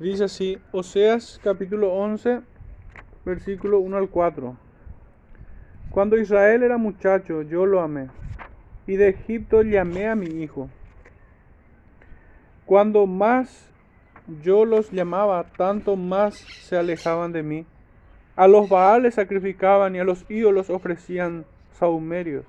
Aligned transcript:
Dice 0.00 0.24
así, 0.24 0.58
Oseas 0.72 1.38
capítulo 1.44 1.92
11, 1.92 2.40
versículo 3.26 3.80
1 3.80 3.98
al 3.98 4.08
4. 4.08 4.56
Cuando 5.90 6.16
Israel 6.16 6.62
era 6.62 6.78
muchacho, 6.78 7.42
yo 7.42 7.66
lo 7.66 7.82
amé, 7.82 8.08
y 8.86 8.96
de 8.96 9.10
Egipto 9.10 9.60
llamé 9.60 10.08
a 10.08 10.14
mi 10.14 10.42
hijo. 10.42 10.70
Cuando 12.64 13.06
más 13.06 13.68
yo 14.42 14.64
los 14.64 14.90
llamaba, 14.90 15.44
tanto 15.58 15.96
más 15.96 16.34
se 16.38 16.78
alejaban 16.78 17.32
de 17.32 17.42
mí. 17.42 17.66
A 18.36 18.48
los 18.48 18.70
Baales 18.70 19.16
sacrificaban 19.16 19.94
y 19.96 19.98
a 19.98 20.04
los 20.04 20.24
ídolos 20.30 20.70
ofrecían 20.70 21.44
saumerios. 21.72 22.46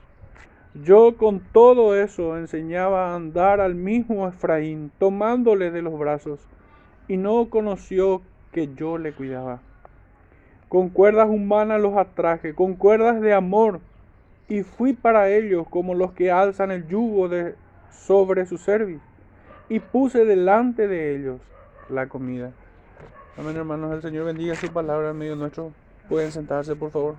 Yo 0.74 1.18
con 1.18 1.42
todo 1.52 1.98
eso 1.98 2.38
enseñaba 2.38 3.10
a 3.10 3.16
andar 3.16 3.60
al 3.60 3.76
mismo 3.76 4.26
Efraín, 4.30 4.90
tomándole 4.98 5.70
de 5.70 5.82
los 5.82 6.00
brazos, 6.00 6.48
y 7.12 7.18
no 7.18 7.50
conoció 7.50 8.22
que 8.54 8.74
yo 8.74 8.98
le 8.98 9.12
cuidaba. 9.12 9.60
Con 10.70 10.88
cuerdas 10.88 11.28
humanas 11.28 11.82
los 11.82 11.98
atraje, 11.98 12.56
con 12.56 12.76
cuerdas 12.76 13.20
de 13.20 13.34
amor, 13.34 13.82
y 14.48 14.64
fui 14.64 14.94
para 14.94 15.28
ellos 15.28 15.68
como 15.70 15.94
los 15.94 16.14
que 16.14 16.32
alzan 16.32 16.72
el 16.72 16.88
yugo 16.88 17.28
sobre 17.90 18.46
su 18.46 18.58
cerviz, 18.58 19.02
y 19.68 19.82
puse 19.82 20.24
delante 20.24 20.88
de 20.88 21.14
ellos 21.14 21.42
la 21.90 22.08
comida. 22.08 22.52
Amén, 23.38 23.58
hermanos, 23.58 23.94
el 23.94 24.02
Señor 24.02 24.24
bendiga 24.24 24.56
su 24.56 24.72
palabra 24.72 25.10
en 25.10 25.18
medio 25.18 25.36
nuestro. 25.36 25.74
Pueden 26.08 26.32
sentarse, 26.32 26.78
por 26.78 26.92
favor. 26.92 27.16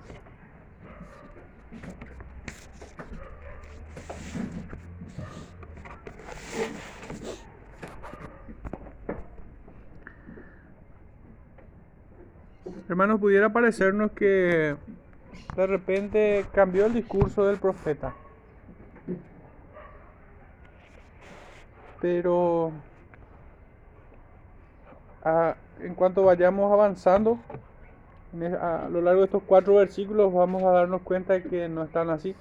Hermanos, 12.93 13.21
pudiera 13.21 13.49
parecernos 13.49 14.13
que 14.13 14.77
de 15.57 15.67
repente 15.67 16.45
cambió 16.53 16.85
el 16.85 16.93
discurso 16.93 17.47
del 17.47 17.57
profeta. 17.57 18.13
Pero 22.03 22.71
en 25.81 25.95
cuanto 25.95 26.25
vayamos 26.25 26.71
avanzando 26.71 27.39
a 28.61 28.91
lo 28.91 29.01
largo 29.01 29.21
de 29.21 29.25
estos 29.25 29.43
cuatro 29.45 29.77
versículos 29.77 30.31
vamos 30.31 30.63
a 30.63 30.73
darnos 30.73 31.01
cuenta 31.01 31.33
de 31.33 31.45
que 31.45 31.71
no 31.71 31.85
están 31.85 32.11
así. 32.11 32.35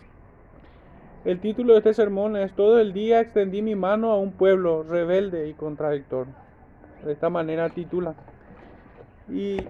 El 1.24 1.40
título 1.40 1.72
de 1.72 1.80
este 1.80 1.94
sermón 1.94 2.36
es 2.36 2.52
Todo 2.52 2.82
el 2.82 2.92
día 2.92 3.22
extendí 3.22 3.62
mi 3.62 3.76
mano 3.76 4.12
a 4.12 4.18
un 4.18 4.34
pueblo 4.34 4.84
rebelde 4.84 5.48
y 5.48 5.54
contradictor. 5.54 6.28
De 7.06 7.14
esta 7.14 7.30
manera 7.30 7.70
titula. 7.70 8.16
Y 9.30 9.66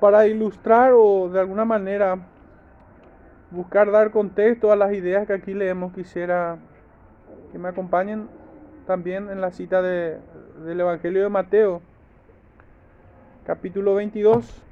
para 0.00 0.26
ilustrar 0.26 0.92
o 0.94 1.28
de 1.28 1.38
alguna 1.38 1.64
manera 1.64 2.18
buscar 3.50 3.90
dar 3.90 4.10
contexto 4.10 4.72
a 4.72 4.76
las 4.76 4.92
ideas 4.92 5.26
que 5.26 5.34
aquí 5.34 5.54
leemos, 5.54 5.92
quisiera 5.92 6.58
que 7.52 7.58
me 7.58 7.68
acompañen 7.68 8.28
también 8.86 9.28
en 9.28 9.40
la 9.40 9.50
cita 9.50 9.82
de, 9.82 10.18
del 10.64 10.80
Evangelio 10.80 11.22
de 11.22 11.28
Mateo, 11.28 11.82
capítulo 13.44 13.94
22. 13.94 14.64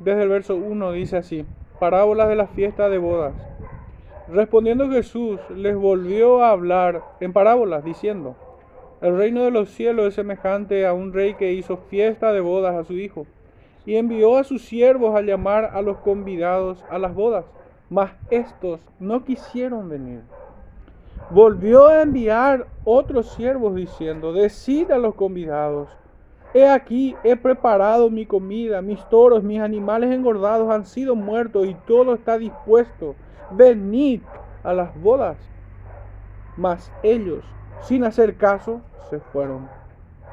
Desde 0.00 0.22
el 0.22 0.28
verso 0.28 0.56
1 0.56 0.92
dice 0.92 1.16
así, 1.16 1.46
parábolas 1.80 2.28
de 2.28 2.36
la 2.36 2.46
fiesta 2.48 2.90
de 2.90 2.98
bodas. 2.98 3.53
Respondiendo 4.28 4.88
Jesús 4.88 5.38
les 5.54 5.76
volvió 5.76 6.42
a 6.42 6.50
hablar 6.50 7.02
en 7.20 7.34
parábolas, 7.34 7.84
diciendo, 7.84 8.36
El 9.02 9.18
reino 9.18 9.44
de 9.44 9.50
los 9.50 9.68
cielos 9.68 10.08
es 10.08 10.14
semejante 10.14 10.86
a 10.86 10.94
un 10.94 11.12
rey 11.12 11.34
que 11.34 11.52
hizo 11.52 11.76
fiesta 11.76 12.32
de 12.32 12.40
bodas 12.40 12.74
a 12.74 12.84
su 12.84 12.94
hijo, 12.94 13.26
y 13.84 13.96
envió 13.96 14.38
a 14.38 14.44
sus 14.44 14.62
siervos 14.62 15.14
a 15.14 15.20
llamar 15.20 15.66
a 15.74 15.82
los 15.82 15.98
convidados 15.98 16.82
a 16.88 16.98
las 16.98 17.14
bodas, 17.14 17.44
mas 17.90 18.12
estos 18.30 18.80
no 18.98 19.24
quisieron 19.24 19.90
venir. 19.90 20.22
Volvió 21.28 21.88
a 21.88 22.00
enviar 22.00 22.66
otros 22.84 23.30
siervos 23.32 23.74
diciendo, 23.74 24.32
Decid 24.32 24.90
a 24.90 24.96
los 24.96 25.14
convidados, 25.14 25.90
He 26.54 26.68
aquí, 26.68 27.16
he 27.24 27.36
preparado 27.36 28.08
mi 28.10 28.26
comida, 28.26 28.80
mis 28.80 29.04
toros, 29.08 29.42
mis 29.42 29.60
animales 29.60 30.12
engordados 30.12 30.70
han 30.70 30.86
sido 30.86 31.16
muertos 31.16 31.66
y 31.66 31.74
todo 31.86 32.14
está 32.14 32.38
dispuesto 32.38 33.16
venid 33.50 34.22
a 34.62 34.72
las 34.72 35.00
bodas. 35.00 35.36
Mas 36.56 36.92
ellos, 37.02 37.44
sin 37.82 38.04
hacer 38.04 38.36
caso, 38.36 38.80
se 39.10 39.20
fueron. 39.20 39.68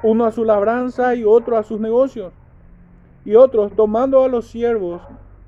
Uno 0.04 0.26
a 0.26 0.32
su 0.32 0.46
labranza 0.46 1.16
y 1.16 1.24
otro 1.24 1.58
a 1.58 1.64
sus 1.64 1.80
negocios. 1.80 2.34
Y 3.26 3.36
otros, 3.36 3.74
tomando 3.76 4.24
a 4.24 4.28
los 4.28 4.48
siervos, 4.48 5.02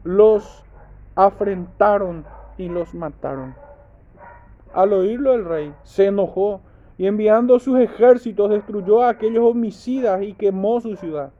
los 0.03 0.63
afrentaron 1.15 2.25
y 2.57 2.69
los 2.69 2.93
mataron. 2.93 3.55
Al 4.73 4.93
oírlo 4.93 5.33
el 5.33 5.45
rey, 5.45 5.73
se 5.83 6.07
enojó 6.07 6.61
y 6.97 7.07
enviando 7.07 7.59
sus 7.59 7.79
ejércitos 7.79 8.49
destruyó 8.49 9.01
a 9.01 9.09
aquellos 9.09 9.43
homicidas 9.43 10.21
y 10.21 10.33
quemó 10.33 10.79
su 10.79 10.95
ciudad. 10.95 11.31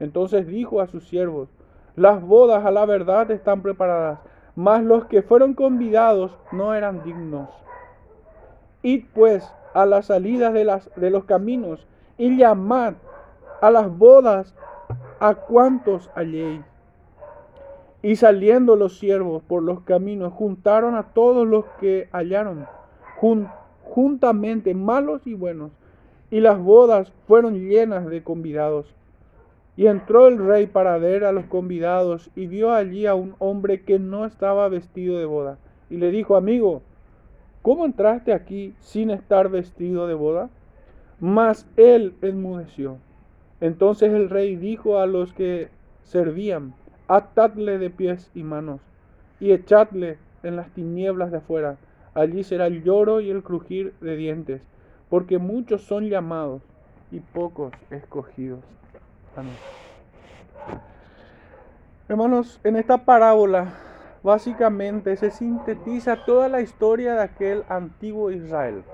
Entonces 0.00 0.46
dijo 0.46 0.80
a 0.80 0.86
sus 0.86 1.06
siervos, 1.08 1.48
las 1.94 2.22
bodas 2.22 2.64
a 2.64 2.70
la 2.70 2.86
verdad 2.86 3.30
están 3.30 3.62
preparadas, 3.62 4.18
mas 4.56 4.82
los 4.82 5.04
que 5.06 5.22
fueron 5.22 5.54
convidados 5.54 6.36
no 6.50 6.74
eran 6.74 7.04
dignos. 7.04 7.48
Id 8.82 9.04
pues 9.14 9.52
a 9.74 9.86
las 9.86 10.06
salidas 10.06 10.52
de, 10.52 10.64
las, 10.64 10.90
de 10.96 11.10
los 11.10 11.24
caminos 11.24 11.86
y 12.18 12.36
llamad 12.36 12.94
a 13.60 13.70
las 13.70 13.96
bodas 13.96 14.54
a 15.20 15.34
cuantos 15.34 16.10
halléis. 16.14 16.62
Y 18.02 18.16
saliendo 18.16 18.74
los 18.74 18.98
siervos 18.98 19.44
por 19.44 19.62
los 19.62 19.82
caminos, 19.82 20.32
juntaron 20.32 20.96
a 20.96 21.12
todos 21.12 21.46
los 21.46 21.64
que 21.78 22.08
hallaron, 22.10 22.66
juntamente 23.92 24.72
malos 24.72 25.26
y 25.26 25.34
buenos, 25.34 25.70
y 26.30 26.40
las 26.40 26.58
bodas 26.58 27.12
fueron 27.26 27.68
llenas 27.68 28.06
de 28.06 28.22
convidados. 28.22 28.86
Y 29.76 29.86
entró 29.86 30.28
el 30.28 30.38
rey 30.38 30.66
para 30.66 30.96
ver 30.96 31.24
a 31.24 31.32
los 31.32 31.44
convidados 31.44 32.30
y 32.34 32.46
vio 32.46 32.72
allí 32.72 33.04
a 33.04 33.14
un 33.14 33.34
hombre 33.38 33.82
que 33.82 33.98
no 33.98 34.24
estaba 34.24 34.66
vestido 34.70 35.18
de 35.18 35.26
boda. 35.26 35.58
Y 35.90 35.98
le 35.98 36.10
dijo, 36.10 36.36
amigo, 36.36 36.80
¿cómo 37.60 37.84
entraste 37.84 38.32
aquí 38.32 38.74
sin 38.80 39.10
estar 39.10 39.50
vestido 39.50 40.06
de 40.06 40.14
boda? 40.14 40.48
Mas 41.20 41.66
él 41.76 42.14
enmudeció. 42.22 42.96
Entonces 43.60 44.10
el 44.14 44.30
rey 44.30 44.56
dijo 44.56 45.00
a 45.00 45.06
los 45.06 45.34
que 45.34 45.68
servían, 46.02 46.72
atadle 47.08 47.76
de 47.76 47.90
pies 47.90 48.30
y 48.34 48.42
manos 48.42 48.80
y 49.38 49.52
echadle 49.52 50.16
en 50.42 50.56
las 50.56 50.70
tinieblas 50.70 51.30
de 51.30 51.38
afuera. 51.38 51.76
Allí 52.14 52.44
será 52.44 52.66
el 52.66 52.82
lloro 52.82 53.20
y 53.20 53.30
el 53.30 53.42
crujir 53.42 53.94
de 54.00 54.16
dientes, 54.16 54.62
porque 55.08 55.38
muchos 55.38 55.82
son 55.82 56.08
llamados 56.08 56.62
y 57.10 57.20
pocos 57.20 57.72
escogidos. 57.90 58.60
Hermanos, 62.08 62.60
en 62.64 62.76
esta 62.76 62.98
parábola 63.06 63.72
básicamente 64.22 65.16
se 65.16 65.30
sintetiza 65.30 66.24
toda 66.24 66.48
la 66.48 66.60
historia 66.60 67.14
de 67.14 67.22
aquel 67.22 67.64
antiguo 67.68 68.30
Israel. 68.30 68.84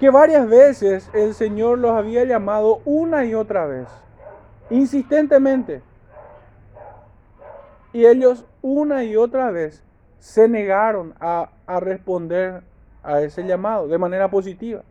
Que 0.00 0.10
varias 0.10 0.48
veces 0.48 1.08
el 1.14 1.34
Señor 1.34 1.78
los 1.78 1.92
había 1.92 2.24
llamado 2.24 2.80
una 2.84 3.24
y 3.24 3.34
otra 3.34 3.64
vez, 3.66 3.88
insistentemente. 4.70 5.82
Y 7.92 8.04
ellos 8.04 8.44
una 8.60 9.04
y 9.04 9.16
otra 9.16 9.50
vez 9.52 9.82
se 10.18 10.48
negaron 10.48 11.14
a, 11.20 11.50
a 11.66 11.80
responder 11.80 12.62
a 13.02 13.20
ese 13.20 13.42
llamado 13.44 13.88
de 13.88 13.98
manera 13.98 14.30
positiva 14.30 14.82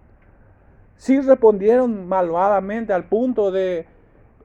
sí 0.97 1.19
respondieron 1.21 2.07
malvadamente 2.07 2.93
al 2.93 3.05
punto 3.05 3.51
de 3.51 3.85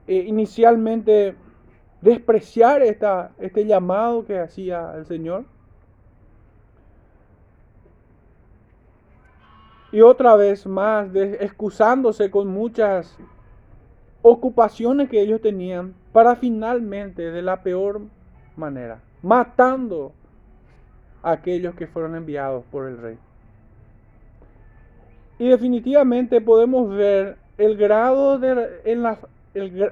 eh, 0.07 0.15
inicialmente 0.27 1.35
despreciar 2.01 2.81
esta, 2.81 3.31
este 3.39 3.65
llamado 3.65 4.25
que 4.25 4.39
hacía 4.39 4.93
el 4.95 5.05
Señor. 5.05 5.45
Y 9.91 10.01
otra 10.01 10.35
vez 10.35 10.65
más, 10.65 11.13
excusándose 11.15 12.31
con 12.31 12.47
muchas 12.47 13.17
ocupaciones 14.21 15.09
que 15.09 15.21
ellos 15.21 15.41
tenían 15.41 15.93
para 16.13 16.35
finalmente, 16.35 17.29
de 17.29 17.41
la 17.41 17.61
peor 17.61 18.01
manera, 18.55 19.01
matando 19.21 20.13
aquellos 21.23 21.75
que 21.75 21.87
fueron 21.87 22.15
enviados 22.15 22.63
por 22.71 22.87
el 22.87 22.97
rey. 22.97 23.17
Y 25.39 25.49
definitivamente 25.49 26.41
podemos 26.41 26.89
ver 26.89 27.37
el 27.57 27.77
grado 27.77 28.37
de 28.39 28.81
en 28.85 29.03
la, 29.03 29.17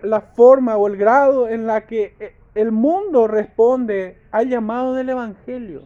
la 0.03 0.21
forma 0.21 0.77
o 0.77 0.87
el 0.87 0.97
grado 0.97 1.47
en 1.47 1.67
la 1.67 1.85
que 1.85 2.13
eh, 2.19 2.33
el 2.55 2.71
mundo 2.71 3.27
responde 3.27 4.17
al 4.31 4.49
llamado 4.49 4.93
del 4.93 5.09
Evangelio. 5.09 5.83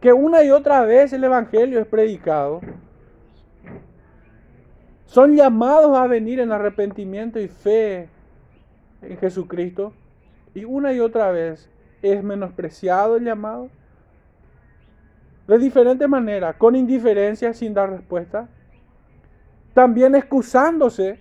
Que 0.00 0.12
una 0.12 0.42
y 0.42 0.50
otra 0.50 0.84
vez 0.84 1.12
el 1.12 1.24
Evangelio 1.24 1.80
es 1.80 1.86
predicado. 1.86 2.60
Son 5.06 5.34
llamados 5.34 5.96
a 5.96 6.06
venir 6.06 6.40
en 6.40 6.52
arrepentimiento 6.52 7.38
y 7.38 7.48
fe 7.48 8.08
en 9.00 9.16
Jesucristo. 9.18 9.92
Y 10.54 10.64
una 10.64 10.92
y 10.92 11.00
otra 11.00 11.30
vez 11.30 11.70
es 12.04 12.22
menospreciado 12.22 13.16
el 13.16 13.24
llamado. 13.24 13.70
De 15.48 15.58
diferente 15.58 16.06
manera, 16.06 16.52
con 16.52 16.76
indiferencia, 16.76 17.52
sin 17.54 17.74
dar 17.74 17.90
respuesta. 17.90 18.48
También 19.72 20.14
excusándose 20.14 21.18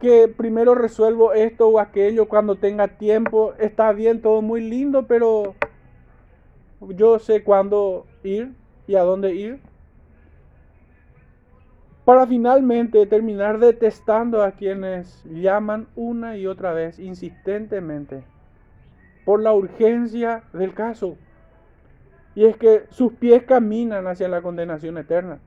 que 0.00 0.28
primero 0.28 0.74
resuelvo 0.74 1.32
esto 1.32 1.68
o 1.68 1.78
aquello 1.78 2.28
cuando 2.28 2.56
tenga 2.56 2.88
tiempo. 2.88 3.54
Está 3.58 3.92
bien, 3.92 4.20
todo 4.20 4.42
muy 4.42 4.60
lindo, 4.60 5.06
pero 5.06 5.54
yo 6.80 7.18
sé 7.18 7.42
cuándo 7.42 8.06
ir 8.22 8.52
y 8.86 8.96
a 8.96 9.02
dónde 9.02 9.34
ir. 9.34 9.60
Para 12.04 12.26
finalmente 12.26 13.06
terminar 13.06 13.58
detestando 13.58 14.42
a 14.42 14.52
quienes 14.52 15.22
llaman 15.24 15.88
una 15.94 16.36
y 16.36 16.46
otra 16.46 16.72
vez 16.72 16.98
insistentemente 16.98 18.24
por 19.28 19.42
la 19.42 19.52
urgencia 19.52 20.44
del 20.54 20.72
caso. 20.72 21.18
Y 22.34 22.46
es 22.46 22.56
que 22.56 22.86
sus 22.88 23.12
pies 23.12 23.42
caminan 23.42 24.06
hacia 24.06 24.26
la 24.26 24.40
condenación 24.40 24.96
eterna. 24.96 25.38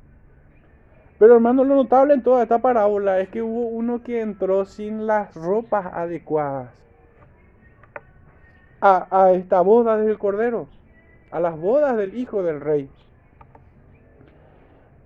Pero 1.17 1.33
hermano, 1.33 1.63
lo 1.63 1.73
notable 1.73 2.13
en 2.13 2.21
toda 2.21 2.43
esta 2.43 2.59
parábola 2.59 3.19
es 3.21 3.29
que 3.29 3.41
hubo 3.41 3.69
uno 3.69 4.03
que 4.03 4.21
entró 4.21 4.65
sin 4.65 5.07
las 5.07 5.33
ropas 5.33 5.87
adecuadas 5.95 6.69
a, 8.81 9.07
a 9.09 9.31
esta 9.31 9.61
boda 9.61 9.97
del 9.97 10.19
Cordero, 10.19 10.67
a 11.31 11.39
las 11.39 11.57
bodas 11.57 11.97
del 11.97 12.15
Hijo 12.15 12.43
del 12.43 12.61
Rey. 12.61 12.87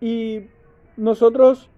Y 0.02 0.50
nosotros 0.98 1.72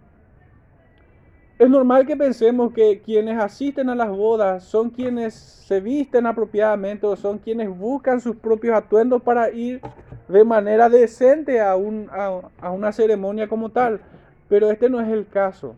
es 1.59 1.69
normal 1.69 2.05
que 2.05 2.15
pensemos 2.15 2.71
que 2.71 3.01
quienes 3.01 3.39
asisten 3.39 3.89
a 3.89 3.95
las 3.95 4.09
bodas 4.09 4.63
son 4.63 4.91
quienes 4.91 5.33
se 5.33 5.79
visten 5.79 6.27
apropiadamente 6.27 7.07
o 7.07 7.15
son 7.15 7.39
quienes 7.39 7.75
buscan 7.75 8.21
sus 8.21 8.35
propios 8.35 8.75
atuendos 8.75 9.23
para 9.23 9.49
ir 9.49 9.81
de 10.27 10.43
manera 10.43 10.87
decente 10.87 11.59
a, 11.59 11.71
a, 11.71 12.71
una 12.71 12.91
ceremonia 12.91 13.47
como 13.47 13.69
tal. 13.69 14.01
Pero 14.47 14.69
este 14.69 14.87
no 14.87 15.01
es 15.01 15.07
el 15.09 15.27
caso. 15.27 15.75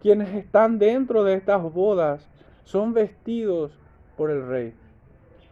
Quienes 0.00 0.32
están 0.34 0.78
dentro 0.78 1.24
de 1.24 1.34
estas 1.34 1.60
bodas 1.60 2.28
son 2.62 2.94
vestidos 2.94 3.72
por 4.16 4.30
el 4.30 4.46
rey. 4.46 4.72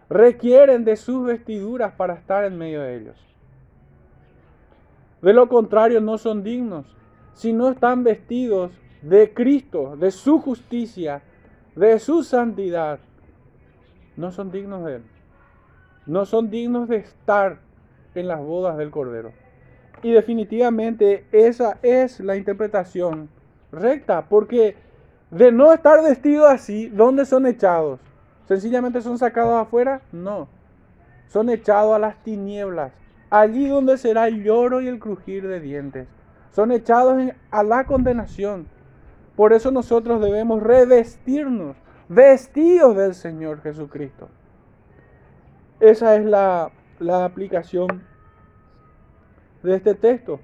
Requieren 0.08 0.84
de 0.84 0.94
sus 0.94 1.26
vestiduras 1.26 1.92
para 1.92 2.14
estar 2.14 2.44
en 2.44 2.56
medio 2.56 2.82
de 2.82 2.96
ellos. 2.96 3.16
De 5.20 5.32
lo 5.32 5.48
contrario, 5.48 6.00
no 6.00 6.18
son 6.18 6.44
dignos. 6.44 6.86
Si 7.34 7.52
no 7.52 7.70
están 7.70 8.04
vestidos 8.04 8.70
de 9.02 9.32
Cristo, 9.32 9.96
de 9.96 10.10
su 10.10 10.40
justicia, 10.40 11.22
de 11.74 11.98
su 11.98 12.22
santidad, 12.22 12.98
no 14.16 14.32
son 14.32 14.50
dignos 14.50 14.84
de 14.84 14.96
Él. 14.96 15.02
No 16.06 16.24
son 16.24 16.50
dignos 16.50 16.88
de 16.88 16.96
estar 16.96 17.58
en 18.14 18.28
las 18.28 18.40
bodas 18.40 18.76
del 18.78 18.90
Cordero. 18.90 19.32
Y 20.02 20.12
definitivamente 20.12 21.26
esa 21.32 21.78
es 21.82 22.20
la 22.20 22.36
interpretación 22.36 23.28
recta, 23.70 24.26
porque 24.28 24.76
de 25.30 25.52
no 25.52 25.72
estar 25.72 26.02
vestidos 26.02 26.50
así, 26.50 26.88
¿dónde 26.88 27.26
son 27.26 27.46
echados? 27.46 28.00
¿Sencillamente 28.46 29.02
son 29.02 29.18
sacados 29.18 29.60
afuera? 29.60 30.00
No. 30.10 30.48
Son 31.28 31.50
echados 31.50 31.94
a 31.94 31.98
las 31.98 32.16
tinieblas, 32.22 32.92
allí 33.28 33.68
donde 33.68 33.98
será 33.98 34.26
el 34.26 34.42
lloro 34.42 34.80
y 34.80 34.88
el 34.88 34.98
crujir 34.98 35.46
de 35.46 35.60
dientes. 35.60 36.08
Son 36.52 36.72
echados 36.72 37.22
a 37.50 37.62
la 37.62 37.84
condenación. 37.84 38.66
Por 39.38 39.52
eso 39.52 39.70
nosotros 39.70 40.20
debemos 40.20 40.60
revestirnos, 40.60 41.76
vestidos 42.08 42.96
del 42.96 43.14
Señor 43.14 43.60
Jesucristo. 43.60 44.28
Esa 45.78 46.16
es 46.16 46.24
la, 46.24 46.72
la 46.98 47.24
aplicación 47.24 48.02
de 49.62 49.76
este 49.76 49.94
texto. 49.94 50.40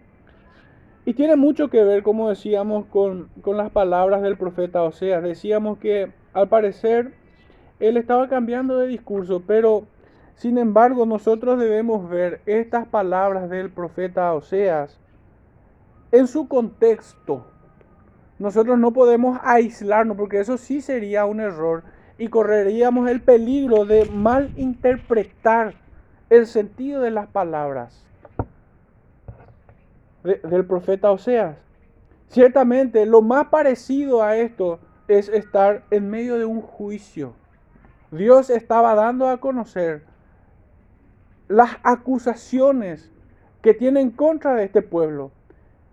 Y 1.05 1.15
tiene 1.15 1.35
mucho 1.35 1.71
que 1.71 1.83
ver, 1.83 2.05
como 2.05 2.29
decíamos, 2.29 2.87
con, 2.87 3.31
con 3.43 3.57
las 3.57 3.73
palabras 3.73 4.23
del 4.23 4.37
profeta 4.37 4.85
Oseas. 4.85 5.25
Decíamos 5.25 5.79
que 5.79 6.13
al 6.33 6.49
parecer 6.49 7.15
él 7.81 7.97
estaba 7.97 8.29
cambiando 8.29 8.79
de 8.79 8.87
discurso, 8.87 9.43
pero 9.45 9.89
sin 10.37 10.57
embargo 10.57 11.05
nosotros 11.05 11.59
debemos 11.59 12.09
ver 12.09 12.43
estas 12.47 12.87
palabras 12.87 13.51
del 13.51 13.73
profeta 13.73 14.33
Oseas 14.33 15.01
en 16.13 16.29
su 16.29 16.47
contexto. 16.47 17.45
Nosotros 18.45 18.79
no 18.79 18.93
podemos 18.93 19.41
aislarnos 19.43 20.19
porque 20.19 20.39
eso 20.39 20.59
sí 20.59 20.83
sería 20.83 21.25
un 21.25 21.41
error 21.41 21.83
y 22.19 22.29
correríamos 22.29 23.09
el 23.09 23.23
peligro 23.23 23.87
de 23.87 24.05
mal 24.05 24.53
interpretar 24.59 25.73
el 26.29 26.47
sentido 26.47 27.01
de 27.01 27.11
las 27.11 27.27
palabras 27.27 28.05
del 30.23 30.67
profeta 30.67 31.11
Oseas. 31.11 31.57
Ciertamente, 32.29 33.07
lo 33.07 33.23
más 33.23 33.47
parecido 33.47 34.23
a 34.23 34.37
esto 34.37 34.79
es 35.09 35.31
estar 35.31 35.83
en 35.91 36.11
medio 36.11 36.37
de 36.37 36.45
un 36.45 36.61
juicio. 36.61 37.33
Dios 38.11 38.51
estaba 38.51 38.95
dando 38.95 39.31
a 39.31 39.41
conocer 39.41 40.03
las 41.49 41.79
acusaciones 41.83 43.11
que 43.63 43.73
tiene 43.73 44.03
en 44.03 44.11
contra 44.11 44.55
de 44.55 44.65
este 44.65 44.83
pueblo 44.83 45.31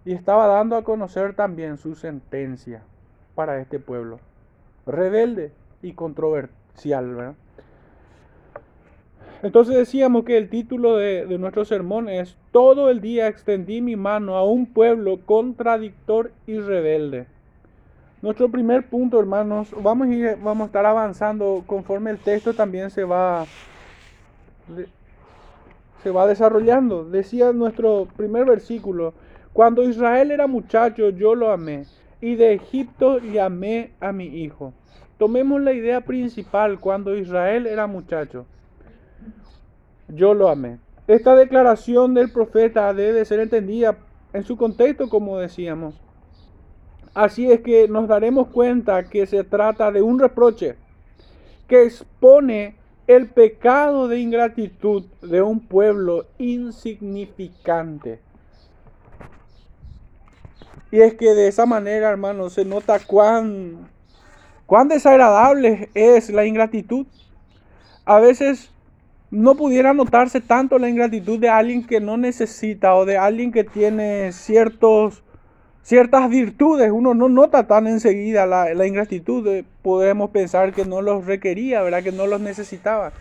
y 0.06 0.14
estaba 0.14 0.48
dando 0.48 0.76
a 0.76 0.84
conocer 0.84 1.36
también 1.36 1.78
su 1.78 1.96
sentencia 1.96 2.82
para 3.36 3.60
este 3.60 3.80
pueblo, 3.80 4.20
rebelde 4.86 5.52
y 5.82 5.94
controversial. 5.94 7.16
¿verdad? 7.16 7.36
Entonces 9.44 9.76
decíamos 9.76 10.24
que 10.24 10.38
el 10.38 10.50
título 10.50 10.98
de, 10.98 11.26
nuestro 11.40 11.66
sermón 11.66 12.10
es 12.10 12.38
Todo 12.52 12.90
el 12.90 13.02
día 13.02 13.28
extendí 13.28 13.82
mi 13.82 13.96
mano 13.96 14.36
a 14.36 14.44
un 14.44 14.68
pueblo 14.68 15.20
contradictor 15.26 16.32
y 16.46 16.60
rebelde. 16.60 17.26
Nuestro 18.22 18.50
primer 18.50 18.88
punto, 18.88 19.20
hermanos, 19.20 19.74
vamos 19.82 20.08
a, 20.08 20.12
ir, 20.12 20.38
vamos 20.44 20.66
a 20.66 20.68
estar 20.68 20.86
avanzando 20.86 21.64
conforme 21.66 22.12
el 22.12 22.20
texto 22.20 22.54
también 22.54 22.92
se 22.92 23.04
va, 23.04 23.46
se 26.04 26.12
va 26.12 26.28
desarrollando. 26.28 27.04
Decía 27.04 27.52
nuestro 27.52 28.08
primer 28.16 28.46
versículo, 28.46 29.16
cuando 29.54 29.84
Israel 29.84 30.32
era 30.32 30.48
muchacho 30.48 31.10
yo 31.10 31.36
lo 31.36 31.52
amé 31.52 31.86
y 32.20 32.36
de 32.36 32.54
Egipto 32.54 33.20
llamé 33.20 33.92
a 34.00 34.12
mi 34.12 34.26
hijo. 34.26 34.74
Tomemos 35.18 35.62
la 35.62 35.74
idea 35.74 36.02
principal 36.02 36.80
cuando 36.80 37.16
Israel 37.16 37.68
era 37.68 37.88
muchacho 37.88 38.46
yo 40.16 40.34
lo 40.34 40.50
amé. 40.50 40.78
Esta 41.08 41.36
declaración 41.36 42.14
del 42.14 42.32
profeta 42.32 42.94
debe 42.94 43.26
ser 43.26 43.40
entendida 43.40 43.98
en 44.34 44.44
su 44.44 44.58
contexto, 44.58 45.10
como 45.10 45.38
decíamos. 45.38 45.96
Así 47.14 47.52
es 47.52 47.62
que 47.62 47.88
nos 47.88 48.08
daremos 48.08 48.48
cuenta 48.48 49.04
que 49.04 49.26
se 49.26 49.44
trata 49.44 49.92
de 49.92 50.02
un 50.02 50.20
reproche 50.20 50.76
que 51.68 51.84
expone 51.84 52.76
el 53.08 53.28
pecado 53.28 54.08
de 54.08 54.20
ingratitud 54.20 55.04
de 55.22 55.42
un 55.42 55.60
pueblo 55.60 56.26
insignificante. 56.38 58.20
Y 60.92 61.02
es 61.02 61.14
que 61.14 61.34
de 61.34 61.48
esa 61.48 61.66
manera, 61.66 62.10
hermanos, 62.10 62.54
se 62.54 62.66
nota 62.66 63.00
cuán, 63.00 63.90
cuán 64.66 64.90
desagradable 64.90 65.90
es 65.94 66.30
la 66.30 66.46
ingratitud. 66.46 67.06
A 68.04 68.20
veces 68.20 68.72
no 69.30 69.56
pudiera 69.56 69.94
notarse 69.94 70.42
tanto 70.42 70.78
la 70.78 70.90
ingratitud 70.90 71.40
de 71.40 71.48
alguien 71.48 71.88
que 71.88 72.02
no 72.02 72.18
necesita 72.18 72.94
o 72.96 73.06
de 73.06 73.18
alguien 73.18 73.54
que 73.54 73.64
tiene 73.64 74.34
ciertos, 74.34 75.24
ciertas 75.82 76.30
virtudes. 76.30 76.92
Uno 76.92 77.14
no 77.14 77.30
nota 77.30 77.68
tan 77.68 77.88
enseguida 77.88 78.46
la, 78.46 78.74
la 78.74 78.86
ingratitud. 78.86 79.64
Podemos 79.82 80.32
pensar 80.32 80.74
que 80.74 80.84
no 80.84 81.02
los 81.02 81.26
requería, 81.26 81.82
¿verdad? 81.82 82.04
que 82.04 82.12
no 82.12 82.28
los 82.28 82.42
necesitaba. 82.42 83.14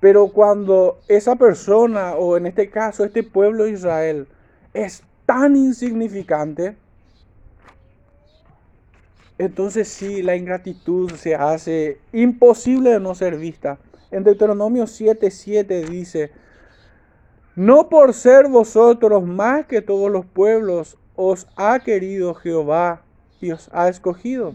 Pero 0.00 0.28
cuando 0.28 0.98
esa 1.06 1.36
persona, 1.36 2.16
o 2.16 2.36
en 2.36 2.46
este 2.46 2.70
caso 2.70 3.04
este 3.04 3.22
pueblo 3.22 3.64
de 3.64 3.70
Israel, 3.70 4.26
es 4.74 5.04
tan 5.26 5.56
insignificante, 5.56 6.76
entonces 9.38 9.88
sí, 9.88 10.22
la 10.22 10.36
ingratitud 10.36 11.12
se 11.12 11.34
hace 11.34 12.00
imposible 12.12 12.90
de 12.90 13.00
no 13.00 13.14
ser 13.14 13.36
vista. 13.36 13.78
En 14.10 14.24
Deuteronomio 14.24 14.84
7:7 14.84 15.88
dice, 15.88 16.32
no 17.54 17.88
por 17.88 18.14
ser 18.14 18.48
vosotros 18.48 19.24
más 19.24 19.66
que 19.66 19.82
todos 19.82 20.10
los 20.10 20.26
pueblos 20.26 20.96
os 21.16 21.46
ha 21.56 21.80
querido 21.80 22.34
Jehová 22.34 23.02
y 23.40 23.50
os 23.52 23.68
ha 23.72 23.88
escogido, 23.88 24.54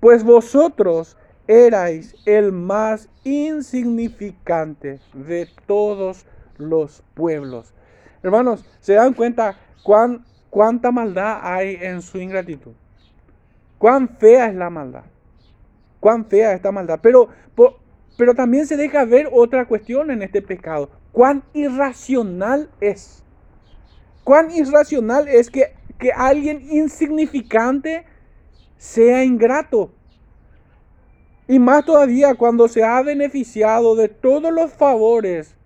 pues 0.00 0.24
vosotros 0.24 1.16
erais 1.46 2.14
el 2.26 2.52
más 2.52 3.08
insignificante 3.24 5.00
de 5.14 5.48
todos 5.66 6.24
los 6.58 7.02
pueblos. 7.14 7.72
Hermanos, 8.22 8.64
¿se 8.80 8.94
dan 8.94 9.14
cuenta 9.14 9.56
cuán, 9.82 10.24
cuánta 10.50 10.90
maldad 10.90 11.40
hay 11.42 11.78
en 11.80 12.02
su 12.02 12.18
ingratitud? 12.18 12.72
Cuán 13.80 14.10
fea 14.18 14.48
es 14.48 14.54
la 14.54 14.68
maldad. 14.68 15.04
Cuán 16.00 16.26
fea 16.26 16.50
es 16.50 16.56
esta 16.56 16.70
maldad. 16.70 17.00
Pero, 17.02 17.30
pero 18.18 18.34
también 18.34 18.66
se 18.66 18.76
deja 18.76 19.06
ver 19.06 19.30
otra 19.32 19.64
cuestión 19.64 20.10
en 20.10 20.20
este 20.20 20.42
pecado. 20.42 20.90
Cuán 21.12 21.44
irracional 21.54 22.68
es. 22.82 23.24
Cuán 24.22 24.50
irracional 24.50 25.28
es 25.28 25.48
que, 25.48 25.72
que 25.98 26.12
alguien 26.12 26.60
insignificante 26.70 28.04
sea 28.76 29.24
ingrato. 29.24 29.90
Y 31.48 31.58
más 31.58 31.86
todavía 31.86 32.34
cuando 32.34 32.68
se 32.68 32.84
ha 32.84 33.00
beneficiado 33.00 33.96
de 33.96 34.10
todos 34.10 34.52
los 34.52 34.74
favores 34.74 35.56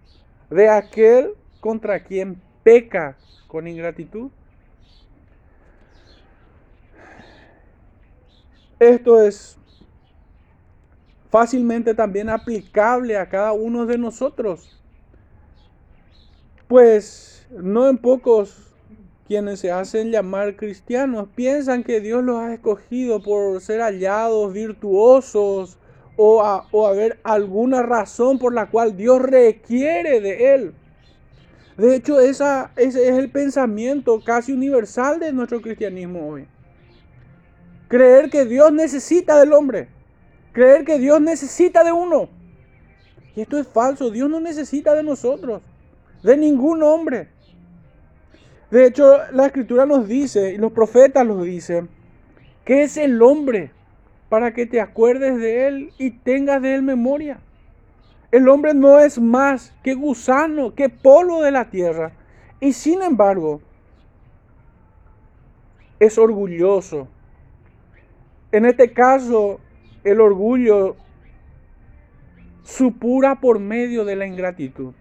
de 0.51 0.69
aquel 0.69 1.35
contra 1.59 2.05
quien 2.05 2.41
peca 2.63 3.17
con 3.49 3.67
ingratitud. 3.67 4.31
Esto 8.79 9.23
es 9.23 9.57
fácilmente 11.31 11.95
también 11.95 12.29
aplicable 12.29 13.17
a 13.17 13.29
cada 13.29 13.53
uno 13.53 13.87
de 13.87 13.99
nosotros. 13.99 14.81
Pues 16.69 17.47
no 17.51 17.89
en 17.89 17.99
pocos 17.99 18.73
quienes 19.27 19.61
se 19.61 19.73
hacen 19.73 20.11
llamar 20.11 20.57
cristianos 20.57 21.29
piensan 21.35 21.83
que 21.83 22.01
Dios 22.01 22.23
los 22.23 22.39
ha 22.39 22.55
escogido 22.55 23.23
por 23.23 23.61
ser 23.61 23.81
hallados 23.81 24.53
virtuosos 24.53 25.79
o, 26.17 26.43
a, 26.43 26.69
o 26.71 26.87
haber 26.87 27.19
alguna 27.25 27.83
razón 27.83 28.39
por 28.39 28.55
la 28.55 28.71
cual 28.71 28.97
Dios 28.97 29.21
requiere 29.21 30.21
de 30.21 30.55
él. 30.55 30.75
De 31.77 31.97
hecho, 31.97 32.21
esa, 32.21 32.71
ese 32.77 33.09
es 33.09 33.17
el 33.17 33.31
pensamiento 33.31 34.23
casi 34.23 34.53
universal 34.53 35.19
de 35.19 35.33
nuestro 35.33 35.61
cristianismo 35.61 36.29
hoy. 36.29 36.47
Creer 37.95 38.29
que 38.29 38.45
Dios 38.45 38.73
necesita 38.73 39.39
del 39.39 39.53
hombre. 39.53 39.87
Creer 40.51 40.85
que 40.85 40.99
Dios 40.99 41.21
necesita 41.21 41.85
de 41.85 41.93
uno. 41.93 42.29
Y 43.37 43.43
esto 43.43 43.57
es 43.57 43.69
falso. 43.69 44.11
Dios 44.11 44.29
no 44.29 44.41
necesita 44.41 44.97
de 44.97 45.05
nosotros. 45.05 45.63
De 46.25 46.37
ningún 46.37 46.83
hombre. 46.83 47.29
De 48.73 48.85
hecho, 48.85 49.19
la 49.31 49.47
escritura 49.47 49.87
nos 49.87 50.09
dice, 50.09 50.55
y 50.55 50.57
los 50.57 50.73
profetas 50.73 51.25
nos 51.25 51.45
dicen, 51.45 51.89
que 52.65 52.83
es 52.83 52.97
el 52.97 53.23
hombre 53.23 53.71
para 54.29 54.53
que 54.53 54.67
te 54.67 54.81
acuerdes 54.81 55.39
de 55.39 55.69
él 55.69 55.93
y 55.97 56.11
tengas 56.11 56.61
de 56.63 56.75
él 56.75 56.83
memoria. 56.83 57.39
El 58.33 58.49
hombre 58.49 58.75
no 58.75 58.99
es 58.99 59.21
más 59.21 59.73
que 59.85 59.95
gusano, 59.95 60.75
que 60.75 60.89
polvo 60.89 61.45
de 61.45 61.53
la 61.53 61.71
tierra. 61.71 62.11
Y 62.59 62.73
sin 62.73 63.03
embargo, 63.03 63.61
es 66.01 66.19
orgulloso. 66.19 67.07
En 68.55 68.67
este 68.67 68.93
caso, 68.93 69.59
el 70.05 70.21
orgullo 70.21 70.95
supura 72.63 73.41
por 73.41 73.59
medio 73.59 74.05
de 74.05 74.15
la 74.15 74.29
ingratitud. 74.29 74.95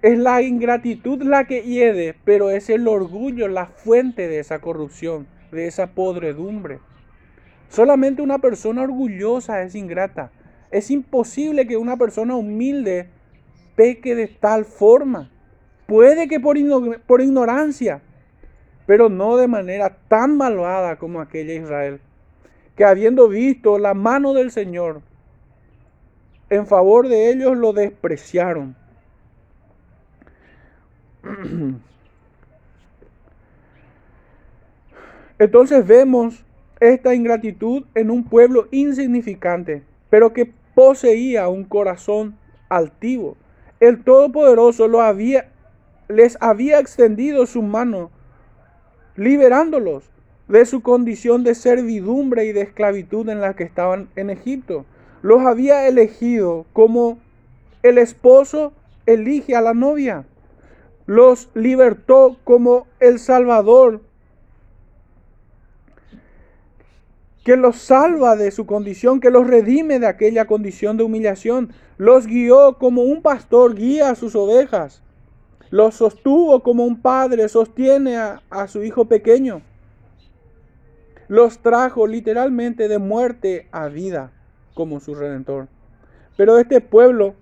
Es 0.00 0.16
la 0.16 0.42
ingratitud 0.42 1.20
la 1.24 1.42
que 1.42 1.62
hiede, 1.62 2.14
pero 2.24 2.50
es 2.50 2.70
el 2.70 2.86
orgullo 2.86 3.48
la 3.48 3.66
fuente 3.66 4.28
de 4.28 4.38
esa 4.38 4.60
corrupción, 4.60 5.26
de 5.50 5.66
esa 5.66 5.88
podredumbre. 5.88 6.78
Solamente 7.68 8.22
una 8.22 8.38
persona 8.38 8.82
orgullosa 8.82 9.64
es 9.64 9.74
ingrata. 9.74 10.30
Es 10.70 10.92
imposible 10.92 11.66
que 11.66 11.76
una 11.76 11.96
persona 11.96 12.36
humilde 12.36 13.08
peque 13.74 14.14
de 14.14 14.28
tal 14.28 14.64
forma. 14.64 15.32
Puede 15.86 16.28
que 16.28 16.38
por, 16.38 16.56
por 17.00 17.22
ignorancia, 17.22 18.02
pero 18.86 19.08
no 19.08 19.36
de 19.36 19.48
manera 19.48 19.98
tan 20.06 20.36
malvada 20.36 20.94
como 20.94 21.20
aquella 21.20 21.54
Israel, 21.54 22.00
que 22.78 22.84
habiendo 22.84 23.28
visto 23.28 23.76
la 23.76 23.92
mano 23.92 24.32
del 24.34 24.52
Señor 24.52 25.02
en 26.48 26.64
favor 26.64 27.08
de 27.08 27.32
ellos, 27.32 27.56
lo 27.56 27.72
despreciaron 27.72 28.76
Entonces 35.40 35.84
vemos 35.84 36.44
esta 36.78 37.16
ingratitud 37.16 37.84
en 37.96 38.10
un 38.12 38.22
pueblo 38.22 38.68
insignificante, 38.70 39.82
pero 40.08 40.32
que 40.32 40.52
poseía 40.74 41.48
un 41.48 41.64
corazón 41.64 42.38
altivo. 42.68 43.36
El 43.80 44.04
Todopoderoso 44.04 44.88
les 46.08 46.38
había 46.40 46.78
extendido 46.78 47.46
su 47.46 47.62
mano, 47.62 48.12
liberándolos 49.16 50.10
de 50.48 50.64
su 50.64 50.80
condición 50.80 51.44
de 51.44 51.54
servidumbre 51.54 52.46
y 52.46 52.52
de 52.52 52.62
esclavitud 52.62 53.28
en 53.28 53.40
la 53.40 53.54
que 53.54 53.64
estaban 53.64 54.08
en 54.16 54.30
Egipto. 54.30 54.84
Los 55.22 55.42
había 55.42 55.86
elegido 55.86 56.64
como 56.72 57.18
el 57.82 57.98
esposo 57.98 58.72
elige 59.06 59.54
a 59.54 59.60
la 59.60 59.74
novia. 59.74 60.24
Los 61.06 61.48
libertó 61.54 62.36
como 62.44 62.86
el 63.00 63.18
Salvador, 63.18 64.02
que 67.44 67.56
los 67.56 67.76
salva 67.76 68.36
de 68.36 68.50
su 68.50 68.66
condición, 68.66 69.20
que 69.20 69.30
los 69.30 69.46
redime 69.46 69.98
de 69.98 70.06
aquella 70.06 70.46
condición 70.46 70.98
de 70.98 71.04
humillación, 71.04 71.72
los 71.96 72.26
guió 72.26 72.76
como 72.78 73.02
un 73.02 73.22
pastor 73.22 73.74
guía 73.74 74.10
a 74.10 74.14
sus 74.14 74.36
ovejas, 74.36 75.02
los 75.70 75.94
sostuvo 75.94 76.62
como 76.62 76.84
un 76.84 77.00
padre 77.00 77.48
sostiene 77.48 78.18
a, 78.18 78.42
a 78.50 78.68
su 78.68 78.84
hijo 78.84 79.06
pequeño, 79.06 79.62
los 81.28 81.58
trajo 81.58 82.06
literalmente 82.06 82.88
de 82.88 82.98
muerte 82.98 83.68
a 83.70 83.88
vida 83.88 84.32
como 84.74 85.00
su 85.00 85.14
redentor. 85.14 85.68
Pero 86.36 86.58
este 86.58 86.80
pueblo 86.80 87.34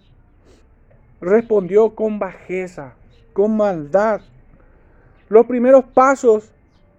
respondió 1.21 1.95
con 1.95 2.19
bajeza 2.19 2.95
con 3.37 3.55
maldad. 3.55 4.23
Los 5.29 5.45
primeros 5.45 5.85
pasos 5.85 6.49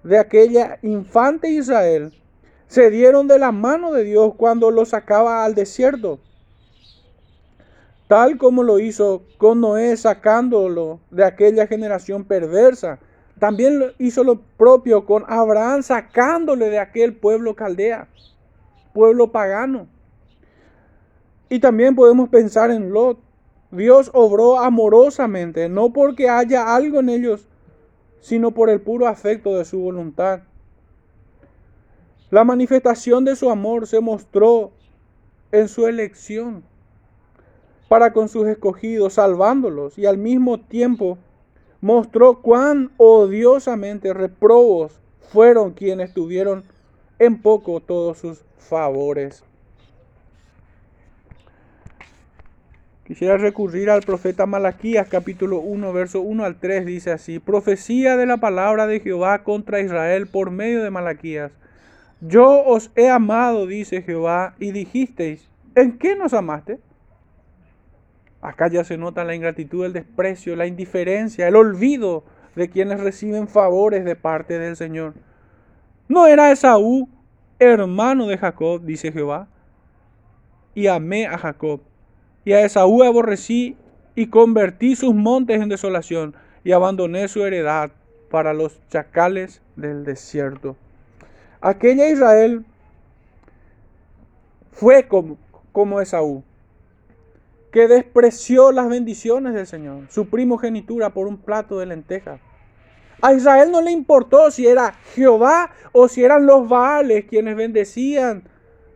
de 0.04 0.20
aquella 0.20 0.78
infante 0.84 1.50
Israel 1.50 2.14
se 2.68 2.92
dieron 2.92 3.28
de 3.28 3.40
la 3.40 3.52
mano 3.52 3.92
de 3.92 4.04
Dios 4.04 4.34
cuando 4.38 4.70
lo 4.70 4.86
sacaba 4.86 5.44
al 5.44 5.56
desierto, 5.56 6.20
tal 8.08 8.38
como 8.38 8.62
lo 8.62 8.78
hizo 8.78 9.24
con 9.40 9.62
Noé 9.62 9.98
sacándolo 9.98 11.00
de 11.10 11.26
aquella 11.26 11.66
generación 11.66 12.24
perversa. 12.24 13.00
También 13.40 13.94
hizo 14.00 14.24
lo 14.24 14.42
propio 14.58 15.06
con 15.06 15.24
Abraham 15.28 15.84
sacándole 15.84 16.70
de 16.70 16.80
aquel 16.80 17.14
pueblo 17.14 17.56
caldea, 17.56 18.08
pueblo 18.94 19.32
pagano. 19.32 19.88
Y 21.50 21.60
también 21.60 21.96
podemos 21.96 22.30
pensar 22.30 22.72
en 22.72 22.92
Lot, 22.92 23.20
Dios 23.72 24.10
obró 24.14 24.60
amorosamente, 24.60 25.70
no 25.70 25.92
porque 25.92 26.30
haya 26.30 26.74
algo 26.76 27.00
en 27.00 27.10
ellos, 27.10 27.48
sino 28.22 28.52
por 28.52 28.70
el 28.70 28.82
puro 28.82 29.08
afecto 29.08 29.58
de 29.58 29.66
su 29.66 29.80
voluntad. 29.80 30.42
La 32.30 32.44
manifestación 32.44 33.24
de 33.24 33.36
su 33.36 33.50
amor 33.50 33.88
se 33.88 34.00
mostró 34.00 34.72
en 35.52 35.68
su 35.68 35.88
elección 35.88 36.64
para 37.88 38.12
con 38.12 38.28
sus 38.28 38.48
escogidos, 38.48 39.14
salvándolos, 39.14 39.98
y 39.98 40.06
al 40.06 40.18
mismo 40.18 40.60
tiempo 40.60 41.18
mostró 41.82 42.42
cuán 42.42 42.92
odiosamente 42.98 44.14
reprobos 44.14 45.00
fueron 45.32 45.74
quienes 45.74 46.14
tuvieron 46.14 46.64
en 47.20 47.42
poco 47.42 47.80
todos 47.80 48.18
sus 48.18 48.44
favores. 48.58 49.44
Quisiera 53.06 53.38
recurrir 53.38 53.90
al 53.90 54.02
profeta 54.02 54.46
Malaquías 54.46 55.08
capítulo 55.08 55.60
1, 55.60 55.94
verso 55.94 56.20
1 56.20 56.44
al 56.44 56.60
3, 56.60 56.86
dice 56.86 57.12
así, 57.12 57.40
profecía 57.40 58.18
de 58.18 58.26
la 58.26 58.38
palabra 58.38 58.86
de 58.86 59.00
Jehová 59.00 59.44
contra 59.44 59.80
Israel 59.80 60.28
por 60.28 60.52
medio 60.52 60.84
de 60.84 60.90
Malaquías. 60.90 61.54
Yo 62.20 62.66
os 62.66 62.92
he 62.98 63.10
amado, 63.10 63.66
dice 63.66 64.02
Jehová, 64.02 64.56
y 64.60 64.72
dijisteis, 64.72 65.48
¿en 65.76 65.98
qué 65.98 66.18
nos 66.18 66.34
amaste? 66.34 66.80
Acá 68.42 68.68
ya 68.70 68.84
se 68.84 68.98
nota 68.98 69.24
la 69.24 69.36
ingratitud, 69.36 69.86
el 69.86 69.94
desprecio, 69.94 70.56
la 70.56 70.68
indiferencia, 70.68 71.48
el 71.48 71.56
olvido 71.56 72.24
de 72.56 72.70
quienes 72.70 73.00
reciben 73.00 73.48
favores 73.48 74.06
de 74.06 74.16
parte 74.16 74.60
del 74.60 74.76
Señor. 74.76 75.14
¿No 76.08 76.28
era 76.28 76.52
Esaú 76.52 77.10
hermano 77.60 78.28
de 78.28 78.38
Jacob, 78.38 78.82
dice 78.84 79.12
Jehová? 79.12 79.48
Y 80.76 80.88
amé 80.88 81.26
a 81.26 81.38
Jacob 81.38 81.82
y 82.48 82.54
a 82.54 82.64
Esaú 82.64 83.04
aborrecí 83.04 83.76
y 84.16 84.28
convertí 84.28 84.96
sus 84.96 85.14
montes 85.14 85.62
en 85.62 85.68
desolación 85.68 86.34
y 86.64 86.72
abandoné 86.72 87.28
su 87.28 87.44
heredad 87.44 87.92
para 88.32 88.54
los 88.54 88.80
chacales 88.88 89.62
del 89.76 90.06
desierto. 90.06 90.78
Aquella 91.60 92.08
Israel 92.08 92.66
fue 94.72 95.10
como, 95.10 95.38
como 95.74 96.00
Esaú, 96.00 96.42
que 97.72 97.88
despreció 97.88 98.72
las 98.72 98.90
bendiciones 98.90 99.54
del 99.54 99.68
Señor, 99.68 100.08
su 100.10 100.30
primogenitura 100.30 101.14
por 101.14 101.28
un 101.28 101.38
plato 101.38 101.80
de 101.80 101.86
lentejas. 101.86 102.40
A 103.22 103.34
Israel 103.34 103.72
no 103.72 103.82
le 103.82 103.92
importó 103.92 104.52
si 104.52 104.68
era 104.68 104.94
Jehová 105.16 105.72
o 105.92 106.08
si 106.08 106.24
eran 106.24 106.46
los 106.46 106.70
Baales 106.70 107.26
quienes 107.26 107.56
bendecían 107.56 108.44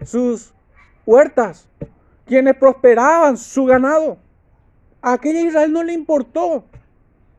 sus 0.06 0.54
huertas, 1.06 1.68
quienes 2.26 2.56
prosperaban 2.56 3.38
su 3.38 3.66
ganado. 3.66 4.18
A 5.02 5.14
aquella 5.14 5.42
Israel 5.42 5.74
no 5.74 5.84
le 5.84 5.94
importó 5.94 6.66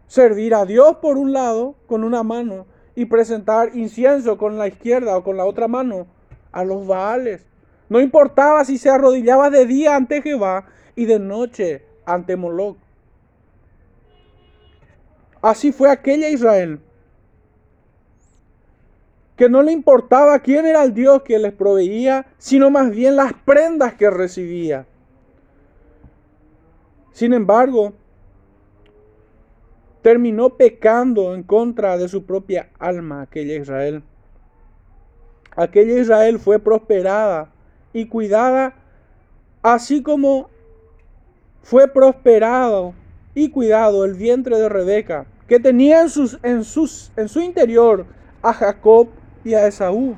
servir 0.09 0.55
a 0.55 0.67
Dios 0.67 0.97
por 0.97 1.17
un 1.17 1.33
lado 1.33 1.77
con 1.87 2.03
una 2.03 2.23
mano 2.23 2.67
y 2.95 3.07
presentar 3.07 3.71
incienso 3.75 4.37
con 4.37 4.59
la 4.59 4.67
izquierda 4.67 5.17
o 5.17 5.23
con 5.23 5.37
la 5.37 5.45
otra 5.45 5.69
mano 5.69 6.09
a 6.51 6.65
los 6.65 6.87
Baales. 6.87 7.47
No 7.89 8.01
importaba 8.01 8.65
si 8.65 8.77
se 8.77 8.91
arrodillaba 8.91 9.51
de 9.51 9.67
día 9.67 9.95
ante 9.95 10.21
Jehová 10.21 10.67
y 10.97 11.07
de 11.07 11.19
noche 11.19 11.85
ante 12.05 12.37
Moloch. 12.37 12.77
Así 15.41 15.73
fue 15.73 15.91
aquella 15.91 16.29
Israel, 16.29 16.79
que 19.37 19.49
no 19.49 19.63
le 19.63 19.73
importaba 19.73 20.39
quién 20.39 20.67
era 20.67 20.85
el 20.85 20.95
Dios 20.95 21.23
que 21.23 21.39
les 21.39 21.53
proveía, 21.53 22.27
sino 22.39 22.71
más 22.71 22.91
bien 22.91 23.17
las 23.17 23.33
prendas 23.33 23.95
que 23.95 24.09
recibía. 24.09 24.87
Sin 27.13 27.33
embargo, 27.33 27.93
terminó 30.03 30.51
pecando 30.51 31.35
en 31.35 31.43
contra 31.43 31.97
de 31.97 32.09
su 32.09 32.25
propia 32.25 32.71
alma 32.79 33.23
aquella 33.23 33.57
Israel. 33.57 34.03
Aquella 35.57 36.01
Israel 36.01 36.39
fue 36.39 36.59
prosperada 36.59 37.51
y 37.93 38.07
cuidada, 38.07 38.75
así 39.63 40.03
como 40.03 40.52
fue 41.63 41.89
prosperado 41.89 42.95
y 43.35 43.51
cuidado 43.51 44.05
el 44.05 44.15
vientre 44.15 44.59
de 44.59 44.69
Rebeca, 44.69 45.27
que 45.49 45.61
tenía 45.61 46.03
en, 46.03 46.09
en, 46.43 46.63
en 47.17 47.29
su 47.29 47.41
interior 47.41 48.07
a 48.43 48.53
Jacob 48.53 49.09
y 49.45 49.55
a 49.55 49.67
Esaú. 49.67 50.17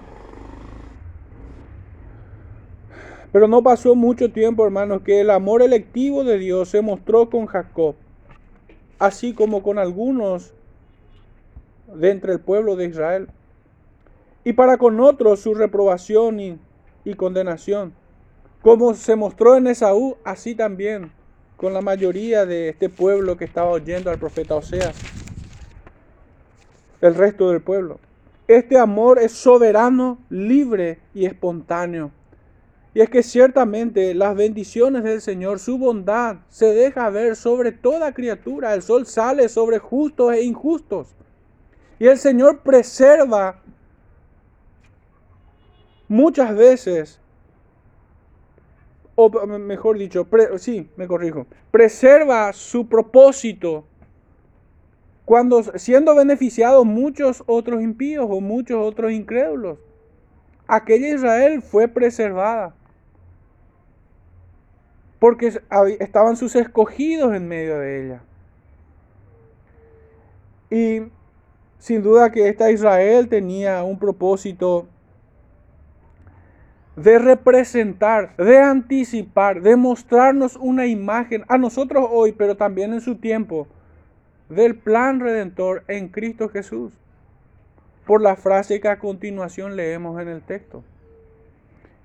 Pero 3.33 3.49
no 3.49 3.63
pasó 3.63 3.95
mucho 3.95 4.31
tiempo, 4.31 4.65
hermanos, 4.65 5.03
que 5.03 5.21
el 5.21 5.31
amor 5.31 5.63
electivo 5.63 6.25
de 6.25 6.39
Dios 6.39 6.69
se 6.69 6.83
mostró 6.83 7.29
con 7.29 7.47
Jacob, 7.47 7.97
así 8.99 9.35
como 9.35 9.63
con 9.63 9.79
algunos 9.79 10.55
de 11.95 12.11
entre 12.11 12.33
el 12.33 12.41
pueblo 12.41 12.77
de 12.77 12.87
Israel. 12.87 13.29
Y 14.45 14.53
para 14.53 14.77
con 14.77 15.01
otros 15.01 15.41
su 15.41 15.55
reprobación 15.55 16.39
y, 16.39 16.59
y 17.05 17.15
condenación. 17.15 17.93
Como 18.63 18.95
se 18.95 19.17
mostró 19.17 19.57
en 19.57 19.67
Esaú, 19.67 20.17
así 20.25 20.55
también 20.55 21.11
con 21.56 21.73
la 21.73 21.80
mayoría 21.80 22.46
de 22.46 22.68
este 22.68 22.88
pueblo 22.88 23.37
que 23.37 23.44
estaba 23.44 23.70
oyendo 23.70 24.11
al 24.11 24.18
profeta 24.18 24.54
Oseas, 24.54 24.96
el 27.00 27.14
resto 27.14 27.50
del 27.50 27.61
pueblo. 27.61 28.00
Este 28.46 28.78
amor 28.78 29.18
es 29.18 29.32
soberano, 29.32 30.18
libre 30.28 30.99
y 31.14 31.26
espontáneo. 31.26 32.11
Y 32.92 33.00
es 33.00 33.11
que 33.11 33.23
ciertamente 33.23 34.14
las 34.14 34.37
bendiciones 34.37 35.02
del 35.02 35.20
Señor, 35.20 35.58
su 35.58 35.78
bondad, 35.78 36.37
se 36.49 36.66
deja 36.66 37.11
ver 37.11 37.34
sobre 37.34 37.73
toda 37.73 38.12
criatura. 38.12 38.73
El 38.75 38.82
sol 38.82 39.06
sale 39.06 39.49
sobre 39.49 39.78
justos 39.78 40.32
e 40.32 40.42
injustos. 40.42 41.08
Y 41.99 42.06
el 42.06 42.18
Señor 42.18 42.61
preserva 42.61 43.62
muchas 46.06 46.54
veces 46.54 47.20
o 49.16 49.30
mejor 49.47 49.99
dicho, 49.99 50.26
sí, 50.59 50.90
me 50.97 51.06
corrijo, 51.06 51.47
preserva 51.71 52.52
su 52.52 52.89
propósito 52.89 53.84
cuando 55.25 55.62
siendo 55.62 56.15
beneficiados 56.15 56.84
muchos 56.84 57.43
otros 57.47 57.82
impíos 57.82 58.26
o 58.28 58.41
muchos 58.41 58.78
otros 58.78 59.12
incrédulos. 59.12 59.78
Aquella 60.67 61.08
Israel 61.08 61.62
fue 61.62 61.89
preservada 61.89 62.75
porque 65.19 65.58
estaban 66.00 66.36
sus 66.36 66.54
escogidos 66.54 67.34
en 67.34 67.49
medio 67.49 67.78
de 67.78 68.04
ella. 68.04 68.23
Y 70.71 71.02
sin 71.78 72.02
duda 72.02 72.30
que 72.30 72.49
esta 72.49 72.71
Israel 72.71 73.28
tenía 73.28 73.82
un 73.84 73.99
propósito 73.99 74.86
de 76.97 77.19
representar, 77.19 78.37
de 78.37 78.59
anticipar, 78.59 79.63
de 79.63 79.76
mostrarnos 79.76 80.57
una 80.57 80.87
imagen 80.87 81.45
a 81.49 81.59
nosotros 81.59 82.07
hoy, 82.11 82.33
pero 82.33 82.57
también 82.57 82.93
en 82.93 83.00
su 83.00 83.17
tiempo, 83.17 83.67
del 84.49 84.76
plan 84.76 85.21
redentor 85.21 85.85
en 85.89 86.09
Cristo 86.09 86.49
Jesús. 86.49 86.93
Por 88.07 88.21
la 88.21 88.37
frase 88.37 88.80
que 88.80 88.89
a 88.89 88.99
continuación 88.99 89.76
leemos 89.76 90.21
en 90.21 90.28
el 90.28 90.43
texto. 90.43 90.85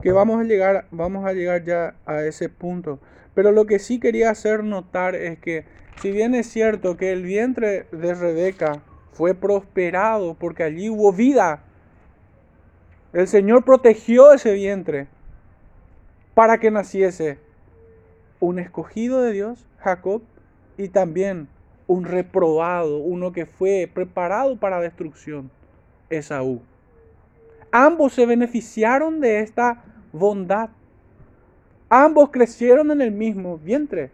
Que 0.02 0.12
vamos 0.12 0.40
a 0.40 0.44
llegar, 0.44 0.86
vamos 0.92 1.26
a 1.26 1.34
llegar 1.34 1.66
ya 1.66 1.96
a 2.06 2.24
ese 2.24 2.48
punto. 2.48 3.00
Pero 3.36 3.52
lo 3.52 3.66
que 3.66 3.80
sí 3.80 4.00
quería 4.00 4.30
hacer 4.30 4.64
notar 4.64 5.16
es 5.16 5.40
que, 5.40 5.66
si 6.02 6.12
bien 6.12 6.34
es 6.36 6.48
cierto 6.48 6.96
que 6.96 7.12
el 7.12 7.24
vientre 7.24 7.86
de 7.92 8.16
Rebeca 8.16 8.82
fue 9.12 9.36
prosperado 9.36 10.36
porque 10.36 10.64
allí 10.64 10.90
hubo 10.90 11.12
vida, 11.12 11.64
el 13.14 13.28
Señor 13.28 13.64
protegió 13.64 14.34
ese 14.34 14.54
vientre 14.54 15.08
para 16.36 16.60
que 16.60 16.72
naciese 16.72 17.40
un 18.40 18.60
escogido 18.60 19.22
de 19.22 19.32
Dios, 19.32 19.66
Jacob, 19.80 20.22
y 20.78 20.90
también 20.90 21.48
un 21.88 22.06
reprobado, 22.06 23.00
uno 23.00 23.32
que 23.32 23.46
fue 23.46 23.90
preparado 23.92 24.56
para 24.58 24.80
destrucción, 24.80 25.50
Esaú. 26.10 26.62
Ambos 27.72 28.14
se 28.14 28.26
beneficiaron 28.26 29.20
de 29.20 29.40
esta 29.40 29.84
bondad. 30.14 30.70
Ambos 31.90 32.30
crecieron 32.30 32.92
en 32.92 33.02
el 33.02 33.12
mismo 33.12 33.58
vientre, 33.58 34.12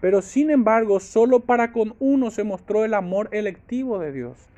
pero 0.00 0.22
sin 0.22 0.50
embargo 0.50 1.00
solo 1.00 1.40
para 1.40 1.72
con 1.72 1.94
uno 1.98 2.30
se 2.30 2.44
mostró 2.44 2.84
el 2.84 2.94
amor 2.94 3.28
electivo 3.32 3.98
de 3.98 4.12
Dios. 4.12 4.48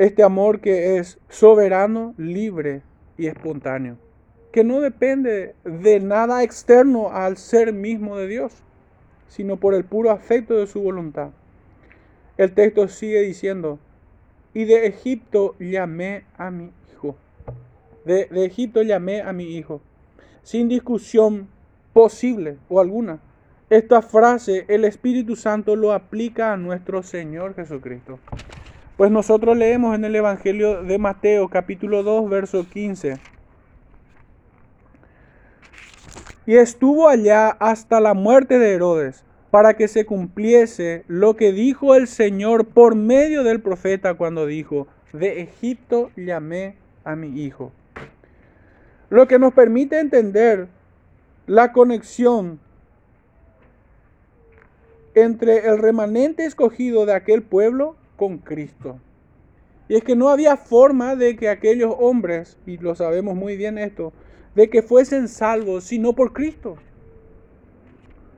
Este 0.00 0.22
amor 0.22 0.60
que 0.62 0.96
es 0.96 1.18
soberano, 1.28 2.14
libre 2.16 2.80
y 3.18 3.26
espontáneo, 3.26 3.98
que 4.50 4.64
no 4.64 4.80
depende 4.80 5.54
de 5.62 6.00
nada 6.00 6.42
externo 6.42 7.10
al 7.12 7.36
ser 7.36 7.74
mismo 7.74 8.16
de 8.16 8.26
Dios, 8.26 8.62
sino 9.28 9.58
por 9.58 9.74
el 9.74 9.84
puro 9.84 10.10
afecto 10.10 10.54
de 10.54 10.66
su 10.66 10.80
voluntad. 10.80 11.32
El 12.38 12.52
texto 12.52 12.88
sigue 12.88 13.20
diciendo, 13.20 13.78
y 14.54 14.64
de 14.64 14.86
Egipto 14.86 15.54
llamé 15.58 16.24
a 16.38 16.50
mi 16.50 16.72
hijo. 16.90 17.16
De, 18.06 18.24
de, 18.24 18.46
Egipto 18.46 18.80
llamé 18.80 19.20
a 19.20 19.34
mi 19.34 19.54
hijo. 19.54 19.82
Sin 20.42 20.70
discusión 20.70 21.46
posible 21.92 22.56
o 22.70 22.80
alguna. 22.80 23.20
Esta 23.68 24.00
frase 24.00 24.64
el 24.68 24.86
Espíritu 24.86 25.36
Santo 25.36 25.76
lo 25.76 25.92
aplica 25.92 26.54
a 26.54 26.56
nuestro 26.56 27.02
Señor 27.02 27.54
Jesucristo. 27.54 28.18
Pues 29.00 29.10
nosotros 29.10 29.56
leemos 29.56 29.94
en 29.94 30.04
el 30.04 30.14
Evangelio 30.14 30.82
de 30.82 30.98
Mateo 30.98 31.48
capítulo 31.48 32.02
2 32.02 32.28
verso 32.28 32.66
15. 32.68 33.18
Y 36.44 36.56
estuvo 36.56 37.08
allá 37.08 37.48
hasta 37.48 37.98
la 37.98 38.12
muerte 38.12 38.58
de 38.58 38.74
Herodes, 38.74 39.24
para 39.50 39.72
que 39.72 39.88
se 39.88 40.04
cumpliese 40.04 41.04
lo 41.08 41.34
que 41.34 41.50
dijo 41.52 41.94
el 41.94 42.08
Señor 42.08 42.66
por 42.66 42.94
medio 42.94 43.42
del 43.42 43.62
profeta 43.62 44.12
cuando 44.12 44.44
dijo, 44.44 44.86
de 45.14 45.40
Egipto 45.40 46.10
llamé 46.14 46.76
a 47.02 47.16
mi 47.16 47.42
hijo. 47.42 47.72
Lo 49.08 49.26
que 49.26 49.38
nos 49.38 49.54
permite 49.54 49.98
entender 49.98 50.68
la 51.46 51.72
conexión 51.72 52.60
entre 55.14 55.66
el 55.68 55.78
remanente 55.78 56.44
escogido 56.44 57.06
de 57.06 57.14
aquel 57.14 57.40
pueblo 57.42 57.96
con 58.20 58.36
Cristo. 58.36 58.98
Y 59.88 59.94
es 59.94 60.04
que 60.04 60.14
no 60.14 60.28
había 60.28 60.58
forma 60.58 61.16
de 61.16 61.36
que 61.36 61.48
aquellos 61.48 61.94
hombres, 61.98 62.58
y 62.66 62.76
lo 62.76 62.94
sabemos 62.94 63.34
muy 63.34 63.56
bien 63.56 63.78
esto, 63.78 64.12
de 64.54 64.68
que 64.68 64.82
fuesen 64.82 65.26
salvos 65.26 65.84
sino 65.84 66.12
por 66.12 66.34
Cristo. 66.34 66.76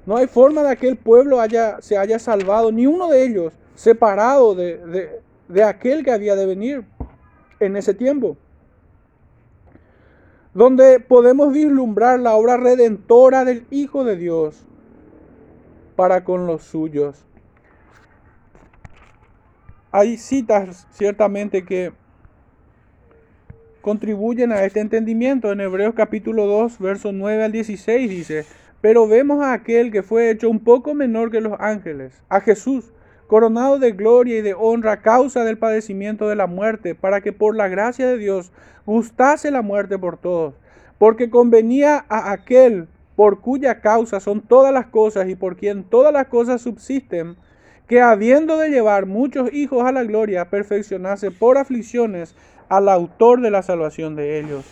No 0.06 0.16
hay 0.16 0.28
forma 0.28 0.62
de 0.62 0.76
que 0.76 0.86
el 0.86 0.96
pueblo 0.96 1.40
haya, 1.40 1.80
se 1.80 1.98
haya 1.98 2.20
salvado, 2.20 2.70
ni 2.70 2.86
uno 2.86 3.08
de 3.08 3.24
ellos 3.24 3.54
separado 3.74 4.54
de, 4.54 4.76
de, 4.86 5.20
de 5.48 5.64
aquel 5.64 6.04
que 6.04 6.12
había 6.12 6.36
de 6.36 6.46
venir 6.46 6.84
en 7.58 7.76
ese 7.76 7.92
tiempo. 7.92 8.36
Donde 10.54 11.00
podemos 11.00 11.52
vislumbrar 11.52 12.20
la 12.20 12.36
obra 12.36 12.56
redentora 12.56 13.44
del 13.44 13.66
Hijo 13.70 14.04
de 14.04 14.14
Dios 14.14 14.64
para 15.96 16.22
con 16.22 16.46
los 16.46 16.62
suyos. 16.62 17.26
Hay 19.94 20.16
citas 20.16 20.86
ciertamente 20.90 21.66
que 21.66 21.92
contribuyen 23.82 24.50
a 24.50 24.64
este 24.64 24.80
entendimiento. 24.80 25.52
En 25.52 25.60
Hebreos 25.60 25.92
capítulo 25.94 26.46
2, 26.46 26.78
versos 26.78 27.12
9 27.12 27.44
al 27.44 27.52
16 27.52 28.08
dice, 28.08 28.46
pero 28.80 29.06
vemos 29.06 29.44
a 29.44 29.52
aquel 29.52 29.92
que 29.92 30.02
fue 30.02 30.30
hecho 30.30 30.48
un 30.48 30.60
poco 30.60 30.94
menor 30.94 31.30
que 31.30 31.42
los 31.42 31.60
ángeles, 31.60 32.22
a 32.30 32.40
Jesús, 32.40 32.90
coronado 33.26 33.78
de 33.78 33.92
gloria 33.92 34.38
y 34.38 34.40
de 34.40 34.54
honra 34.54 34.92
a 34.92 35.02
causa 35.02 35.44
del 35.44 35.58
padecimiento 35.58 36.26
de 36.26 36.36
la 36.36 36.46
muerte, 36.46 36.94
para 36.94 37.20
que 37.20 37.34
por 37.34 37.54
la 37.54 37.68
gracia 37.68 38.08
de 38.08 38.16
Dios 38.16 38.50
gustase 38.86 39.50
la 39.50 39.60
muerte 39.60 39.98
por 39.98 40.16
todos, 40.16 40.54
porque 40.96 41.28
convenía 41.28 42.02
a 42.08 42.32
aquel 42.32 42.88
por 43.14 43.42
cuya 43.42 43.82
causa 43.82 44.20
son 44.20 44.40
todas 44.40 44.72
las 44.72 44.86
cosas 44.86 45.28
y 45.28 45.34
por 45.34 45.56
quien 45.56 45.84
todas 45.84 46.14
las 46.14 46.28
cosas 46.28 46.62
subsisten, 46.62 47.36
que 47.92 48.00
habiendo 48.00 48.56
de 48.56 48.70
llevar 48.70 49.04
muchos 49.04 49.52
hijos 49.52 49.84
a 49.84 49.92
la 49.92 50.02
gloria, 50.02 50.48
perfeccionase 50.48 51.30
por 51.30 51.58
aflicciones 51.58 52.34
al 52.70 52.88
autor 52.88 53.42
de 53.42 53.50
la 53.50 53.60
salvación 53.60 54.16
de 54.16 54.38
ellos. 54.38 54.64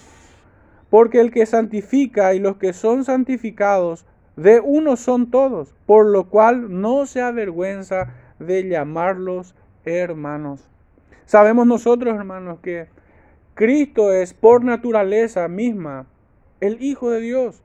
Porque 0.88 1.20
el 1.20 1.30
que 1.30 1.44
santifica 1.44 2.32
y 2.32 2.38
los 2.38 2.56
que 2.56 2.72
son 2.72 3.04
santificados, 3.04 4.06
de 4.36 4.60
uno 4.60 4.96
son 4.96 5.30
todos, 5.30 5.74
por 5.84 6.06
lo 6.06 6.30
cual 6.30 6.80
no 6.80 7.04
se 7.04 7.20
avergüenza 7.20 8.14
de 8.38 8.66
llamarlos 8.66 9.54
hermanos. 9.84 10.66
Sabemos 11.26 11.66
nosotros, 11.66 12.14
hermanos, 12.14 12.60
que 12.62 12.88
Cristo 13.52 14.14
es 14.14 14.32
por 14.32 14.64
naturaleza 14.64 15.46
misma 15.46 16.06
el 16.62 16.82
Hijo 16.82 17.10
de 17.10 17.20
Dios. 17.20 17.62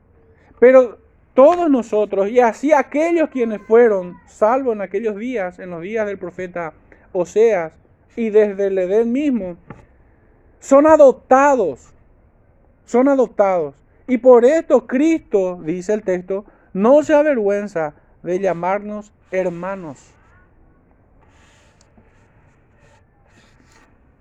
Pero 0.60 0.98
todos 1.36 1.70
nosotros, 1.70 2.28
y 2.28 2.40
así 2.40 2.72
aquellos 2.72 3.28
quienes 3.28 3.62
fueron 3.62 4.16
salvos 4.26 4.74
en 4.74 4.82
aquellos 4.82 5.14
días, 5.14 5.60
en 5.60 5.70
los 5.70 5.82
días 5.82 6.04
del 6.04 6.18
profeta 6.18 6.72
Oseas, 7.12 7.72
y 8.16 8.30
desde 8.30 8.66
el 8.66 8.78
Edén 8.78 9.12
mismo, 9.12 9.56
son 10.58 10.88
adoptados, 10.88 11.94
son 12.84 13.06
adoptados. 13.06 13.76
Y 14.08 14.18
por 14.18 14.44
esto 14.44 14.88
Cristo, 14.88 15.60
dice 15.62 15.94
el 15.94 16.02
texto, 16.02 16.44
no 16.72 17.04
se 17.04 17.14
avergüenza 17.14 17.94
de 18.24 18.40
llamarnos 18.40 19.12
hermanos. 19.30 20.16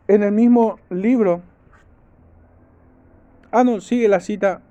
en 0.08 0.24
el 0.24 0.32
mismo 0.32 0.80
libro, 0.90 1.42
ah, 3.52 3.64
no, 3.64 3.82
sigue 3.82 4.08
la 4.08 4.20
cita, 4.20 4.62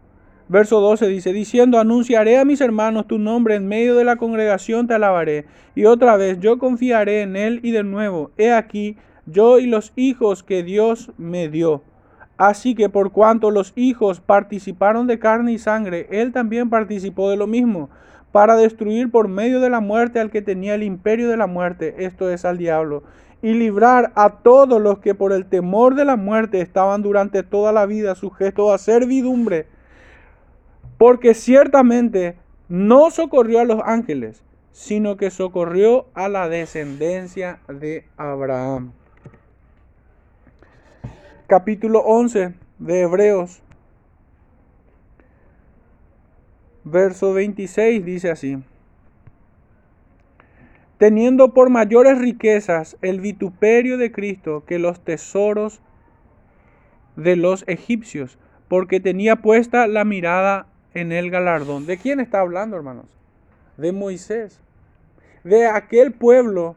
verso 0.55 0.81
12 0.81 1.09
dice, 1.09 1.33
diciendo, 1.33 1.81
anunciaré 1.81 2.39
a 2.39 2.45
mis 2.45 2.61
hermanos 2.61 3.09
tu 3.09 3.19
nombre 3.19 3.57
en 3.57 3.67
medio 3.67 3.97
de 3.97 4.05
la 4.05 4.15
congregación, 4.15 4.87
te 4.87 4.95
alabaré. 4.95 5.47
Y 5.75 5.87
otra 5.87 6.17
vez, 6.17 6.39
yo 6.39 6.59
confiaré 6.59 7.23
en 7.23 7.35
él 7.35 7.59
y 7.65 7.73
de 7.73 7.83
nuevo, 7.83 8.31
he 8.39 8.53
aquí, 8.53 8.97
yo 9.27 9.59
y 9.59 9.67
los 9.67 9.93
hijos 9.97 10.45
que 10.45 10.63
Dios 10.63 11.11
me 11.19 11.49
dio. 11.49 11.83
Así 12.37 12.77
que 12.77 12.89
por 12.89 13.11
cuanto 13.11 13.51
los 13.51 13.73
hijos 13.75 14.21
participaron 14.21 15.09
de 15.09 15.19
carne 15.19 15.51
y 15.51 15.59
sangre, 15.59 16.07
él 16.13 16.31
también 16.31 16.71
participó 16.71 17.31
de 17.31 17.37
lo 17.37 17.49
mismo, 17.49 17.91
para 18.31 18.55
destruir 18.55 19.11
por 19.11 19.27
medio 19.27 19.59
de 19.59 19.71
la 19.71 19.81
muerte 19.81 20.21
al 20.21 20.31
que 20.31 20.41
tenía 20.41 20.77
el 20.77 20.85
imperio 20.85 21.29
de 21.29 21.37
la 21.37 21.49
muerte, 21.49 21.97
esto 21.99 22.31
es 22.31 22.45
al 22.45 22.59
diablo, 22.59 23.03
y 23.43 23.55
librar 23.55 24.13
a 24.15 24.39
todos 24.45 24.81
los 24.81 25.01
que 25.01 25.17
por 25.17 25.33
el 25.33 25.47
temor 25.47 25.97
de 25.97 26.05
la 26.05 26.15
muerte 26.15 26.61
estaban 26.61 27.03
durante 27.03 27.43
toda 27.43 27.73
la 27.73 27.87
vida 27.87 28.15
sujetos 28.15 28.73
a 28.73 28.79
servidumbre, 28.79 29.67
porque 30.99 31.35
ciertamente 31.35 32.37
no 32.69 33.11
socorrió 33.11 33.61
a 33.61 33.65
los 33.65 33.81
ángeles, 33.85 34.43
sino 34.73 35.17
que 35.17 35.31
socorrió 35.31 36.07
a 36.15 36.29
la 36.29 36.49
descendencia 36.49 37.61
de 37.69 38.05
Abraham. 38.17 38.93
Capítulo 41.47 42.01
11 42.01 42.55
de 42.79 43.01
Hebreos, 43.01 43.63
verso 46.85 47.33
26 47.33 48.05
dice 48.05 48.31
así 48.31 48.63
teniendo 50.99 51.53
por 51.53 51.71
mayores 51.71 52.19
riquezas 52.19 52.97
el 53.03 53.21
vituperio 53.21 53.99
de 53.99 54.13
Cristo 54.13 54.65
que 54.67 54.79
los 54.79 55.01
tesoros 55.05 55.81
de 57.17 57.37
los 57.37 57.65
egipcios, 57.67 58.39
porque 58.69 59.01
tenía 59.01 59.37
puesta 59.37 59.87
la 59.87 60.05
mirada 60.05 60.67
en 60.95 61.13
el 61.13 61.31
galardón. 61.31 61.87
¿De 61.87 61.99
quién 61.99 62.21
está 62.21 62.41
hablando, 62.41 62.77
hermanos? 62.77 63.07
De 63.77 63.93
Moisés, 63.93 64.59
de 65.43 65.67
aquel 65.67 66.13
pueblo 66.13 66.77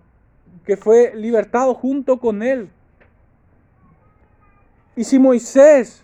que 0.66 0.76
fue 0.76 1.14
libertado 1.16 1.74
junto 1.74 2.20
con 2.20 2.44
él. 2.44 2.70
Y 4.96 5.04
si 5.04 5.20
Moisés 5.20 6.04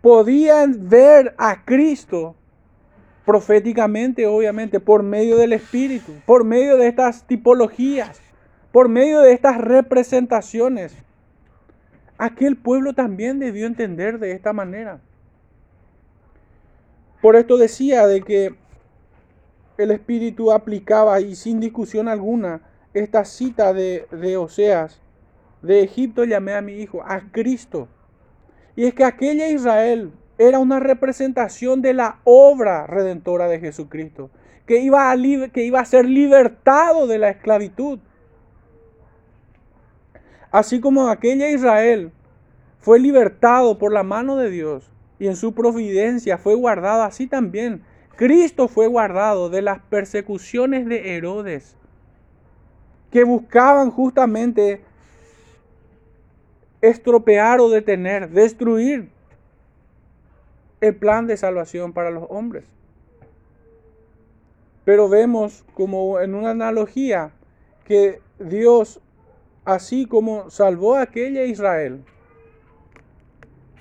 podía 0.00 0.66
ver 0.66 1.34
a 1.38 1.64
Cristo 1.64 2.34
proféticamente, 3.24 4.26
obviamente, 4.26 4.80
por 4.80 5.02
medio 5.02 5.36
del 5.36 5.52
Espíritu, 5.52 6.12
por 6.26 6.44
medio 6.44 6.76
de 6.76 6.88
estas 6.88 7.24
tipologías, 7.26 8.20
por 8.72 8.88
medio 8.88 9.20
de 9.20 9.32
estas 9.32 9.58
representaciones. 9.58 10.96
Aquel 12.18 12.56
pueblo 12.56 12.94
también 12.94 13.38
debió 13.38 13.66
entender 13.66 14.18
de 14.18 14.32
esta 14.32 14.52
manera. 14.52 15.00
Por 17.22 17.36
esto 17.36 17.56
decía 17.56 18.04
de 18.08 18.20
que 18.20 18.56
el 19.78 19.92
Espíritu 19.92 20.50
aplicaba 20.50 21.20
y 21.20 21.36
sin 21.36 21.60
discusión 21.60 22.08
alguna 22.08 22.62
esta 22.94 23.24
cita 23.24 23.72
de, 23.72 24.36
Oseas, 24.36 25.00
de 25.62 25.84
Egipto 25.84 26.24
llamé 26.24 26.54
a 26.54 26.60
mi 26.60 26.72
hijo, 26.74 27.00
a 27.00 27.20
Cristo. 27.30 27.86
Y 28.74 28.86
es 28.86 28.94
que 28.94 29.04
aquella 29.04 29.48
Israel 29.48 30.12
era 30.36 30.58
una 30.58 30.80
representación 30.80 31.80
de 31.80 31.94
la 31.94 32.18
obra 32.24 32.88
redentora 32.88 33.46
de 33.46 33.60
Jesucristo, 33.60 34.30
que 34.66 34.80
iba 34.80 35.12
a, 35.12 35.16
que 35.16 35.62
iba 35.62 35.78
a 35.78 35.84
ser 35.84 36.06
libertado 36.06 37.06
de 37.06 37.18
la 37.18 37.30
esclavitud. 37.30 38.00
Así 40.50 40.80
como 40.80 41.06
aquella 41.06 41.50
Israel 41.50 42.10
fue 42.80 42.98
libertado 42.98 43.78
por 43.78 43.92
la 43.92 44.02
mano 44.02 44.36
de 44.36 44.50
Dios 44.50 44.92
y 45.18 45.28
en 45.28 45.36
su 45.36 45.54
providencia 45.54 46.38
fue 46.38 46.54
guardado, 46.54 47.02
así 47.02 47.26
también 47.26 47.82
Cristo 48.16 48.68
fue 48.68 48.86
guardado 48.86 49.50
de 49.50 49.62
las 49.62 49.80
persecuciones 49.80 50.86
de 50.86 51.16
Herodes, 51.16 51.76
que 53.10 53.24
buscaban 53.24 53.90
justamente 53.90 54.82
estropear 56.80 57.60
o 57.60 57.68
detener, 57.68 58.30
destruir 58.30 59.10
el 60.80 60.96
plan 60.96 61.26
de 61.26 61.36
salvación 61.36 61.92
para 61.92 62.10
los 62.10 62.26
hombres. 62.28 62.64
Pero 64.84 65.08
vemos 65.08 65.64
como 65.74 66.20
en 66.20 66.34
una 66.34 66.50
analogía 66.50 67.32
que 67.84 68.20
Dios, 68.40 69.00
así 69.64 70.06
como 70.06 70.50
salvó 70.50 70.96
a 70.96 71.02
aquella 71.02 71.44
Israel 71.44 72.04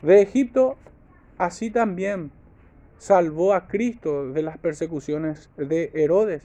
de 0.03 0.21
Egipto, 0.21 0.77
así 1.41 1.71
también 1.71 2.29
salvó 2.99 3.55
a 3.55 3.67
Cristo 3.67 4.31
de 4.31 4.43
las 4.43 4.59
persecuciones 4.59 5.49
de 5.57 5.89
Herodes. 5.95 6.43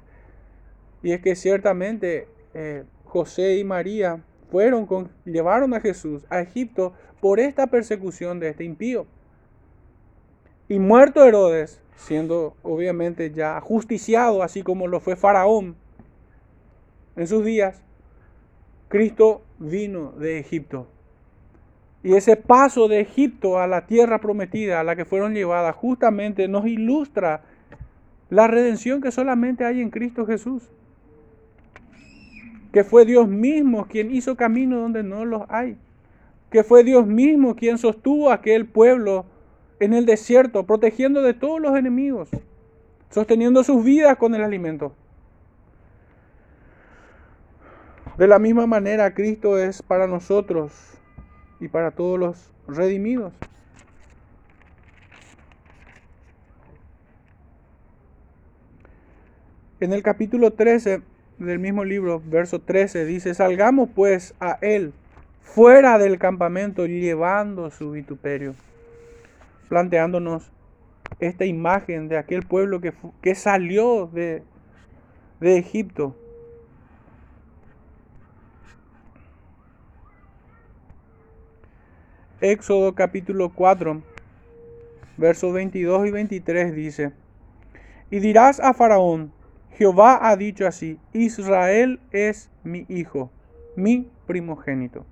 Y 1.02 1.12
es 1.12 1.20
que 1.20 1.37
ciertamente 1.37 2.28
eh, 2.54 2.85
José 3.04 3.59
y 3.59 3.64
María 3.64 4.24
fueron 4.50 4.88
llevaron 5.26 5.74
a 5.74 5.80
Jesús 5.80 6.24
a 6.30 6.40
Egipto 6.40 6.94
por 7.20 7.40
esta 7.40 7.66
persecución 7.66 8.40
de 8.40 8.48
este 8.48 8.64
impío. 8.64 9.06
Y 10.66 10.78
muerto 10.78 11.22
Herodes, 11.26 11.82
siendo 11.94 12.56
obviamente 12.62 13.30
ya 13.32 13.61
justiciado, 13.61 14.42
así 14.42 14.62
como 14.62 14.87
lo 14.87 15.00
fue 15.00 15.14
Faraón 15.14 15.76
en 17.16 17.26
sus 17.26 17.44
días, 17.44 17.82
Cristo 18.88 19.42
vino 19.59 20.12
de 20.12 20.38
Egipto. 20.38 20.87
Y 22.07 22.14
ese 22.14 22.37
paso 22.37 22.87
de 22.87 23.01
Egipto 23.01 23.59
a 23.59 23.66
la 23.66 23.88
tierra 23.88 24.21
prometida 24.21 24.79
a 24.79 24.85
la 24.85 24.95
que 24.95 25.05
fueron 25.05 25.35
llevadas 25.35 25.75
justamente 25.75 26.47
nos 26.47 26.64
ilustra 26.64 27.42
la 28.31 28.47
redención 28.47 29.01
que 29.01 29.11
solamente 29.11 29.64
hay 29.64 29.81
en 29.81 29.90
Cristo 29.90 30.25
Jesús. 30.25 30.71
Que 32.71 32.85
fue 32.85 33.07
Dios 33.07 33.27
mismo 33.27 33.88
quien 33.88 34.14
hizo 34.14 34.37
camino 34.37 34.79
donde 34.79 35.03
no 35.03 35.25
los 35.25 35.42
hay. 35.49 35.79
Que 36.49 36.62
fue 36.62 36.85
Dios 36.85 37.09
mismo 37.09 37.57
quien 37.57 37.77
sostuvo 37.77 38.31
a 38.31 38.35
aquel 38.35 38.66
pueblo 38.66 39.27
en 39.81 39.92
el 39.92 40.07
desierto, 40.07 40.64
protegiendo 40.64 41.23
de 41.23 41.35
todos 41.35 41.61
los 41.61 41.77
enemigos, 41.77 42.31
sosteniendo 43.11 43.64
sus 43.64 43.83
vidas 43.83 44.16
con 44.16 44.33
el 44.37 44.45
alimento. 44.45 44.95
De 48.16 48.29
la 48.29 48.38
misma 48.38 48.69
manera, 48.69 49.12
Cristo 49.12 49.59
es 49.59 49.83
para 49.83 50.07
nosotros 50.07 50.97
y 51.61 51.69
para 51.69 51.90
todos 51.90 52.19
los 52.19 52.53
redimidos. 52.69 53.33
En 59.79 59.92
el 59.92 60.03
capítulo 60.03 60.53
13 60.53 61.03
del 61.38 61.59
mismo 61.59 61.85
libro, 61.85 62.23
verso 62.25 62.61
13, 62.61 63.05
dice, 63.05 63.35
salgamos 63.35 63.90
pues 63.95 64.35
a 64.40 64.59
Él 64.62 64.95
fuera 65.42 65.99
del 65.99 66.19
campamento 66.19 66.87
llevando 66.87 67.71
su 67.71 67.92
vituperio, 67.92 68.55
planteándonos 69.69 70.51
esta 71.21 71.45
imagen 71.45 72.09
de 72.09 72.19
aquel 72.19 72.42
pueblo 72.42 72.81
que, 72.81 72.92
que 73.23 73.35
salió 73.35 74.07
de, 74.07 74.42
de 75.40 75.59
Egipto. 75.59 76.16
Éxodo 82.42 82.94
capítulo 82.94 83.55
4, 83.55 84.03
versos 85.16 85.55
22 85.55 86.07
y 86.07 86.11
23 86.11 86.75
dice, 86.75 87.12
y 88.11 88.18
dirás 88.18 88.61
a 88.61 88.75
Faraón, 88.75 89.33
Jehová 89.72 90.18
ha 90.20 90.37
dicho 90.37 90.66
así, 90.66 90.99
Israel 91.14 91.99
es 92.11 92.51
mi 92.62 92.85
hijo, 92.90 93.31
mi 93.75 94.11
primogénito. 94.27 95.07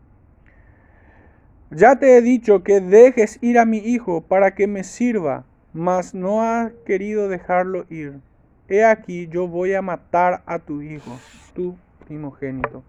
Ya 1.71 1.97
te 1.97 2.19
he 2.19 2.21
dicho 2.21 2.63
que 2.63 2.83
dejes 2.83 3.39
ir 3.41 3.59
a 3.59 3.65
mi 3.65 3.79
hijo 3.79 4.21
para 4.21 4.55
que 4.55 4.67
me 4.67 4.85
sirva, 4.85 5.47
mas 5.73 6.13
no 6.13 6.43
has 6.43 6.73
querido 6.85 7.31
dejarlo 7.31 7.87
ir. 7.89 8.21
He 8.69 8.85
aquí 8.85 9.29
yo 9.29 9.49
voy 9.49 9.73
a 9.73 9.81
matar 9.81 10.43
a 10.45 10.59
tu 10.59 10.83
hijo, 10.83 11.19
tu 11.55 11.79
primogénito. 12.07 12.85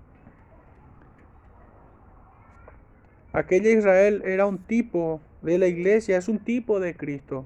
Aquella 3.35 3.69
Israel 3.69 4.21
era 4.23 4.45
un 4.45 4.59
tipo 4.59 5.19
de 5.41 5.57
la 5.57 5.67
iglesia, 5.67 6.15
es 6.15 6.29
un 6.29 6.39
tipo 6.39 6.79
de 6.79 6.95
Cristo. 6.95 7.45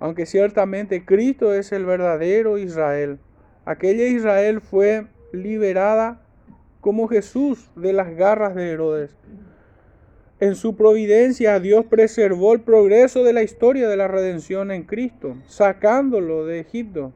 Aunque 0.00 0.26
ciertamente 0.26 1.04
Cristo 1.04 1.54
es 1.54 1.70
el 1.70 1.86
verdadero 1.86 2.58
Israel. 2.58 3.20
Aquella 3.64 4.04
Israel 4.08 4.60
fue 4.60 5.06
liberada 5.30 6.20
como 6.80 7.06
Jesús 7.06 7.70
de 7.76 7.92
las 7.92 8.16
garras 8.16 8.56
de 8.56 8.68
Herodes. 8.68 9.16
En 10.40 10.56
su 10.56 10.74
providencia 10.74 11.60
Dios 11.60 11.86
preservó 11.86 12.52
el 12.52 12.62
progreso 12.62 13.22
de 13.22 13.32
la 13.32 13.44
historia 13.44 13.88
de 13.88 13.96
la 13.96 14.08
redención 14.08 14.72
en 14.72 14.82
Cristo, 14.82 15.36
sacándolo 15.46 16.46
de 16.46 16.58
Egipto. 16.58 17.12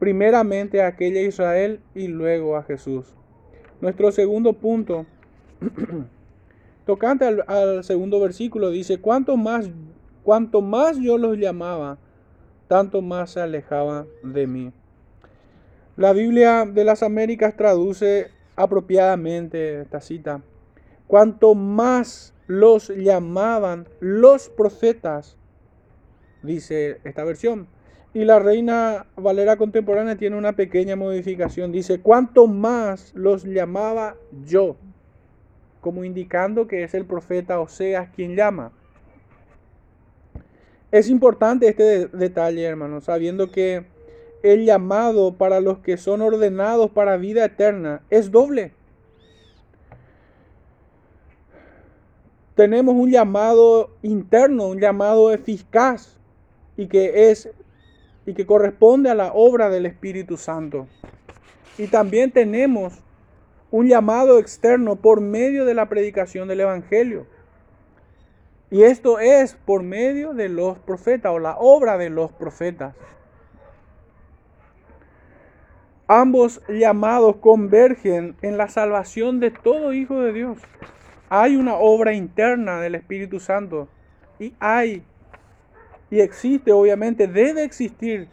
Primeramente 0.00 0.82
a 0.82 0.88
aquella 0.88 1.20
Israel 1.20 1.78
y 1.94 2.08
luego 2.08 2.56
a 2.56 2.64
Jesús. 2.64 3.14
Nuestro 3.80 4.10
segundo 4.10 4.54
punto, 4.54 5.06
tocante 6.90 7.24
al, 7.24 7.84
segundo 7.84 8.18
versículo, 8.18 8.70
dice, 8.70 8.98
cuanto 8.98 9.36
más, 9.36 9.70
más 10.60 10.98
yo 10.98 11.18
los 11.18 11.38
llamaba, 11.38 11.98
tanto 12.66 13.00
más 13.00 13.30
se 13.30 13.40
alejaban 13.40 14.06
de 14.24 14.46
mí. 14.48 14.72
La 15.96 16.12
Biblia 16.12 16.66
de 16.66 16.82
las 16.82 17.04
Américas 17.04 17.56
traduce 17.56 18.32
apropiadamente 18.56 19.82
esta 19.82 20.00
cita 20.00 20.42
cuanto 21.06 21.56
más 21.56 22.34
los 22.48 22.88
llamaban 22.88 23.88
los 24.00 24.48
profetas, 24.48 25.36
dice 26.42 27.00
esta 27.04 27.22
versión. 27.22 27.68
Y 28.14 28.24
la 28.24 28.40
Reina 28.40 29.06
Valera 29.16 29.56
contemporánea 29.56 30.16
tiene 30.16 30.36
una 30.36 30.54
pequeña 30.54 30.96
modificación. 30.96 31.70
Dice, 31.70 32.00
cuanto 32.00 32.48
más 32.48 33.12
los 33.14 33.44
llamaba 33.44 34.16
yo, 34.44 34.76
como 35.80 36.04
indicando 36.04 36.66
que 36.66 36.82
es 36.82 36.94
el 36.94 37.04
profeta 37.04 37.60
Oseas 37.60 38.10
quien 38.14 38.36
llama. 38.36 38.72
Es 40.90 41.08
importante 41.08 41.68
este 41.68 42.06
detalle, 42.08 42.64
hermanos, 42.64 43.04
sabiendo 43.04 43.50
que 43.50 43.84
el 44.42 44.64
llamado 44.64 45.34
para 45.34 45.60
los 45.60 45.78
que 45.78 45.96
son 45.96 46.20
ordenados 46.20 46.90
para 46.90 47.16
vida 47.16 47.44
eterna 47.44 48.02
es 48.10 48.30
doble. 48.30 48.72
tenemos 52.60 52.94
un 52.94 53.10
llamado 53.10 53.88
interno, 54.02 54.68
un 54.68 54.78
llamado 54.78 55.32
eficaz 55.32 56.18
y 56.76 56.88
que 56.88 57.30
es 57.30 57.48
y 58.26 58.34
que 58.34 58.44
corresponde 58.44 59.08
a 59.08 59.14
la 59.14 59.32
obra 59.32 59.70
del 59.70 59.86
Espíritu 59.86 60.36
Santo. 60.36 60.86
Y 61.78 61.86
también 61.86 62.30
tenemos 62.30 62.98
un 63.70 63.86
llamado 63.86 64.38
externo 64.38 64.96
por 64.96 65.20
medio 65.20 65.64
de 65.64 65.74
la 65.74 65.88
predicación 65.88 66.48
del 66.48 66.60
Evangelio. 66.60 67.26
Y 68.70 68.82
esto 68.82 69.18
es 69.18 69.54
por 69.54 69.82
medio 69.82 70.32
de 70.32 70.48
los 70.48 70.78
profetas 70.78 71.32
o 71.32 71.38
la 71.38 71.56
obra 71.58 71.98
de 71.98 72.10
los 72.10 72.30
profetas. 72.32 72.94
Ambos 76.06 76.60
llamados 76.68 77.36
convergen 77.36 78.36
en 78.42 78.56
la 78.58 78.68
salvación 78.68 79.40
de 79.40 79.50
todo 79.50 79.92
hijo 79.92 80.20
de 80.20 80.32
Dios 80.32 80.58
hay 81.30 81.54
una 81.54 81.76
obra 81.76 82.12
interna 82.12 82.80
del 82.80 82.96
Espíritu 82.96 83.38
Santo 83.38 83.88
y 84.38 84.52
hay 84.58 85.04
y 86.10 86.18
existe, 86.18 86.72
obviamente, 86.72 87.28
debe 87.28 87.62
existir 87.62 88.26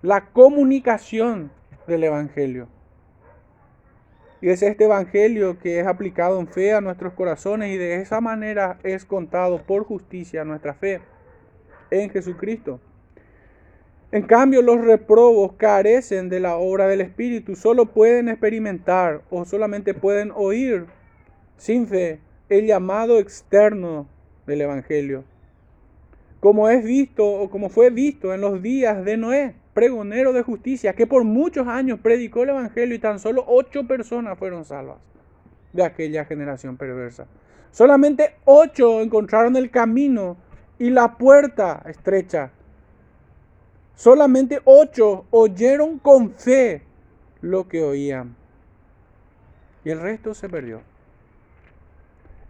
la 0.00 0.26
comunicación 0.26 1.50
del 1.88 2.04
Evangelio. 2.04 2.68
Y 4.40 4.50
es 4.50 4.62
este 4.62 4.84
Evangelio 4.84 5.58
que 5.58 5.80
es 5.80 5.86
aplicado 5.86 6.38
en 6.40 6.46
fe 6.46 6.74
a 6.74 6.80
nuestros 6.80 7.14
corazones 7.14 7.72
y 7.72 7.78
de 7.78 7.96
esa 7.96 8.20
manera 8.20 8.78
es 8.82 9.04
contado 9.04 9.62
por 9.62 9.84
justicia 9.84 10.44
nuestra 10.44 10.74
fe 10.74 11.00
en 11.90 12.10
Jesucristo. 12.10 12.80
En 14.12 14.22
cambio, 14.22 14.62
los 14.62 14.84
reprobos 14.84 15.54
carecen 15.56 16.28
de 16.28 16.40
la 16.40 16.56
obra 16.56 16.86
del 16.86 17.00
Espíritu, 17.00 17.56
solo 17.56 17.86
pueden 17.86 18.28
experimentar 18.28 19.22
o 19.30 19.44
solamente 19.44 19.94
pueden 19.94 20.30
oír 20.34 20.86
sin 21.56 21.88
fe 21.88 22.20
el 22.48 22.66
llamado 22.66 23.18
externo 23.18 24.06
del 24.46 24.60
Evangelio. 24.60 25.24
Como 26.40 26.68
es 26.68 26.84
visto 26.84 27.26
o 27.26 27.50
como 27.50 27.68
fue 27.68 27.90
visto 27.90 28.32
en 28.32 28.42
los 28.42 28.62
días 28.62 29.04
de 29.04 29.16
Noé, 29.16 29.54
pregonero 29.76 30.32
de 30.32 30.42
justicia, 30.42 30.94
que 30.94 31.06
por 31.06 31.22
muchos 31.22 31.68
años 31.68 32.00
predicó 32.00 32.42
el 32.42 32.48
Evangelio 32.48 32.96
y 32.96 32.98
tan 32.98 33.20
solo 33.20 33.44
ocho 33.46 33.86
personas 33.86 34.38
fueron 34.38 34.64
salvas 34.64 34.96
de 35.72 35.84
aquella 35.84 36.24
generación 36.24 36.76
perversa. 36.76 37.26
Solamente 37.70 38.36
ocho 38.46 39.02
encontraron 39.02 39.54
el 39.54 39.70
camino 39.70 40.38
y 40.78 40.88
la 40.88 41.18
puerta 41.18 41.82
estrecha. 41.86 42.50
Solamente 43.94 44.60
ocho 44.64 45.26
oyeron 45.30 45.98
con 45.98 46.32
fe 46.32 46.82
lo 47.42 47.68
que 47.68 47.84
oían. 47.84 48.34
Y 49.84 49.90
el 49.90 50.00
resto 50.00 50.32
se 50.32 50.48
perdió 50.48 50.80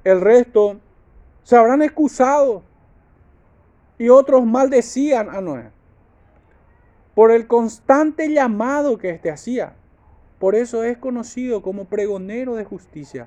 el 0.06 0.20
resto 0.20 0.78
se 1.42 1.56
habrán 1.56 1.82
excusado 1.82 2.62
y 3.98 4.08
otros 4.08 4.46
maldecían 4.46 5.28
a 5.28 5.40
Noé 5.40 5.72
por 7.16 7.32
el 7.32 7.46
constante 7.46 8.30
llamado 8.30 8.98
que 8.98 9.08
éste 9.08 9.30
hacía. 9.30 9.72
Por 10.38 10.54
eso 10.54 10.84
es 10.84 10.98
conocido 10.98 11.62
como 11.62 11.86
pregonero 11.86 12.54
de 12.54 12.64
justicia. 12.64 13.26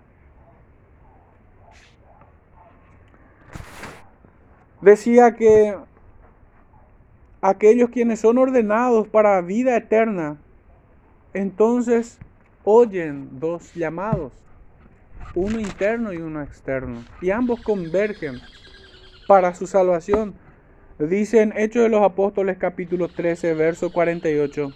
Decía 4.80 5.36
que 5.36 5.76
aquellos 7.42 7.90
quienes 7.90 8.20
son 8.20 8.38
ordenados 8.38 9.08
para 9.08 9.42
vida 9.42 9.76
eterna, 9.76 10.38
entonces 11.34 12.20
oyen 12.64 13.40
dos 13.40 13.74
llamados 13.74 14.32
uno 15.36 15.60
interno 15.60 16.14
y 16.14 16.18
uno 16.18 16.42
externo, 16.42 17.04
y 17.22 17.32
ambos 17.32 17.62
convergen 17.62 18.40
para 19.28 19.54
su 19.54 19.68
salvación. 19.68 20.34
Dice 21.00 21.42
en 21.42 21.54
Hechos 21.56 21.84
de 21.84 21.88
los 21.88 22.04
Apóstoles 22.04 22.58
capítulo 22.58 23.08
13, 23.08 23.54
verso 23.54 23.90
48. 23.90 24.74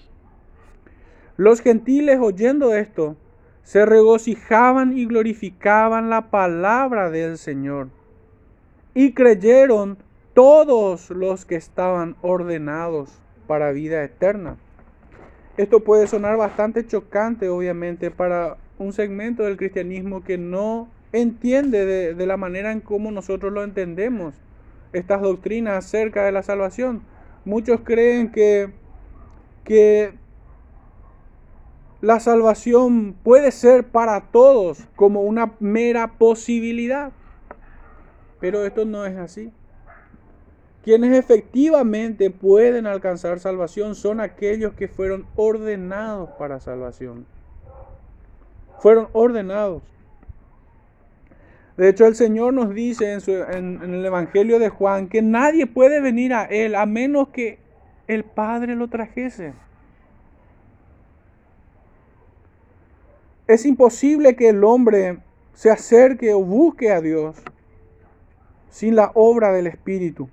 Los 1.35 1.59
gentiles 1.59 2.17
oyendo 2.21 2.73
esto, 2.73 3.17
se 3.63 3.85
regocijaban 3.85 4.97
y 4.97 5.05
glorificaban 5.05 6.09
la 6.09 6.29
palabra 6.29 7.09
del 7.09 7.37
Señor. 7.37 7.89
Y 8.93 9.11
creyeron 9.11 9.97
todos 10.33 11.09
los 11.09 11.43
que 11.43 11.55
estaban 11.55 12.15
ordenados 12.21 13.19
para 13.45 13.73
vida 13.73 14.01
eterna. 14.01 14.55
Esto 15.57 15.81
puede 15.81 16.07
sonar 16.07 16.37
bastante 16.37 16.87
chocante, 16.87 17.49
obviamente, 17.49 18.11
para 18.11 18.55
un 18.77 18.93
segmento 18.93 19.43
del 19.43 19.57
cristianismo 19.57 20.23
que 20.23 20.37
no 20.37 20.87
entiende 21.11 22.13
de, 22.13 22.25
la 22.25 22.37
manera 22.37 22.71
en 22.71 22.79
cómo 22.79 23.11
nosotros 23.11 23.51
lo 23.51 23.61
entendemos 23.61 24.35
estas 24.93 25.21
doctrinas 25.21 25.85
acerca 25.85 26.25
de 26.25 26.31
la 26.31 26.43
salvación. 26.43 27.03
Muchos 27.45 27.81
creen 27.81 28.31
que, 28.31 28.71
que 29.63 30.13
la 32.01 32.19
salvación 32.19 33.15
puede 33.23 33.51
ser 33.51 33.85
para 33.87 34.21
todos 34.31 34.85
como 34.95 35.21
una 35.21 35.53
mera 35.59 36.13
posibilidad. 36.17 37.11
Pero 38.39 38.65
esto 38.65 38.85
no 38.85 39.05
es 39.05 39.17
así. 39.17 39.51
Quienes 40.83 41.17
efectivamente 41.17 42.29
pueden 42.29 42.87
alcanzar 42.87 43.39
salvación 43.39 43.95
son 43.95 44.19
aquellos 44.19 44.73
que 44.73 44.87
fueron 44.87 45.25
ordenados 45.35 46.29
para 46.37 46.59
salvación 46.59 47.25
fueron 48.83 49.07
ordenados. 49.13 49.81
De 51.77 51.89
hecho, 51.89 52.05
el 52.05 52.15
Señor 52.15 52.53
nos 52.53 52.73
dice 52.73 53.13
en, 53.13 53.81
en, 53.81 53.93
el 53.93 54.05
Evangelio 54.05 54.59
de 54.59 54.69
Juan 54.69 55.07
que 55.07 55.21
nadie 55.21 55.65
puede 55.65 56.01
venir 56.01 56.33
a 56.33 56.43
Él 56.43 56.75
a 56.75 56.85
menos 56.85 57.29
que 57.29 57.57
el 58.07 58.23
Padre 58.23 58.75
lo 58.75 58.89
trajese. 58.89 59.53
Es 63.47 63.65
imposible 63.65 64.35
que 64.35 64.49
el 64.49 64.63
hombre 64.63 65.17
se 65.53 65.71
acerque 65.71 66.33
o 66.33 66.43
busque 66.43 66.91
a 66.91 67.01
Dios 67.01 67.41
sin 68.69 68.95
la 68.95 69.11
obra 69.13 69.51
del 69.51 69.67
Espíritu, 69.67 70.29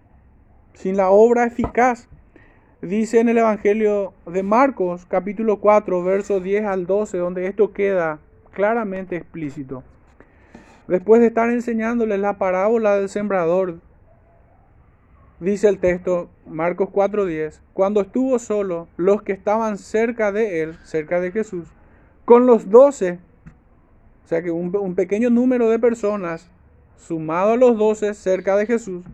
sin 0.74 0.96
la 0.96 1.10
obra 1.10 1.44
eficaz. 1.44 2.08
Dice 2.80 3.20
en 3.20 3.28
el 3.28 3.36
Evangelio 3.36 4.14
de 4.26 4.42
Marcos, 4.42 5.04
capítulo 5.06 5.60
4, 5.60 6.02
versos 6.02 6.42
10 6.42 6.64
al 6.64 6.86
12, 6.86 7.18
donde 7.18 7.46
esto 7.46 7.72
queda 7.72 8.18
claramente 8.52 9.16
explícito. 9.16 9.84
Después 10.90 11.20
de 11.20 11.28
estar 11.28 11.48
enseñándoles 11.50 12.18
la 12.18 12.36
parábola 12.36 12.96
del 12.96 13.08
sembrador, 13.08 13.78
dice 15.38 15.68
el 15.68 15.78
texto, 15.78 16.28
Marcos 16.48 16.88
4:10, 16.88 17.60
cuando 17.74 18.00
estuvo 18.00 18.40
solo, 18.40 18.88
los 18.96 19.22
que 19.22 19.30
estaban 19.30 19.78
cerca 19.78 20.32
de 20.32 20.62
él, 20.62 20.76
cerca 20.82 21.20
de 21.20 21.30
Jesús, 21.30 21.68
con 22.24 22.44
los 22.44 22.70
doce, 22.70 23.20
o 24.24 24.26
sea 24.26 24.42
que 24.42 24.50
un, 24.50 24.96
pequeño 24.96 25.30
número 25.30 25.70
de 25.70 25.78
personas, 25.78 26.50
sumado 26.96 27.52
a 27.52 27.56
los 27.56 27.78
doce 27.78 28.12
cerca 28.12 28.56
de 28.56 28.66
Jesús, 28.66 29.04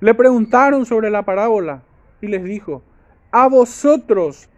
le 0.00 0.12
preguntaron 0.12 0.86
sobre 0.86 1.08
la 1.08 1.22
parábola 1.22 1.82
y 2.20 2.26
les 2.26 2.42
dijo, 2.42 2.82
a 3.30 3.46
vosotros 3.46 4.48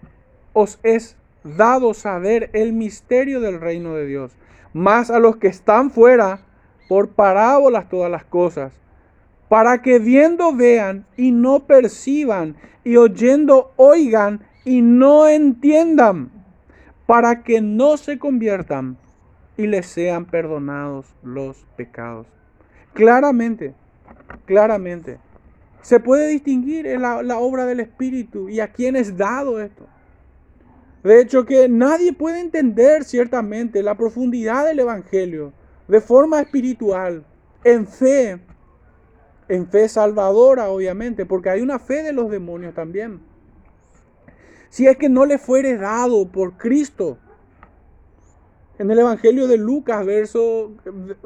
os 0.55 0.81
es 0.83 1.19
dado 1.45 1.93
saber 1.93 2.49
el 2.55 2.73
misterio 2.73 3.41
del 3.41 3.61
reino 3.61 3.95
de 3.95 4.07
Dios, 4.07 4.35
más 4.73 5.11
a 5.11 5.19
los 5.19 5.37
que 5.37 5.49
están 5.49 5.91
fuera, 5.91 6.41
por 6.89 7.11
parábolas 7.11 7.89
todas 7.89 8.11
las 8.11 8.25
cosas, 8.25 8.73
para 9.49 9.83
que 9.83 9.99
viendo 9.99 10.55
vean 10.55 11.07
y 11.17 11.33
no 11.33 11.61
perciban, 11.61 12.57
y 12.85 12.97
oyendo 12.97 13.73
oigan 13.77 14.41
y 14.65 14.83
no 14.83 15.29
entiendan, 15.29 16.31
para 17.07 17.43
que 17.43 17.61
no 17.61 17.97
se 17.97 18.19
conviertan 18.19 18.97
y 19.57 19.67
les 19.67 19.87
sean 19.87 20.25
perdonados 20.25 21.15
los 21.23 21.67
pecados. 21.77 22.27
Claramente, 22.93 23.75
claramente, 24.47 25.19
se 25.83 26.01
puede 26.01 26.29
distinguir 26.29 26.87
en 26.87 27.03
la, 27.03 27.23
la 27.23 27.39
obra 27.39 27.67
del 27.67 27.81
Espíritu 27.81 28.49
y 28.49 28.61
a 28.61 28.69
quién 28.69 28.97
es 28.97 29.17
dado 29.17 29.61
esto. 29.61 29.87
De 31.03 31.21
hecho, 31.21 31.47
que 31.47 31.69
nadie 31.69 32.13
puede 32.13 32.41
entender 32.41 33.05
ciertamente 33.05 33.83
la 33.83 33.97
profundidad 33.97 34.67
del 34.67 34.81
Evangelio 34.81 35.53
de 35.89 36.01
forma 36.01 36.41
espiritual, 36.41 37.25
en 37.65 37.87
fe, 37.87 38.39
en 39.49 39.67
fe 39.67 39.89
salvadora, 39.89 40.69
obviamente, 40.69 41.25
porque 41.25 41.51
hay 41.51 41.63
una 41.63 41.79
fe 41.79 42.03
de 42.03 42.13
los 42.13 42.31
demonios 42.31 42.75
también. 42.75 43.21
Si 44.69 44.87
es 44.87 44.97
que 44.99 45.09
no 45.09 45.25
le 45.25 45.39
fuere 45.39 45.77
dado 45.77 46.29
por 46.29 46.57
Cristo. 46.57 47.19
En 48.79 48.91
el 48.91 48.99
Evangelio 48.99 49.49
de 49.49 49.57
Lucas, 49.57 50.07
verso, 50.07 50.73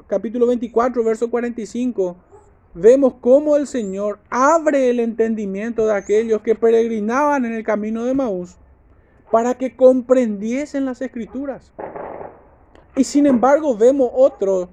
capítulo 0.07 0.47
24, 0.47 1.05
verso 1.05 1.31
45, 1.31 2.17
vemos 2.75 3.15
cómo 3.21 3.57
el 3.57 3.67
Señor 3.67 4.19
abre 4.31 4.89
el 4.89 4.99
entendimiento 4.99 5.87
de 5.87 5.95
aquellos 5.95 6.43
que 6.43 6.55
peregrinaban 6.55 7.45
en 7.45 7.53
el 7.53 7.65
camino 7.65 8.05
de 8.05 8.15
Maús 8.15 8.57
para 9.35 9.55
que 9.55 9.75
comprendiesen 9.75 10.85
las 10.85 11.03
escrituras. 11.03 11.73
Y 12.95 13.03
sin 13.03 13.27
embargo 13.27 13.77
vemos 13.77 14.09
otro 14.15 14.69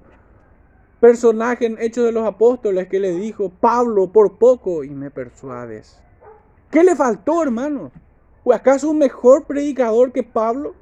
personaje 1.00 1.66
en 1.66 1.78
Hechos 1.80 2.04
de 2.04 2.12
los 2.12 2.24
Apóstoles 2.24 2.86
que 2.86 3.00
le 3.00 3.10
dijo, 3.10 3.50
Pablo, 3.50 4.12
por 4.12 4.38
poco 4.38 4.84
y 4.84 4.90
me 4.90 5.10
persuades. 5.10 6.00
¿Qué 6.70 6.84
le 6.84 6.94
faltó, 6.94 7.42
hermano? 7.42 7.90
¿O 8.44 8.52
acaso 8.52 8.88
un 8.88 8.98
mejor 8.98 9.46
predicador 9.46 10.12
que 10.12 10.22
Pablo? 10.22 10.76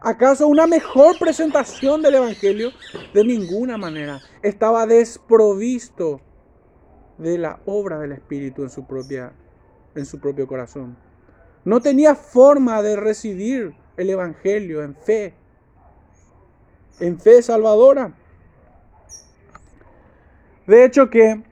¿Acaso 0.00 0.48
una 0.48 0.66
mejor 0.66 1.16
presentación 1.20 2.02
del 2.02 2.16
Evangelio? 2.16 2.70
De 3.14 3.22
ninguna 3.22 3.78
manera. 3.78 4.18
Estaba 4.42 4.84
desprovisto 4.84 6.20
de 7.18 7.38
la 7.38 7.60
obra 7.66 8.00
del 8.00 8.10
Espíritu 8.10 8.64
en 8.64 8.70
su, 8.70 8.84
propia, 8.84 9.32
en 9.94 10.06
su 10.06 10.18
propio 10.18 10.48
corazón. 10.48 10.96
No 11.64 11.80
tenía 11.80 12.14
forma 12.14 12.82
de 12.82 12.96
recibir 12.96 13.74
el 13.96 14.10
Evangelio 14.10 14.82
en 14.82 14.96
fe, 14.96 15.34
en 16.98 17.18
fe 17.20 17.40
salvadora. 17.42 18.12
De 20.66 20.84
hecho 20.84 21.08
que, 21.08 21.42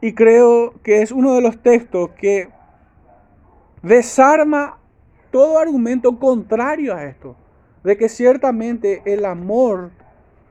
y 0.00 0.14
creo 0.14 0.74
que 0.82 1.02
es 1.02 1.12
uno 1.12 1.34
de 1.34 1.40
los 1.40 1.62
textos 1.62 2.10
que 2.10 2.48
desarma 3.82 4.78
todo 5.30 5.58
argumento 5.58 6.18
contrario 6.18 6.94
a 6.94 7.04
esto, 7.04 7.36
de 7.84 7.96
que 7.96 8.08
ciertamente 8.08 9.02
el 9.06 9.24
amor 9.24 9.92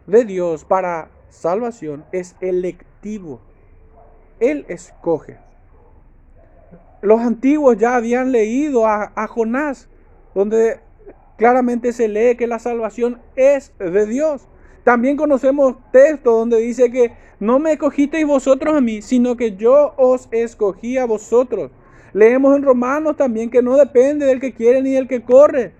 de 0.07 0.25
Dios 0.25 0.65
para 0.65 1.11
salvación 1.29 2.03
es 2.11 2.35
electivo. 2.41 3.41
Él 4.39 4.65
escoge 4.69 5.48
los 7.01 7.21
antiguos 7.21 7.77
ya 7.77 7.95
habían 7.95 8.31
leído 8.31 8.85
a, 8.85 9.27
Jonás, 9.27 9.89
donde 10.35 10.79
claramente 11.37 11.93
se 11.93 12.07
lee 12.07 12.35
que 12.35 12.47
la 12.47 12.59
salvación 12.59 13.19
es 13.35 13.73
de 13.77 14.05
Dios. 14.05 14.47
También 14.83 15.17
conocemos 15.17 15.75
textos 15.91 16.33
donde 16.33 16.57
dice 16.57 16.91
que 16.91 17.13
no 17.39 17.59
me 17.59 17.73
escogisteis 17.73 18.25
vosotros 18.25 18.75
a 18.75 18.81
mí, 18.81 19.01
sino 19.01 19.37
que 19.37 19.55
yo 19.55 19.93
os 19.97 20.27
escogí 20.31 20.97
a 20.97 21.05
vosotros. 21.05 21.71
Leemos 22.13 22.55
en 22.57 22.63
Romanos 22.63 23.15
también 23.15 23.49
que 23.49 23.61
no 23.61 23.77
depende 23.77 24.25
del 24.25 24.39
que 24.39 24.53
quiere 24.53 24.81
ni 24.81 24.91
del 24.91 25.07
que 25.07 25.21
corre, 25.21 25.73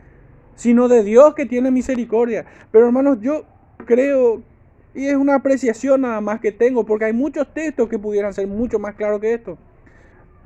sino 0.55 0.87
de 0.87 1.03
Dios 1.03 1.33
que 1.33 1.45
tiene 1.45 1.71
misericordia. 1.71 2.45
Pero 2.71 2.85
hermanos, 2.85 3.17
yo 3.21 3.45
creo, 3.85 4.41
y 4.93 5.07
es 5.07 5.15
una 5.15 5.35
apreciación 5.35 6.01
nada 6.01 6.21
más 6.21 6.39
que 6.39 6.51
tengo, 6.51 6.85
porque 6.85 7.05
hay 7.05 7.13
muchos 7.13 7.51
textos 7.53 7.89
que 7.89 7.99
pudieran 7.99 8.33
ser 8.33 8.47
mucho 8.47 8.79
más 8.79 8.95
claros 8.95 9.19
que 9.19 9.33
esto. 9.33 9.57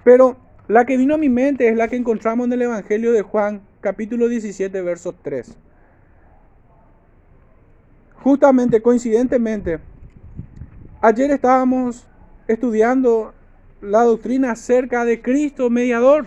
Pero 0.04 0.38
la 0.74 0.86
que 0.86 0.98
vino 0.98 1.14
a 1.14 1.20
mi 1.20 1.30
mente 1.30 1.70
es 1.70 1.78
la 1.78 1.88
que 1.88 1.96
encontramos 1.96 2.48
en 2.48 2.54
el 2.54 2.64
Evangelio 2.64 3.12
de 3.12 3.22
Juan, 3.22 3.62
capítulo 3.80 4.28
17, 4.28 4.82
verso 4.82 5.14
3. 5.22 5.56
Justamente, 8.24 8.82
coincidentemente, 8.82 9.80
ayer 11.00 11.30
estábamos 11.30 12.08
estudiando 12.48 13.36
la 13.82 14.02
doctrina 14.02 14.54
acerca 14.54 15.06
de 15.06 15.22
Cristo 15.22 15.70
mediador. 15.70 16.26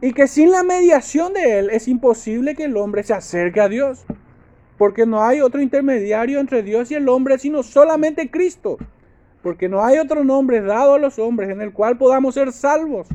Y 0.00 0.12
que 0.12 0.26
sin 0.26 0.50
la 0.50 0.64
mediación 0.64 1.34
de 1.34 1.60
Él 1.60 1.70
es 1.70 1.86
imposible 1.86 2.56
que 2.56 2.64
el 2.64 2.76
hombre 2.76 3.04
se 3.04 3.14
acerque 3.14 3.60
a 3.60 3.68
Dios. 3.68 4.04
Porque 4.78 5.06
no 5.06 5.22
hay 5.22 5.42
otro 5.42 5.60
intermediario 5.60 6.40
entre 6.40 6.64
Dios 6.64 6.90
y 6.90 6.96
el 6.96 7.08
hombre, 7.08 7.38
sino 7.38 7.62
solamente 7.62 8.32
Cristo 8.32 8.78
porque 9.42 9.68
no 9.68 9.84
hay 9.84 9.98
otro 9.98 10.24
nombre 10.24 10.60
dado 10.60 10.94
a 10.94 10.98
los 10.98 11.18
hombres 11.18 11.50
en 11.50 11.60
el 11.60 11.72
cual 11.72 11.96
podamos 11.96 12.34
ser 12.34 12.52
salvos. 12.52 13.08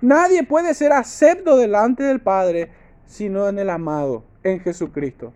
Nadie 0.00 0.44
puede 0.44 0.74
ser 0.74 0.92
acepto 0.92 1.56
delante 1.56 2.02
del 2.02 2.20
Padre 2.20 2.70
sino 3.10 3.48
en 3.48 3.58
el 3.58 3.70
amado, 3.70 4.22
en 4.44 4.60
Jesucristo. 4.60 5.32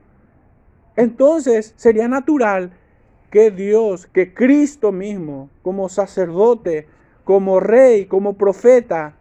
Entonces 0.94 1.74
sería 1.76 2.06
natural 2.06 2.72
que 3.30 3.50
Dios, 3.50 4.06
que 4.06 4.32
Cristo 4.32 4.92
mismo, 4.92 5.50
como 5.62 5.88
sacerdote, 5.88 6.87
como 7.24 7.58
rey, 7.58 8.06
como 8.06 8.34
profeta 8.34 9.16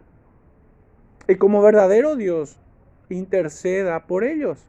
y 1.26 1.34
como 1.34 1.62
verdadero 1.62 2.14
Dios, 2.14 2.60
interceda 3.08 4.06
por 4.06 4.22
ellos, 4.22 4.64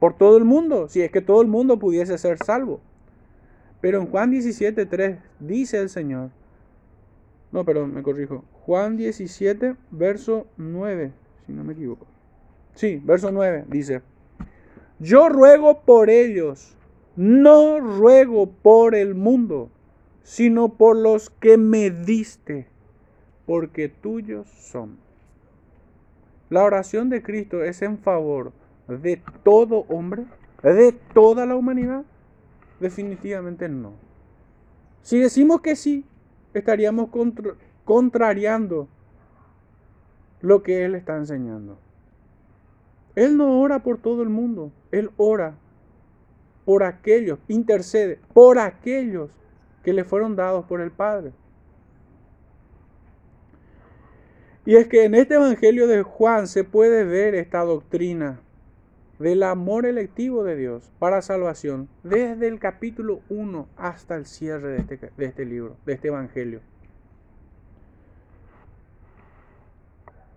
por 0.00 0.16
todo 0.16 0.38
el 0.38 0.44
mundo, 0.44 0.88
si 0.88 1.02
es 1.02 1.10
que 1.10 1.20
todo 1.20 1.42
el 1.42 1.48
mundo 1.48 1.78
pudiese 1.78 2.16
ser 2.16 2.38
salvo. 2.38 2.80
Pero 3.84 4.00
en 4.00 4.06
Juan 4.06 4.30
17, 4.30 5.18
dice 5.40 5.78
el 5.78 5.90
Señor, 5.90 6.30
no, 7.52 7.66
perdón, 7.66 7.92
me 7.92 8.02
corrijo, 8.02 8.42
Juan 8.62 8.96
17, 8.96 9.76
verso 9.90 10.46
9, 10.56 11.12
si 11.44 11.52
no 11.52 11.64
me 11.64 11.74
equivoco. 11.74 12.06
Sí, 12.74 12.98
verso 13.04 13.30
9 13.30 13.66
dice, 13.68 14.00
yo 15.00 15.28
ruego 15.28 15.82
por 15.82 16.08
ellos, 16.08 16.74
no 17.14 17.78
ruego 17.78 18.50
por 18.50 18.94
el 18.94 19.14
mundo, 19.14 19.68
sino 20.22 20.70
por 20.78 20.96
los 20.96 21.28
que 21.28 21.58
me 21.58 21.90
diste, 21.90 22.66
porque 23.44 23.90
tuyos 23.90 24.48
son. 24.48 24.96
La 26.48 26.64
oración 26.64 27.10
de 27.10 27.22
Cristo 27.22 27.62
es 27.62 27.82
en 27.82 27.98
favor 27.98 28.54
de 28.88 29.20
todo 29.42 29.84
hombre, 29.90 30.24
de 30.62 30.92
toda 31.12 31.44
la 31.44 31.54
humanidad. 31.54 32.06
Definitivamente 32.80 33.68
no. 33.68 33.92
Si 35.02 35.18
decimos 35.18 35.60
que 35.60 35.76
sí, 35.76 36.04
estaríamos 36.54 37.10
contrariando 37.84 38.88
lo 40.40 40.62
que 40.62 40.84
Él 40.84 40.94
está 40.94 41.16
enseñando. 41.16 41.78
Él 43.14 43.36
no 43.36 43.60
ora 43.60 43.82
por 43.82 43.98
todo 43.98 44.22
el 44.22 44.28
mundo, 44.28 44.72
Él 44.90 45.10
ora 45.16 45.54
por 46.64 46.82
aquellos, 46.82 47.38
intercede 47.48 48.18
por 48.32 48.58
aquellos 48.58 49.30
que 49.82 49.92
le 49.92 50.04
fueron 50.04 50.34
dados 50.34 50.64
por 50.64 50.80
el 50.80 50.90
Padre. 50.90 51.32
Y 54.66 54.76
es 54.76 54.88
que 54.88 55.04
en 55.04 55.14
este 55.14 55.34
Evangelio 55.34 55.86
de 55.86 56.02
Juan 56.02 56.46
se 56.46 56.64
puede 56.64 57.04
ver 57.04 57.34
esta 57.34 57.60
doctrina 57.60 58.40
del 59.18 59.42
amor 59.42 59.86
electivo 59.86 60.44
de 60.44 60.56
Dios 60.56 60.90
para 60.98 61.22
salvación, 61.22 61.88
desde 62.02 62.48
el 62.48 62.58
capítulo 62.58 63.20
1 63.28 63.68
hasta 63.76 64.16
el 64.16 64.26
cierre 64.26 64.70
de 64.70 64.78
este, 64.78 65.10
de 65.16 65.24
este 65.24 65.44
libro, 65.44 65.76
de 65.86 65.92
este 65.94 66.08
Evangelio. 66.08 66.60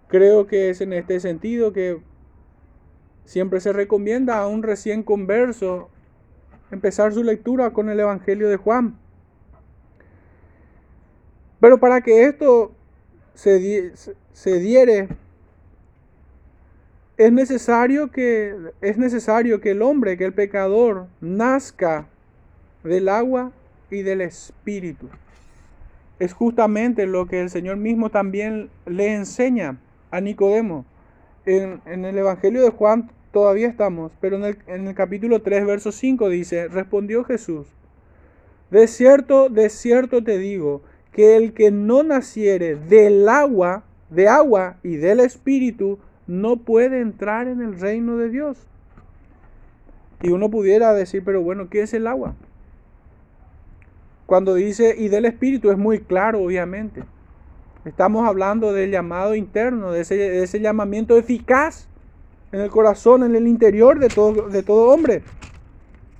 Creo 0.08 0.48
que 0.48 0.70
es 0.70 0.82
en 0.82 0.94
este 0.94 1.20
sentido 1.20 1.74
que 1.74 2.02
siempre 3.26 3.60
se 3.60 3.74
recomienda 3.74 4.40
a 4.40 4.48
un 4.48 4.64
recién 4.64 5.04
converso 5.04 5.90
empezar 6.72 7.14
su 7.14 7.24
lectura 7.24 7.72
con 7.72 7.90
el 7.90 8.00
Evangelio 8.00 8.50
de 8.50 8.58
Juan. 8.58 8.98
Pero 11.60 11.80
para 11.80 12.02
que 12.02 12.24
esto 12.24 12.72
se, 13.34 13.94
se 14.34 14.60
diere, 14.60 15.10
es 17.18 17.32
necesario, 17.32 18.12
que, 18.12 18.56
es 18.82 18.98
necesario 18.98 19.60
que 19.60 19.72
el 19.72 19.82
hombre, 19.82 20.18
que 20.18 20.26
el 20.26 20.34
pecador, 20.34 21.08
nazca 21.20 22.08
del 22.84 23.10
agua 23.10 23.52
y 23.90 24.04
del 24.04 24.22
espíritu. 24.22 25.10
Es 26.20 26.34
justamente 26.34 27.06
lo 27.08 27.28
que 27.28 27.42
el 27.42 27.50
Señor 27.50 27.78
mismo 27.78 28.10
también 28.10 28.70
le 28.86 29.14
enseña 29.14 29.78
a 30.12 30.22
Nicodemo. 30.22 30.86
En, 31.46 31.82
el 31.86 32.18
Evangelio 32.18 32.62
de 32.62 32.70
Juan 32.70 33.10
todavía 33.32 33.68
estamos, 33.68 34.12
pero 34.20 34.38
en 34.38 34.44
el, 34.44 34.58
en 34.68 34.88
el 34.88 34.96
capítulo 34.96 35.42
3, 35.42 35.66
verso 35.66 35.92
5 35.92 36.30
dice, 36.30 36.68
respondió 36.68 37.24
Jesús, 37.24 37.68
de 38.70 38.88
cierto, 38.88 39.50
de 39.50 39.70
cierto 39.70 40.24
te 40.24 40.38
digo, 40.38 40.82
que 41.14 41.38
el 41.38 41.54
que 41.54 41.72
no 41.72 42.04
naciere 42.04 42.76
del 42.76 43.28
agua, 43.30 43.84
de 44.10 44.28
agua 44.28 44.78
y 44.84 44.98
del 44.98 45.22
espíritu, 45.22 46.00
no 46.28 46.58
puede 46.58 47.02
entrar 47.02 47.48
en 47.48 47.62
el 47.62 47.80
reino 47.80 48.18
de 48.18 48.30
Dios. 48.30 48.58
Y 50.22 50.30
uno 50.30 50.50
pudiera 50.50 50.94
decir, 50.94 51.24
pero 51.24 51.42
bueno, 51.42 51.70
¿qué 51.70 51.82
es 51.82 51.94
el 51.94 52.08
agua? 52.08 52.36
Cuando 54.26 54.56
dice 54.56 54.96
y 54.98 55.08
del 55.08 55.26
espíritu 55.26 55.72
es 55.72 55.78
muy 55.78 56.00
claro, 56.00 56.42
obviamente. 56.42 57.04
Estamos 57.86 58.28
hablando 58.28 58.74
del 58.74 58.92
llamado 58.92 59.36
interno, 59.36 59.92
de 59.92 60.02
ese, 60.02 60.60
llamamiento 60.60 61.18
eficaz 61.18 61.88
en 62.52 62.60
el 62.60 62.70
corazón, 62.70 63.24
en 63.24 63.36
el 63.36 63.48
interior 63.48 64.00
de 64.00 64.10
todo, 64.10 64.50
de 64.50 64.64
todo 64.64 64.90
hombre, 64.90 65.24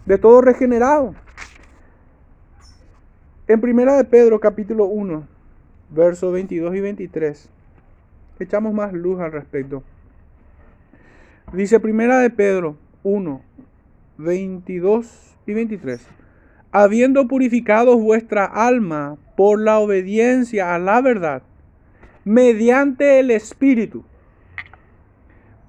de 0.06 0.18
todo 0.18 0.40
regenerado. 0.40 1.14
En 3.48 3.60
primera 3.60 3.98
de 3.98 4.06
Pedro 4.06 4.40
capítulo 4.40 4.86
1, 4.86 5.28
versos 5.90 6.32
22 6.32 6.76
y 6.76 6.80
23, 6.80 7.50
echamos 8.40 8.74
más 8.74 8.94
luz 8.94 9.20
al 9.20 9.34
respecto. 9.34 9.84
Dice 11.54 11.80
primera 11.80 12.20
de 12.20 12.30
Pedro 12.30 12.76
1, 13.04 13.42
22 14.18 15.38
y 15.46 15.54
23. 15.54 16.06
Habiendo 16.74 17.30
purificado 17.30 17.98
vuestra 17.98 18.44
alma 18.44 19.18
por 19.38 19.62
la 19.62 19.80
obediencia 19.80 20.76
a 20.76 20.80
la 20.80 21.00
verdad, 21.02 21.44
mediante 22.26 23.20
el 23.20 23.32
Espíritu, 23.32 24.04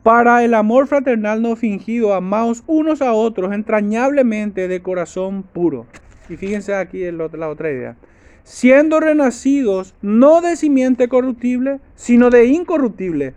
para 0.03 0.43
el 0.43 0.55
amor 0.55 0.89
fraternal 0.89 1.43
no 1.43 1.55
fingido, 1.55 2.13
amaos 2.13 2.65
unos 2.67 3.01
a 3.01 3.13
otros 3.13 3.53
entrañablemente 3.53 4.67
de 4.67 4.83
corazón 4.83 5.45
puro 5.45 5.87
y 6.29 6.37
fíjense 6.37 6.75
aquí 6.75 7.09
la 7.13 7.49
otra 7.49 7.71
idea. 7.71 7.97
Siendo 8.43 8.99
renacidos 8.99 9.95
no 10.03 10.41
de 10.41 10.57
simiente 10.57 11.07
corruptible, 11.07 11.79
sino 11.95 12.31
de 12.31 12.47
incorruptible, 12.47 13.35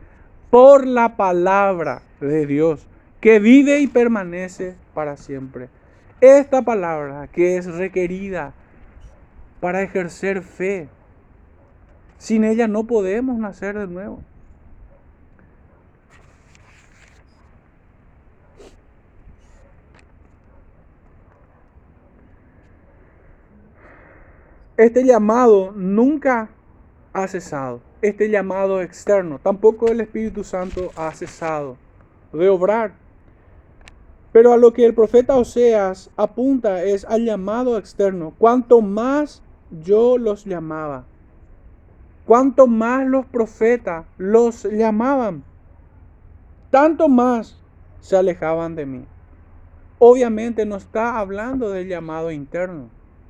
por 0.51 0.85
la 0.85 1.15
palabra 1.15 2.03
de 2.19 2.45
Dios, 2.45 2.85
que 3.21 3.39
vive 3.39 3.79
y 3.79 3.87
permanece 3.87 4.75
para 4.93 5.17
siempre. 5.17 5.69
Esta 6.19 6.61
palabra 6.61 7.27
que 7.27 7.57
es 7.57 7.65
requerida 7.65 8.53
para 9.61 9.81
ejercer 9.81 10.43
fe, 10.43 10.89
sin 12.17 12.43
ella 12.43 12.67
no 12.67 12.83
podemos 12.83 13.39
nacer 13.39 13.79
de 13.79 13.87
nuevo. 13.87 14.19
Este 24.77 25.05
llamado 25.05 25.71
nunca 25.73 26.49
ha 27.13 27.27
cesado. 27.27 27.90
Este 28.01 28.29
llamado 28.29 28.81
externo, 28.81 29.39
tampoco 29.41 29.87
el 29.89 30.01
Espíritu 30.01 30.43
Santo 30.43 30.89
ha 30.95 31.11
cesado 31.11 31.77
de 32.33 32.49
obrar. 32.49 32.93
Pero 34.31 34.53
a 34.53 34.57
lo 34.57 34.73
que 34.73 34.85
el 34.85 34.93
profeta 34.93 35.35
Oseas 35.35 36.09
apunta 36.15 36.83
es 36.83 37.05
al 37.05 37.25
llamado 37.25 37.77
externo. 37.77 38.33
Cuanto 38.37 38.81
más 38.81 39.43
yo 39.83 40.17
los 40.17 40.45
llamaba, 40.45 41.05
cuanto 42.25 42.65
más 42.65 43.05
los 43.05 43.25
profetas 43.25 44.05
los 44.17 44.63
llamaban, 44.63 45.43
tanto 46.69 47.09
más 47.09 47.59
se 47.99 48.15
alejaban 48.15 48.75
de 48.75 48.85
mí. 48.85 49.05
Obviamente 49.99 50.65
no 50.65 50.77
está 50.77 51.19
hablando 51.19 51.69
del 51.69 51.87
llamado 51.87 52.31
interno 52.31 52.89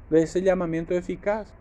de 0.09 0.23
ese 0.23 0.41
llamamiento 0.41 0.93
eficaz. 0.93 1.51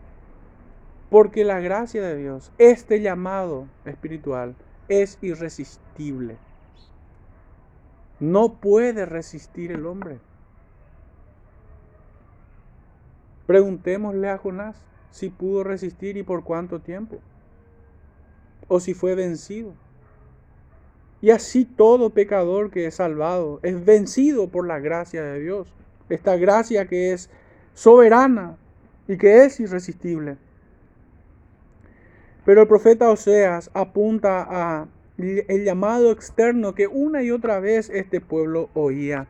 Porque 1.11 1.43
la 1.43 1.59
gracia 1.59 2.01
de 2.01 2.15
Dios, 2.15 2.53
este 2.57 3.01
llamado 3.01 3.67
espiritual, 3.83 4.55
es 4.87 5.17
irresistible. 5.21 6.37
No 8.21 8.53
puede 8.53 9.05
resistir 9.05 9.73
el 9.73 9.85
hombre. 9.85 10.19
Preguntémosle 13.45 14.29
a 14.29 14.37
Jonás 14.37 14.77
si 15.09 15.29
pudo 15.29 15.65
resistir 15.65 16.15
y 16.15 16.23
por 16.23 16.45
cuánto 16.45 16.79
tiempo. 16.79 17.17
O 18.69 18.79
si 18.79 18.93
fue 18.93 19.13
vencido. 19.13 19.73
Y 21.19 21.31
así 21.31 21.65
todo 21.65 22.11
pecador 22.11 22.71
que 22.71 22.85
es 22.85 22.95
salvado 22.95 23.59
es 23.63 23.83
vencido 23.83 24.47
por 24.47 24.65
la 24.65 24.79
gracia 24.79 25.23
de 25.23 25.41
Dios. 25.41 25.73
Esta 26.07 26.37
gracia 26.37 26.87
que 26.87 27.11
es 27.11 27.29
soberana 27.73 28.55
y 29.09 29.17
que 29.17 29.43
es 29.43 29.59
irresistible. 29.59 30.37
Pero 32.51 32.63
el 32.63 32.67
profeta 32.67 33.09
Oseas 33.09 33.71
apunta 33.73 34.45
a 34.45 34.87
el 35.17 35.63
llamado 35.63 36.11
externo 36.11 36.75
que 36.75 36.85
una 36.85 37.23
y 37.23 37.31
otra 37.31 37.61
vez 37.61 37.89
este 37.89 38.19
pueblo 38.19 38.69
oía 38.73 39.25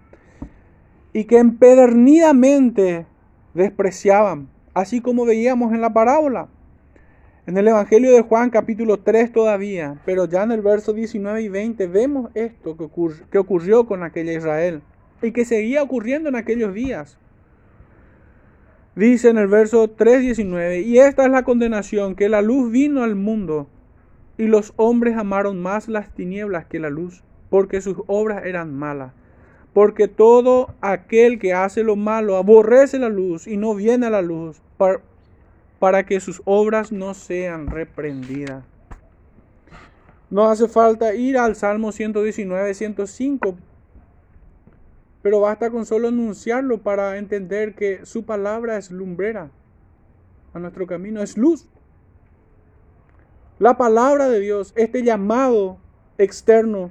y 1.14 1.26
que 1.26 1.38
empedernidamente 1.38 3.06
despreciaban, 3.54 4.50
así 4.74 5.02
como 5.02 5.24
veíamos 5.24 5.72
en 5.72 5.82
la 5.82 5.94
parábola. 5.94 6.48
En 7.46 7.56
el 7.60 7.68
Evangelio 7.68 8.12
de 8.12 8.22
Juan 8.22 8.50
capítulo 8.50 8.98
3 8.98 9.32
todavía, 9.32 10.02
pero 10.04 10.26
ya 10.26 10.42
en 10.42 10.54
el 10.54 10.62
verso 10.62 10.92
19 10.92 11.44
y 11.44 11.48
20 11.48 11.86
vemos 11.86 12.32
esto 12.34 12.76
que, 12.76 12.90
que 13.30 13.38
ocurrió 13.38 13.86
con 13.86 14.02
aquella 14.02 14.34
Israel 14.34 14.82
y 15.22 15.32
que 15.32 15.46
seguía 15.46 15.84
ocurriendo 15.84 16.28
en 16.28 16.38
aquellos 16.38 16.74
días. 16.74 17.20
Dice 18.96 19.30
en 19.30 19.38
el 19.38 19.48
verso 19.48 19.96
3.19, 19.96 20.84
y 20.84 21.00
esta 21.00 21.24
es 21.24 21.32
la 21.32 21.44
condenación, 21.44 22.16
que 22.16 22.28
la 22.28 22.42
luz 22.42 22.72
vino 22.72 23.04
al 23.04 23.16
mundo, 23.16 23.68
y 24.38 24.48
los 24.48 24.74
hombres 24.76 25.16
amaron 25.16 25.62
más 25.62 25.88
las 25.88 26.14
tinieblas 26.14 26.66
que 26.66 26.80
la 26.80 26.90
luz, 26.90 27.24
porque 27.50 27.80
sus 27.80 27.98
obras 28.08 28.46
eran 28.46 28.76
malas. 28.76 29.14
Porque 29.74 30.10
todo 30.10 30.74
aquel 30.82 31.40
que 31.40 31.54
hace 31.54 31.84
lo 31.84 31.96
malo 31.96 32.36
aborrece 32.36 33.00
la 33.00 33.08
luz 33.08 33.48
y 33.48 33.56
no 33.56 33.76
viene 33.76 34.08
a 34.08 34.10
la 34.10 34.22
luz, 34.22 34.62
para, 34.76 35.00
para 35.80 36.06
que 36.06 36.20
sus 36.20 36.42
obras 36.44 36.92
no 36.92 37.14
sean 37.14 37.68
reprendidas. 37.68 38.66
No 40.30 40.50
hace 40.50 40.68
falta 40.68 41.14
ir 41.14 41.38
al 41.38 41.56
Salmo 41.56 41.94
119, 41.94 42.74
105 42.74 43.56
pero 45.22 45.40
basta 45.40 45.70
con 45.70 45.86
solo 45.86 46.08
anunciarlo 46.08 46.82
para 46.82 47.18
entender 47.18 47.76
que 47.76 48.06
su 48.06 48.26
palabra 48.26 48.78
es 48.78 48.92
lumbrera 48.92 49.52
a 50.54 50.60
nuestro 50.60 50.88
camino, 50.88 51.22
es 51.22 51.38
luz. 51.38 51.68
La 53.60 53.78
palabra 53.78 54.28
de 54.28 54.40
Dios, 54.40 54.74
este 54.76 55.04
llamado 55.04 55.78
externo, 56.18 56.90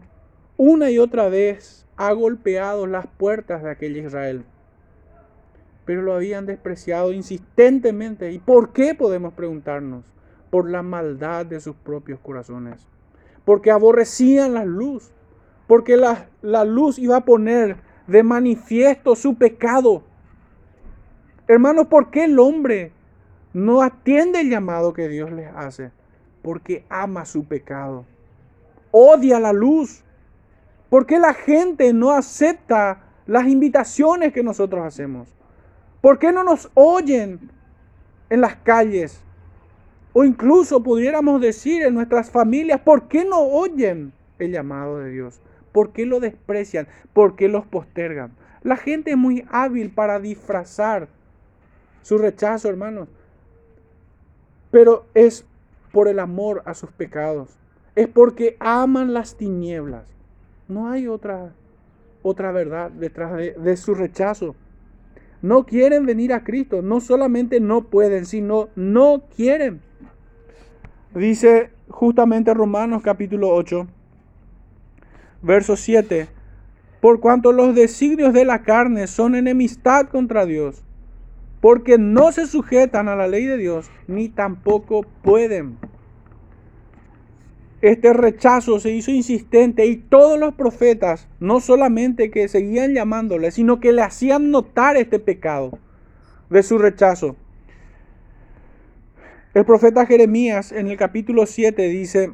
una 0.57 0.91
y 0.91 0.99
otra 0.99 1.29
vez 1.29 1.87
ha 1.97 2.13
golpeado 2.13 2.87
las 2.87 3.07
puertas 3.07 3.63
de 3.63 3.71
aquel 3.71 3.97
Israel. 3.97 4.45
Pero 5.85 6.03
lo 6.03 6.15
habían 6.15 6.47
despreciado 6.47 7.13
insistentemente. 7.13 8.31
¿Y 8.33 8.39
por 8.39 8.73
qué 8.73 8.95
podemos 8.95 9.35
preguntarnos? 9.35 10.05
Por 10.51 10.71
la 10.71 10.83
maldad 10.83 11.47
de 11.47 11.61
sus 11.61 11.75
propios 11.75 12.21
corazones. 12.21 12.87
Porque 13.45 13.71
aborrecían 13.71 14.55
la 14.55 14.65
luz. 14.65 15.11
Porque 15.67 15.97
la, 15.97 16.29
la 16.43 16.65
luz 16.65 16.99
iba 16.99 17.17
a 17.17 17.25
poner 17.25 17.77
de 18.07 18.23
manifiesto 18.23 19.15
su 19.15 19.35
pecado. 19.35 20.03
Hermanos, 21.49 21.87
¿por 21.87 22.11
qué 22.11 22.25
el 22.25 22.39
hombre 22.39 22.93
no 23.53 23.83
atiende 23.83 24.41
el 24.41 24.51
llamado 24.51 24.93
que 24.93 25.09
Dios 25.09 25.33
les 25.33 25.49
hace? 25.55 25.91
Porque 26.43 26.85
ama 26.89 27.25
su 27.25 27.45
pecado. 27.45 28.05
Odia 28.91 29.41
la 29.41 29.53
luz. 29.53 30.03
¿Por 30.89 31.07
qué 31.07 31.19
la 31.19 31.35
gente 31.35 31.93
no 31.93 32.11
acepta 32.11 33.05
las 33.27 33.47
invitaciones 33.47 34.33
que 34.33 34.43
nosotros 34.43 34.85
hacemos? 34.85 35.29
¿Por 36.01 36.19
qué 36.19 36.33
no 36.33 36.43
nos 36.43 36.71
oyen 36.75 37.51
en 38.29 38.41
las 38.41 38.57
calles? 38.57 39.23
O 40.13 40.25
incluso 40.25 40.83
pudiéramos 40.83 41.41
decir 41.41 41.83
en 41.83 41.95
nuestras 41.95 42.31
familias, 42.31 42.81
¿por 42.81 43.07
qué 43.07 43.25
no 43.25 43.41
oyen 43.41 44.13
el 44.39 44.53
llamado 44.53 44.99
de 44.99 45.11
Dios? 45.11 45.41
¿Por 45.73 45.93
qué 45.93 46.07
lo 46.07 46.21
desprecian? 46.21 46.89
¿Por 47.13 47.37
qué 47.37 47.49
los 47.49 47.67
postergan? 47.67 48.33
La 48.63 48.77
gente 48.77 49.13
es 49.13 49.17
muy 49.17 49.45
hábil 49.51 49.91
para 49.91 50.21
disfrazar 50.21 51.09
su 52.03 52.19
rechazo, 52.19 52.69
hermanos. 52.69 53.09
Pero 54.71 55.07
es 55.15 55.47
por 55.93 56.09
el 56.09 56.19
amor 56.19 56.63
a 56.67 56.75
sus 56.75 56.91
pecados. 56.91 57.59
Es 57.95 58.09
porque 58.09 58.57
aman 58.61 59.13
las 59.15 59.37
tinieblas. 59.37 60.07
No 60.69 60.89
hay 60.89 61.09
otra, 61.09 61.53
otra 62.23 62.53
verdad 62.53 62.91
detrás 62.91 63.37
de, 63.37 63.53
de 63.53 63.77
su 63.77 63.95
rechazo. 63.95 64.55
No 65.43 65.65
quieren 65.65 66.07
venir 66.07 66.33
a 66.33 66.45
Cristo. 66.45 66.83
No 66.83 67.01
solamente 67.01 67.61
no 67.61 67.85
pueden, 67.85 68.27
sino 68.27 68.69
no 68.77 69.23
quieren. 69.35 69.81
Dice 71.15 71.71
justamente 71.89 72.55
Romanos 72.55 73.03
capítulo 73.03 73.49
8, 73.49 73.89
verso 75.43 75.77
7. 75.77 76.29
Por 77.01 77.21
cuanto 77.21 77.53
los 77.53 77.75
designios 77.75 78.33
de 78.35 78.45
la 78.45 78.63
carne 78.63 79.07
son 79.07 79.35
enemistad 79.35 80.09
contra 80.09 80.45
Dios, 80.45 80.83
porque 81.61 81.99
no 81.99 82.33
se 82.33 82.47
sujetan 82.47 83.09
a 83.09 83.17
la 83.17 83.27
ley 83.27 83.47
de 83.47 83.57
Dios, 83.57 83.91
ni 84.07 84.29
tampoco 84.29 85.03
pueden. 85.23 85.79
Este 87.81 88.13
rechazo 88.13 88.79
se 88.79 88.91
hizo 88.91 89.11
insistente 89.11 89.87
y 89.87 89.97
todos 89.97 90.39
los 90.39 90.55
profetas, 90.55 91.29
no 91.41 91.61
solamente 91.61 92.31
que 92.31 92.47
seguían 92.49 92.93
llamándole, 92.93 93.51
sino 93.51 93.81
que 93.81 93.93
le 93.93 94.03
hacían 94.03 94.51
notar 94.51 94.99
este 94.99 95.19
pecado 95.19 95.79
de 96.51 96.63
su 96.63 96.77
rechazo. 96.77 97.37
El 99.55 99.65
profeta 99.65 100.05
Jeremías 100.05 100.73
en 100.73 100.89
el 100.89 100.99
capítulo 100.99 101.47
7 101.47 101.89
dice, 101.89 102.31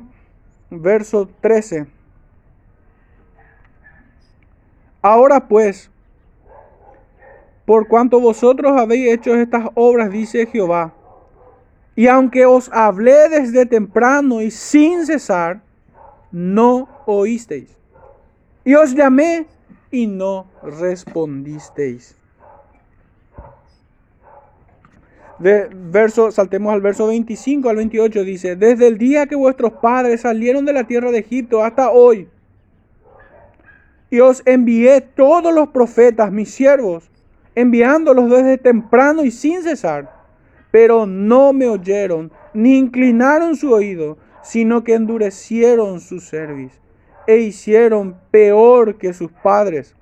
verso 0.70 1.30
13, 1.40 1.86
Ahora 5.06 5.46
pues, 5.46 5.88
por 7.64 7.86
cuanto 7.86 8.18
vosotros 8.18 8.72
habéis 8.76 9.12
hecho 9.12 9.36
estas 9.36 9.68
obras, 9.76 10.10
dice 10.10 10.46
Jehová, 10.46 10.94
y 11.94 12.08
aunque 12.08 12.44
os 12.44 12.68
hablé 12.72 13.28
desde 13.28 13.66
temprano 13.66 14.42
y 14.42 14.50
sin 14.50 15.06
cesar, 15.06 15.60
no 16.32 16.88
oísteis. 17.06 17.70
Y 18.64 18.74
os 18.74 18.96
llamé 18.96 19.46
y 19.92 20.08
no 20.08 20.46
respondisteis. 20.64 22.16
de 25.38 25.68
verso, 25.72 26.32
saltemos 26.32 26.74
al 26.74 26.80
verso 26.80 27.06
25 27.06 27.68
al 27.68 27.76
28, 27.76 28.24
dice, 28.24 28.56
desde 28.56 28.88
el 28.88 28.98
día 28.98 29.26
que 29.26 29.36
vuestros 29.36 29.74
padres 29.74 30.22
salieron 30.22 30.64
de 30.64 30.72
la 30.72 30.82
tierra 30.82 31.12
de 31.12 31.18
Egipto 31.18 31.62
hasta 31.62 31.90
hoy, 31.90 32.28
y 34.10 34.20
os 34.20 34.42
envié 34.46 35.00
todos 35.00 35.52
los 35.52 35.68
profetas, 35.68 36.30
mis 36.30 36.50
siervos, 36.50 37.10
enviándolos 37.54 38.30
desde 38.30 38.58
temprano 38.58 39.24
y 39.24 39.30
sin 39.30 39.62
cesar, 39.62 40.12
pero 40.70 41.06
no 41.06 41.52
me 41.52 41.66
oyeron, 41.68 42.30
ni 42.54 42.76
inclinaron 42.76 43.56
su 43.56 43.72
oído, 43.72 44.18
sino 44.42 44.84
que 44.84 44.94
endurecieron 44.94 46.00
su 46.00 46.20
cerviz 46.20 46.80
e 47.26 47.38
hicieron 47.38 48.16
peor 48.30 48.96
que 48.96 49.12
sus 49.12 49.32
padres. 49.32 49.96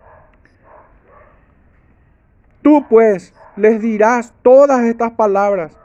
Tú 2.60 2.84
pues, 2.88 3.32
les 3.56 3.80
dirás 3.80 4.34
todas 4.42 4.84
estas 4.84 5.12
palabras, 5.12 5.76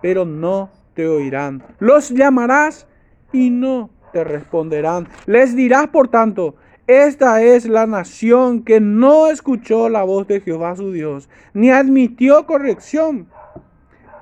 pero 0.00 0.24
no 0.24 0.70
te 0.94 1.06
oirán. 1.06 1.62
Los 1.78 2.10
llamarás 2.10 2.86
y 3.32 3.50
no 3.50 3.90
te 4.12 4.24
responderán. 4.24 5.08
Les 5.26 5.54
dirás, 5.56 5.88
por 5.88 6.08
tanto, 6.08 6.56
esta 6.86 7.42
es 7.42 7.66
la 7.66 7.86
nación 7.86 8.62
que 8.62 8.80
no 8.80 9.26
escuchó 9.28 9.88
la 9.88 10.04
voz 10.04 10.28
de 10.28 10.40
Jehová 10.40 10.76
su 10.76 10.92
Dios, 10.92 11.28
ni 11.52 11.70
admitió 11.70 12.46
corrección. 12.46 13.28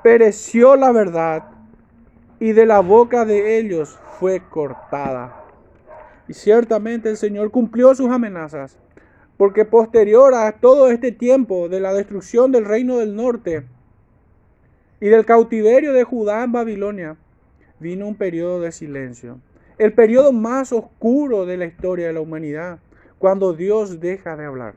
Pereció 0.03 0.77
la 0.77 0.91
verdad 0.91 1.45
y 2.41 2.53
de 2.53 2.65
la 2.65 2.81
boca 2.81 3.25
de 3.25 3.59
ellos 3.59 3.99
fue 4.19 4.43
cortada. 4.49 5.45
Y 6.27 6.33
ciertamente 6.33 7.11
el 7.11 7.19
Señor 7.19 7.51
cumplió 7.51 7.95
sus 7.95 8.11
amenazas 8.11 8.79
porque 9.37 9.65
posterior 9.65 10.35
a 10.35 10.53
todo 10.53 10.91
este 10.91 11.13
tiempo 11.13 11.69
de 11.69 11.81
la 11.81 11.93
destrucción 11.93 12.53
del 12.53 12.65
reino 12.65 12.99
del 12.99 13.17
norte 13.17 13.65
y 15.01 15.09
del 15.09 15.27
cautiverio 15.27 15.93
de 15.93 16.05
Judá 16.05 16.45
en 16.45 16.53
Babilonia, 16.53 17.17
vino 17.81 18.07
un 18.07 18.15
periodo 18.15 18.61
de 18.61 18.73
silencio. 18.73 19.39
El 19.79 19.93
periodo 19.93 20.33
más 20.33 20.73
oscuro 20.73 21.47
de 21.47 21.57
la 21.57 21.67
historia 21.67 22.07
de 22.07 22.13
la 22.13 22.21
humanidad, 22.21 22.79
cuando 23.19 23.53
Dios 23.53 24.01
deja 24.01 24.37
de 24.37 24.45
hablar. 24.45 24.77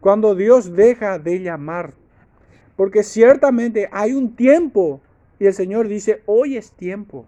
Cuando 0.00 0.34
Dios 0.34 0.74
deja 0.74 1.18
de 1.18 1.40
llamar. 1.40 1.94
Porque 2.76 3.02
ciertamente 3.02 3.88
hay 3.92 4.12
un 4.12 4.34
tiempo 4.34 5.00
y 5.38 5.46
el 5.46 5.54
Señor 5.54 5.88
dice, 5.88 6.22
hoy 6.26 6.56
es 6.56 6.72
tiempo. 6.72 7.26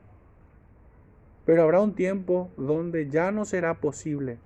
Pero 1.44 1.62
habrá 1.62 1.80
un 1.80 1.94
tiempo 1.94 2.50
donde 2.56 3.08
ya 3.08 3.30
no 3.32 3.44
será 3.44 3.74
posible 3.74 4.38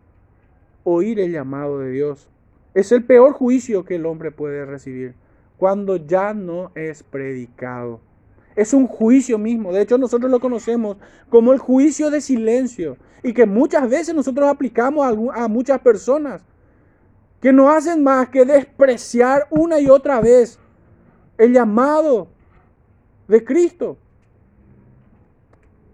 oír 0.88 1.18
el 1.18 1.32
llamado 1.32 1.80
de 1.80 1.90
Dios. 1.90 2.28
Es 2.74 2.92
el 2.92 3.04
peor 3.04 3.32
juicio 3.32 3.84
que 3.84 3.96
el 3.96 4.06
hombre 4.06 4.30
puede 4.30 4.64
recibir 4.64 5.14
cuando 5.56 5.96
ya 5.96 6.32
no 6.32 6.70
es 6.74 7.02
predicado. 7.02 8.00
Es 8.56 8.72
un 8.72 8.86
juicio 8.86 9.36
mismo. 9.36 9.72
De 9.72 9.82
hecho, 9.82 9.98
nosotros 9.98 10.30
lo 10.30 10.40
conocemos 10.40 10.96
como 11.28 11.52
el 11.52 11.58
juicio 11.58 12.10
de 12.10 12.22
silencio 12.22 12.96
y 13.22 13.34
que 13.34 13.44
muchas 13.44 13.88
veces 13.88 14.14
nosotros 14.14 14.48
aplicamos 14.48 15.06
a, 15.34 15.46
muchas 15.46 15.78
personas 15.80 16.42
que 17.40 17.52
no 17.52 17.70
hacen 17.70 18.02
más 18.02 18.30
que 18.30 18.46
despreciar 18.46 19.46
una 19.50 19.78
y 19.78 19.90
otra 19.90 20.20
vez 20.20 20.58
el 21.36 21.52
llamado 21.52 22.28
de 23.28 23.44
Cristo. 23.44 23.98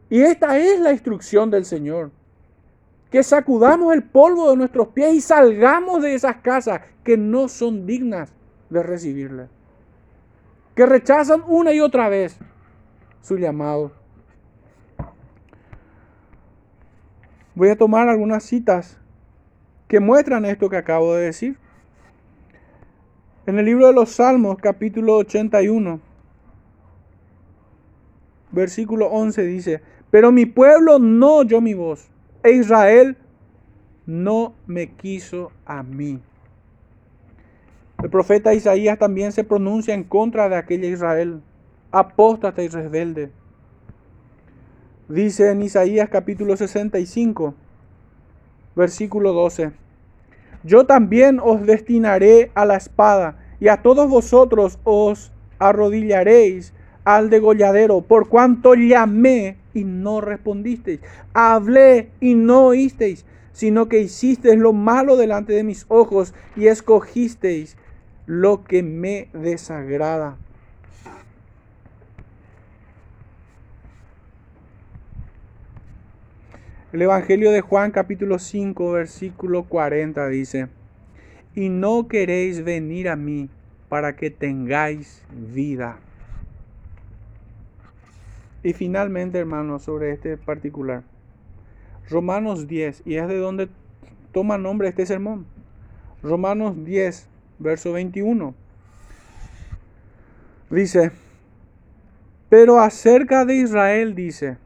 Y 0.09 0.21
esta 0.21 0.57
es 0.57 0.79
la 0.79 0.93
instrucción 0.93 1.51
del 1.51 1.65
Señor 1.65 2.13
que 3.11 3.23
sacudamos 3.23 3.93
el 3.93 4.05
polvo 4.05 4.51
de 4.51 4.57
nuestros 4.57 4.89
pies 4.89 5.15
y 5.15 5.21
salgamos 5.21 6.01
de 6.01 6.15
esas 6.15 6.37
casas 6.37 6.81
que 7.05 7.19
no 7.19 7.47
son 7.47 7.87
dignas 7.87 8.33
de 8.71 8.83
recibirle. 8.83 9.49
Que 10.75 10.87
rechazan 10.87 11.43
una 11.47 11.75
y 11.75 11.81
otra 11.81 12.09
vez 12.09 12.39
su 13.23 13.39
llamado. 13.39 13.93
Voy 17.55 17.69
a 17.71 17.77
tomar 17.77 18.09
algunas 18.09 18.45
citas 18.45 18.99
que 19.89 20.01
muestran 20.01 20.45
esto 20.45 20.69
que 20.69 20.77
acabo 20.77 21.15
de 21.15 21.25
decir. 21.25 21.57
En 23.47 23.59
el 23.59 23.65
libro 23.65 23.87
de 23.87 23.93
los 23.93 24.11
Salmos, 24.11 24.59
capítulo 24.59 25.17
81, 25.17 26.01
versículo 28.53 29.07
11 29.07 29.43
dice, 29.45 29.83
pero 30.11 30.31
mi 30.31 30.47
pueblo 30.47 30.99
no 30.99 31.37
oyó 31.37 31.61
mi 31.61 31.75
voz 31.75 32.09
e 32.43 32.53
Israel 32.53 33.17
no 34.07 34.55
me 34.67 34.91
quiso 34.93 35.53
a 35.65 35.83
mí. 35.83 36.21
El 38.03 38.11
profeta 38.11 38.55
Isaías 38.55 38.99
también 38.99 39.33
se 39.33 39.45
pronuncia 39.45 39.95
en 39.95 40.05
contra 40.05 40.49
de 40.49 40.57
aquella 40.57 40.89
Israel, 40.89 41.41
apóstata 41.93 42.63
y 42.63 42.69
rebelde. 42.69 43.31
Dice 45.09 45.51
en 45.51 45.63
Isaías 45.63 46.09
capítulo 46.09 46.57
65, 46.57 47.55
versículo 48.75 49.33
12, 49.33 49.73
Yo 50.65 50.87
también 50.87 51.39
os 51.43 51.67
destinaré 51.67 52.51
a 52.55 52.65
la 52.65 52.77
espada, 52.77 53.37
y 53.61 53.69
a 53.69 53.83
todos 53.83 54.09
vosotros 54.09 54.79
os 54.85 55.31
arrodillaréis 55.59 56.73
al 57.05 57.31
degolladero, 57.31 58.01
por 58.01 58.29
cuanto 58.29 58.75
llamé 58.75 59.57
y 59.75 59.85
no 59.85 60.21
respondisteis, 60.21 61.01
hablé 61.35 62.11
y 62.21 62.35
no 62.35 62.67
oísteis, 62.67 63.27
sino 63.53 63.89
que 63.89 64.01
hicisteis 64.01 64.59
lo 64.59 64.73
malo 64.73 65.17
delante 65.17 65.53
de 65.53 65.63
mis 65.63 65.85
ojos 65.89 66.33
y 66.57 66.69
escogisteis 66.69 67.77
lo 68.27 68.65
que 68.65 68.83
me 68.83 69.29
desagrada. 69.33 70.39
El 76.93 77.01
Evangelio 77.01 77.53
de 77.53 77.63
Juan 77.63 77.91
capítulo 77.91 78.39
5 78.39 78.93
versículo 78.93 79.63
40 79.63 80.29
dice, 80.29 80.69
y 81.55 81.71
no 81.71 82.07
queréis 82.07 82.63
venir 82.65 83.09
a 83.09 83.17
mí 83.17 83.49
para 83.89 84.15
que 84.15 84.31
tengáis 84.31 85.25
vida. 85.31 85.99
Y 88.63 88.75
finalmente, 88.75 89.39
hermanos, 89.39 89.85
sobre 89.85 90.13
este 90.13 90.37
particular. 90.37 91.03
Romanos 92.11 92.69
10, 92.69 93.05
y 93.07 93.15
es 93.15 93.27
de 93.27 93.39
donde 93.39 93.71
toma 94.33 94.59
nombre 94.59 94.89
este 94.89 95.07
sermón. 95.07 95.47
Romanos 96.23 96.85
10, 96.85 97.27
verso 97.59 97.93
21. 97.95 98.55
Dice, 100.69 101.11
pero 102.51 102.81
acerca 102.81 103.47
de 103.47 103.55
Israel 103.55 104.15
dice, 104.15 104.59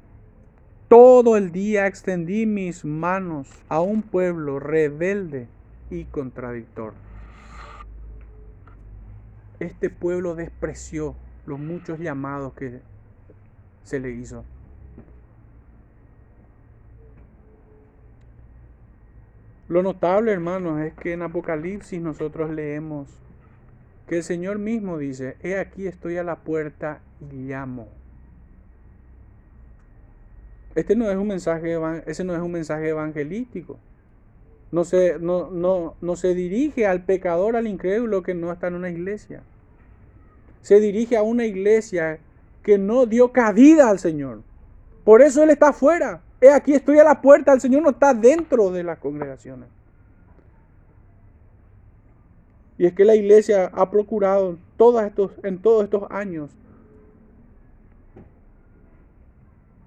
todo 0.89 1.37
el 1.37 1.51
día 1.51 1.87
extendí 1.87 2.47
mis 2.47 2.85
manos 2.85 3.49
a 3.69 3.81
un 3.81 4.03
pueblo 4.03 4.61
rebelde 4.61 5.49
y 5.91 6.05
contradictor. 6.05 6.95
Este 9.59 9.91
pueblo 9.91 10.35
despreció 10.35 11.17
los 11.47 11.59
muchos 11.59 11.99
llamados 11.99 12.55
que 12.55 12.81
se 13.83 13.99
le 13.99 14.13
hizo. 14.13 14.45
Lo 19.69 19.83
notable, 19.83 20.31
hermanos, 20.31 20.81
es 20.81 20.95
que 20.95 21.13
en 21.13 21.23
Apocalipsis 21.23 22.01
nosotros 22.01 22.51
leemos 22.51 23.09
que 24.07 24.19
el 24.19 24.23
Señor 24.23 24.61
mismo 24.61 24.99
dice, 24.99 25.37
he 25.43 25.59
aquí 25.59 25.89
estoy 25.89 26.19
a 26.19 26.23
la 26.23 26.37
puerta 26.37 27.01
y 27.33 27.35
llamo. 27.35 27.89
Este 30.77 30.95
no 30.95 31.11
es 31.11 31.17
un 31.17 31.27
mensaje, 31.27 31.79
ese 32.05 32.23
no 32.23 32.35
es 32.35 32.41
un 32.41 32.53
mensaje 32.53 32.91
evangelístico. 32.91 33.79
No 34.71 34.85
se, 34.85 35.19
no, 35.19 35.51
no, 35.51 35.95
no 36.03 36.17
se 36.17 36.35
dirige 36.35 36.87
al 36.87 37.03
pecador, 37.03 37.57
al 37.57 37.67
incrédulo 37.67 38.23
que 38.23 38.35
no 38.35 38.53
está 38.53 38.67
en 38.67 38.75
una 38.75 38.91
iglesia. 38.91 39.43
Se 40.61 40.79
dirige 40.79 41.17
a 41.17 41.23
una 41.23 41.47
iglesia 41.47 42.19
que 42.63 42.77
no 42.77 43.07
dio 43.07 43.33
cabida 43.33 43.89
al 43.89 43.99
Señor. 43.99 44.43
Por 45.03 45.23
eso 45.23 45.43
Él 45.43 45.49
está 45.49 45.69
afuera. 45.69 46.21
He 46.43 46.51
aquí 46.51 46.75
estoy 46.75 46.99
a 46.99 47.05
la 47.05 47.23
puerta, 47.23 47.55
el 47.55 47.61
Señor 47.63 47.83
no 47.83 47.91
está 47.91 48.13
dentro 48.13 48.71
de 48.71 48.83
las 48.83 48.99
congregaciones. 48.99 49.71
Y 52.77 52.85
es 52.85 52.93
que 52.93 53.07
la 53.07 53.15
iglesia 53.15 53.71
ha 53.73 53.91
procurado 53.91 54.59
todos 54.77 55.03
estos, 55.05 55.31
en 55.43 55.59
todos 55.59 55.85
estos 55.85 56.03
años 56.11 56.51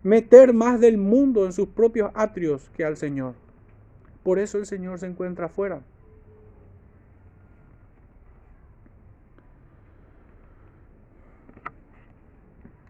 meter 0.04 0.54
más 0.54 0.80
del 0.80 0.98
mundo 0.98 1.46
en 1.46 1.54
sus 1.54 1.68
propios 1.70 2.12
atrios 2.14 2.70
que 2.76 2.86
al 2.86 2.98
Señor. 2.98 3.34
Por 4.24 4.40
eso 4.40 4.58
el 4.58 4.66
Señor 4.66 5.00
se 5.00 5.08
encuentra 5.08 5.48
afuera. 5.48 5.82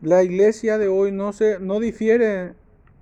La 0.01 0.23
iglesia 0.23 0.77
de 0.77 0.87
hoy 0.87 1.11
no, 1.11 1.33
se, 1.33 1.59
no 1.59 1.79
difiere 1.79 2.53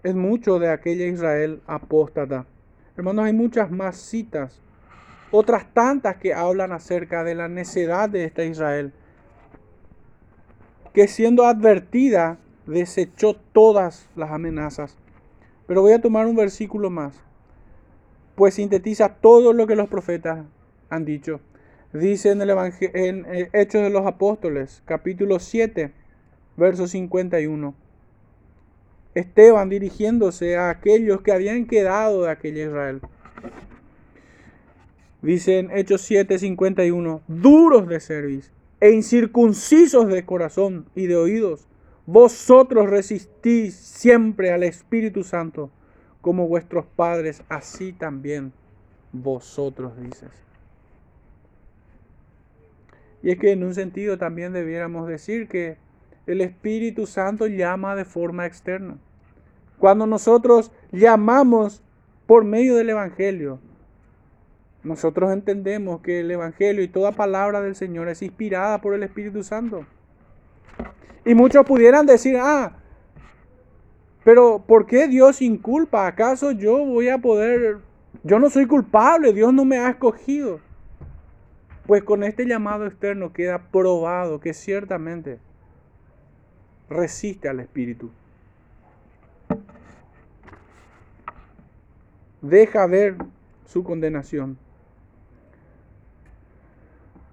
es 0.04 0.16
mucho 0.16 0.58
de 0.58 0.70
aquella 0.70 1.06
Israel 1.06 1.62
apóstata. 1.68 2.46
Hermanos, 2.96 3.26
hay 3.26 3.34
muchas 3.34 3.70
más 3.70 3.98
citas, 3.98 4.60
otras 5.32 5.72
tantas 5.74 6.18
que 6.18 6.34
hablan 6.34 6.72
acerca 6.72 7.24
de 7.24 7.36
la 7.36 7.48
necedad 7.48 8.10
de 8.10 8.24
esta 8.24 8.44
Israel, 8.44 8.94
que 10.94 11.08
siendo 11.08 11.46
advertida 11.46 12.40
desechó 12.68 13.36
todas 13.54 14.08
las 14.16 14.32
amenazas. 14.32 14.98
Pero 15.66 15.82
voy 15.82 15.94
a 15.94 16.02
tomar 16.02 16.28
un 16.28 16.36
versículo 16.36 16.90
más, 16.90 17.16
pues 18.36 18.54
sintetiza 18.54 19.16
todo 19.16 19.54
lo 19.54 19.66
que 19.66 19.76
los 19.76 19.90
profetas 19.90 20.46
han 20.90 21.06
dicho. 21.06 21.40
Dice 21.94 22.32
en 22.32 22.42
el 22.42 22.52
en 22.52 23.26
eh, 23.26 23.50
Hechos 23.54 23.82
de 23.82 23.90
los 23.90 24.06
Apóstoles, 24.06 24.84
capítulo 24.86 25.40
7, 25.40 25.92
verso 26.56 26.88
51. 26.88 27.74
Esteban 29.16 29.70
dirigiéndose 29.70 30.58
a 30.58 30.70
aquellos 30.70 31.22
que 31.22 31.32
habían 31.32 31.66
quedado 31.66 32.24
de 32.24 32.30
aquella 32.30 32.66
Israel. 32.66 33.02
Dice 35.22 35.60
en 35.60 35.72
Hechos 35.72 36.10
7:51, 36.10 37.22
duros 37.28 37.88
de 37.88 38.00
cerviz 38.00 38.52
e 38.80 38.92
incircuncisos 38.92 40.08
de 40.08 40.24
corazón 40.24 40.86
y 40.94 41.08
de 41.08 41.16
oídos, 41.16 41.68
vosotros 42.08 42.90
resistís 42.90 43.76
siempre 43.76 44.52
al 44.54 44.64
Espíritu 44.64 45.24
Santo, 45.24 45.70
como 46.22 46.48
vuestros 46.48 46.86
padres, 46.86 47.44
así 47.50 47.92
también 47.92 48.54
vosotros 49.12 49.98
dices. 50.02 50.32
Y 53.22 53.32
es 53.32 53.38
que 53.38 53.52
en 53.52 53.64
un 53.64 53.76
sentido 53.76 54.18
también 54.18 54.54
debiéramos 54.54 55.08
decir 55.08 55.50
que 55.50 55.78
el 56.28 56.40
Espíritu 56.40 57.06
Santo 57.08 57.46
llama 57.46 57.94
de 57.96 58.06
forma 58.06 58.46
externa. 58.46 58.98
Cuando 59.78 60.08
nosotros 60.08 60.72
llamamos 60.94 61.84
por 62.26 62.46
medio 62.46 62.78
del 62.78 62.90
Evangelio, 62.90 63.60
nosotros 64.84 65.34
entendemos 65.34 66.00
que 66.00 66.22
el 66.22 66.32
Evangelio 66.32 66.84
y 66.84 66.88
toda 66.88 67.12
palabra 67.12 67.62
del 67.62 67.76
Señor 67.76 68.08
es 68.08 68.22
inspirada 68.22 68.80
por 68.80 68.94
el 68.94 69.04
Espíritu 69.04 69.44
Santo. 69.44 69.86
Y 71.28 71.36
muchos 71.36 71.66
pudieran 71.66 72.06
decir, 72.06 72.38
ah, 72.40 72.72
pero 74.24 74.64
¿por 74.66 74.86
qué 74.86 75.10
Dios 75.10 75.42
inculpa? 75.42 76.08
¿Acaso 76.08 76.52
yo 76.52 76.86
voy 76.86 77.10
a 77.10 77.18
poder, 77.18 77.80
yo 78.24 78.40
no 78.40 78.50
soy 78.50 78.66
culpable, 78.66 79.34
Dios 79.34 79.54
no 79.54 79.66
me 79.66 79.78
ha 79.78 79.90
escogido? 79.90 80.62
Pues 81.86 82.02
con 82.02 82.24
este 82.24 82.46
llamado 82.46 82.86
externo 82.86 83.34
queda 83.34 83.60
probado 83.60 84.40
que 84.40 84.54
ciertamente 84.54 85.40
resiste 86.90 87.50
al 87.50 87.60
Espíritu. 87.60 88.10
Deja 92.42 92.88
ver 92.88 93.18
su 93.66 93.84
condenación. 93.84 94.58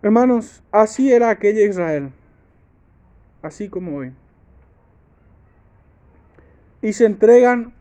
Hermanos, 0.02 0.64
así 0.72 1.12
era 1.12 1.30
aquella 1.30 1.64
Israel, 1.64 2.10
así 3.44 3.68
como 3.68 3.98
hoy. 3.98 4.12
Y 6.80 6.94
se 6.94 7.04
entregan, 7.04 7.74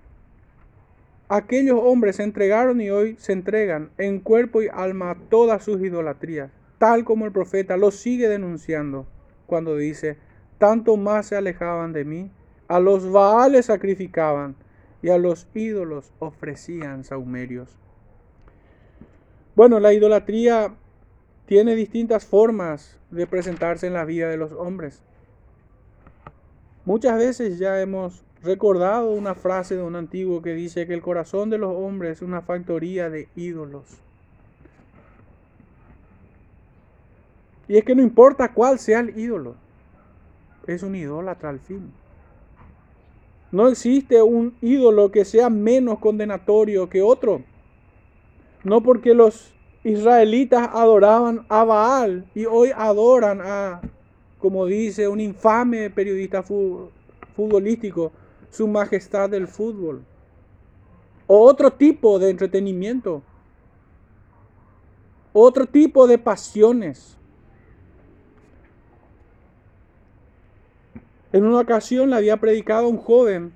aquellos 1.30 1.80
hombres 1.82 2.18
se 2.18 2.24
entregaron 2.24 2.82
y 2.82 2.89
hoy 2.89 3.16
se 3.18 3.32
entregan 3.32 3.89
en 3.97 4.20
cuerpo 4.20 4.61
y 4.61 4.68
alma 4.68 5.11
a 5.11 5.16
todas 5.16 5.64
sus 5.64 5.82
idolatrías, 5.82 6.51
tal 6.78 7.05
como 7.05 7.26
el 7.26 7.32
profeta 7.32 7.78
lo 7.78 7.91
sigue 7.91 8.28
denunciando 8.28 9.07
cuando 9.45 9.78
dice, 9.78 10.18
tanto 10.57 10.97
más 10.97 11.28
se 11.28 11.38
alejaban 11.38 11.93
de 11.93 12.03
mí, 12.03 12.32
a 12.68 12.80
los 12.80 13.09
Baales 13.09 13.68
sacrificaban 13.68 14.55
y 15.01 15.09
a 15.09 15.18
los 15.18 15.47
ídolos 15.53 16.11
ofrecían 16.20 17.05
saumerios. 17.05 17.78
Bueno, 19.55 19.80
la 19.80 19.93
idolatría 19.93 20.74
tiene 21.45 21.76
distintas 21.76 22.26
formas 22.26 22.97
de 23.11 23.28
presentarse 23.28 23.88
en 23.88 23.93
la 23.93 24.05
vida 24.05 24.30
de 24.30 24.38
los 24.38 24.51
hombres. 24.53 25.03
Muchas 26.86 27.17
veces 27.17 27.59
ya 27.59 27.79
hemos 27.79 28.23
recordado 28.43 29.11
una 29.11 29.36
frase 29.36 29.75
de 29.75 29.84
un 29.84 29.95
antiguo 29.95 30.41
que 30.41 30.53
dice 30.53 30.86
que 30.86 30.93
el 30.93 31.01
corazón 31.01 31.49
de 31.49 31.57
los 31.57 31.73
hombres 31.73 32.17
es 32.17 32.21
una 32.21 32.41
factoría 32.41 33.09
de 33.09 33.29
ídolos. 33.36 33.84
Y 37.69 37.77
es 37.77 37.86
que 37.86 37.95
no 37.95 38.01
importa 38.01 38.53
cuál 38.53 38.79
sea 38.79 38.99
el 38.99 39.17
ídolo, 39.17 39.55
es 40.67 40.84
un 40.84 40.95
idólatra 40.95 41.49
al 41.49 41.59
fin. 41.59 41.91
No 43.51 43.69
existe 43.69 44.21
un 44.21 44.55
ídolo 44.61 45.11
que 45.11 45.23
sea 45.23 45.49
menos 45.49 45.99
condenatorio 45.99 46.89
que 46.89 47.01
otro. 47.01 47.43
No 48.63 48.81
porque 48.81 49.13
los 49.13 49.53
israelitas 49.84 50.69
adoraban 50.73 51.45
a 51.49 51.63
Baal 51.63 52.25
y 52.34 52.45
hoy 52.45 52.71
adoran 52.75 53.41
a, 53.41 53.81
como 54.43 54.65
dice 54.65 55.07
un 55.07 55.21
infame 55.21 55.89
periodista 55.89 56.43
futbolístico, 56.43 58.11
su 58.49 58.67
majestad 58.67 59.29
del 59.29 59.47
fútbol. 59.47 60.03
O 61.27 61.39
otro 61.39 61.71
tipo 61.71 62.19
de 62.19 62.29
entretenimiento. 62.29 63.23
Otro 65.31 65.65
tipo 65.65 66.07
de 66.07 66.17
pasiones. 66.17 67.15
En 71.31 71.45
una 71.45 71.61
ocasión 71.61 72.09
le 72.09 72.17
había 72.17 72.35
predicado 72.35 72.87
a 72.87 72.89
un 72.89 72.97
joven 72.97 73.53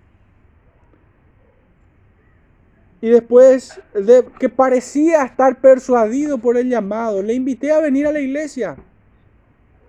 y 3.01 3.09
después 3.09 3.81
de 3.93 4.23
que 4.39 4.47
parecía 4.47 5.25
estar 5.25 5.59
persuadido 5.59 6.37
por 6.37 6.55
el 6.55 6.69
llamado, 6.69 7.21
le 7.21 7.33
invité 7.33 7.73
a 7.73 7.81
venir 7.81 8.07
a 8.07 8.13
la 8.13 8.21
iglesia. 8.21 8.77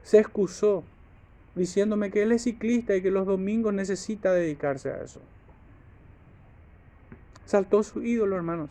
Se 0.09 0.19
excusó 0.19 0.85
diciéndome 1.55 2.11
que 2.11 2.23
él 2.23 2.33
es 2.33 2.45
ciclista 2.45 2.97
y 2.97 3.03
que 3.03 3.11
los 3.11 3.27
domingos 3.27 3.75
necesita 3.75 4.33
dedicarse 4.33 4.91
a 4.91 5.03
eso. 5.03 5.21
Saltó 7.45 7.83
su 7.83 8.03
ídolo, 8.03 8.35
hermanos. 8.35 8.71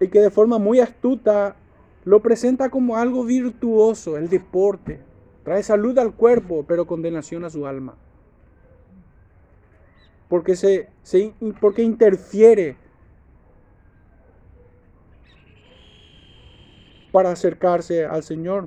Y 0.00 0.08
que 0.08 0.20
de 0.20 0.30
forma 0.30 0.56
muy 0.56 0.80
astuta 0.80 1.56
lo 2.06 2.20
presenta 2.20 2.70
como 2.70 2.96
algo 2.96 3.26
virtuoso, 3.26 4.16
el 4.16 4.30
deporte. 4.30 5.00
Trae 5.42 5.62
salud 5.62 5.98
al 5.98 6.14
cuerpo, 6.14 6.64
pero 6.66 6.86
condenación 6.86 7.44
a 7.44 7.50
su 7.50 7.66
alma. 7.66 7.94
Porque, 10.30 10.56
se, 10.56 10.88
porque 11.60 11.82
interfiere 11.82 12.78
para 17.12 17.32
acercarse 17.32 18.06
al 18.06 18.22
Señor. 18.22 18.66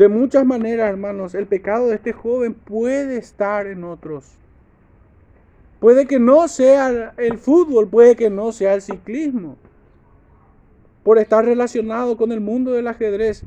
De 0.00 0.08
muchas 0.08 0.46
maneras, 0.46 0.88
hermanos, 0.88 1.34
el 1.34 1.46
pecado 1.46 1.88
de 1.88 1.96
este 1.96 2.14
joven 2.14 2.54
puede 2.54 3.18
estar 3.18 3.66
en 3.66 3.84
otros. 3.84 4.32
Puede 5.78 6.06
que 6.06 6.18
no 6.18 6.48
sea 6.48 7.12
el 7.18 7.36
fútbol, 7.36 7.86
puede 7.86 8.16
que 8.16 8.30
no 8.30 8.50
sea 8.52 8.72
el 8.72 8.80
ciclismo. 8.80 9.58
Por 11.02 11.18
estar 11.18 11.44
relacionado 11.44 12.16
con 12.16 12.32
el 12.32 12.40
mundo 12.40 12.72
del 12.72 12.88
ajedrez. 12.88 13.44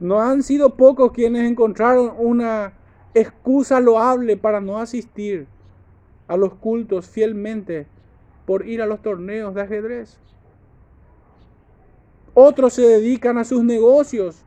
No 0.00 0.20
han 0.20 0.42
sido 0.42 0.74
pocos 0.74 1.12
quienes 1.12 1.48
encontraron 1.48 2.12
una 2.18 2.72
excusa 3.14 3.78
loable 3.78 4.36
para 4.36 4.60
no 4.60 4.78
asistir 4.80 5.46
a 6.26 6.36
los 6.36 6.54
cultos 6.54 7.08
fielmente 7.08 7.86
por 8.46 8.66
ir 8.66 8.82
a 8.82 8.86
los 8.86 9.00
torneos 9.00 9.54
de 9.54 9.62
ajedrez. 9.62 10.18
Otros 12.34 12.72
se 12.72 12.82
dedican 12.82 13.38
a 13.38 13.44
sus 13.44 13.62
negocios 13.62 14.44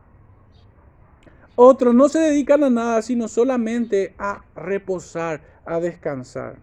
otros 1.62 1.94
no 1.94 2.10
se 2.10 2.20
dedican 2.20 2.64
a 2.64 2.70
nada, 2.70 3.02
sino 3.02 3.28
solamente 3.28 4.16
a 4.18 4.44
reposar, 4.56 5.42
a 5.64 5.80
descansar. 5.80 6.58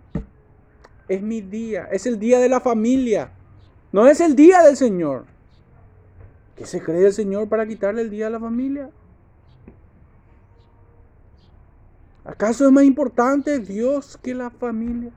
Es 1.09 1.23
mi 1.23 1.41
día, 1.41 1.89
es 1.93 2.05
el 2.07 2.19
día 2.19 2.41
de 2.41 2.49
la 2.49 2.61
familia, 2.61 3.33
no 3.93 4.09
es 4.09 4.21
el 4.21 4.35
día 4.35 4.63
del 4.63 4.77
Señor. 4.77 5.27
¿Qué 6.57 6.67
se 6.67 6.83
cree 6.83 7.07
el 7.07 7.13
Señor 7.13 7.49
para 7.49 7.67
quitarle 7.67 8.03
el 8.03 8.11
día 8.11 8.27
a 8.27 8.31
la 8.31 8.41
familia? 8.41 8.91
¿Acaso 12.25 12.67
es 12.67 12.73
más 12.73 12.85
importante 12.85 13.61
Dios 13.61 14.19
que 14.19 14.35
la 14.35 14.51
familia? 14.51 15.13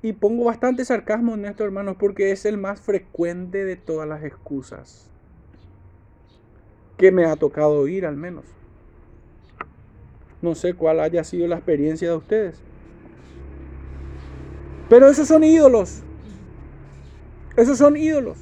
Y 0.00 0.12
pongo 0.12 0.44
bastante 0.44 0.84
sarcasmo 0.84 1.34
en 1.34 1.44
esto, 1.44 1.64
hermanos, 1.64 1.96
porque 1.98 2.30
es 2.30 2.44
el 2.46 2.56
más 2.56 2.80
frecuente 2.80 3.64
de 3.64 3.76
todas 3.76 4.08
las 4.08 4.22
excusas 4.24 5.11
que 7.02 7.10
me 7.10 7.24
ha 7.24 7.34
tocado 7.34 7.80
oír 7.80 8.06
al 8.06 8.16
menos. 8.16 8.44
No 10.40 10.54
sé 10.54 10.74
cuál 10.74 11.00
haya 11.00 11.24
sido 11.24 11.48
la 11.48 11.56
experiencia 11.56 12.08
de 12.08 12.14
ustedes. 12.14 12.62
Pero 14.88 15.08
esos 15.08 15.26
son 15.26 15.42
ídolos. 15.42 16.04
Esos 17.56 17.78
son 17.78 17.96
ídolos. 17.96 18.38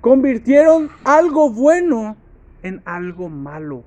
Convirtieron 0.00 0.90
algo 1.04 1.48
bueno 1.48 2.16
en 2.64 2.82
algo 2.84 3.28
malo. 3.28 3.84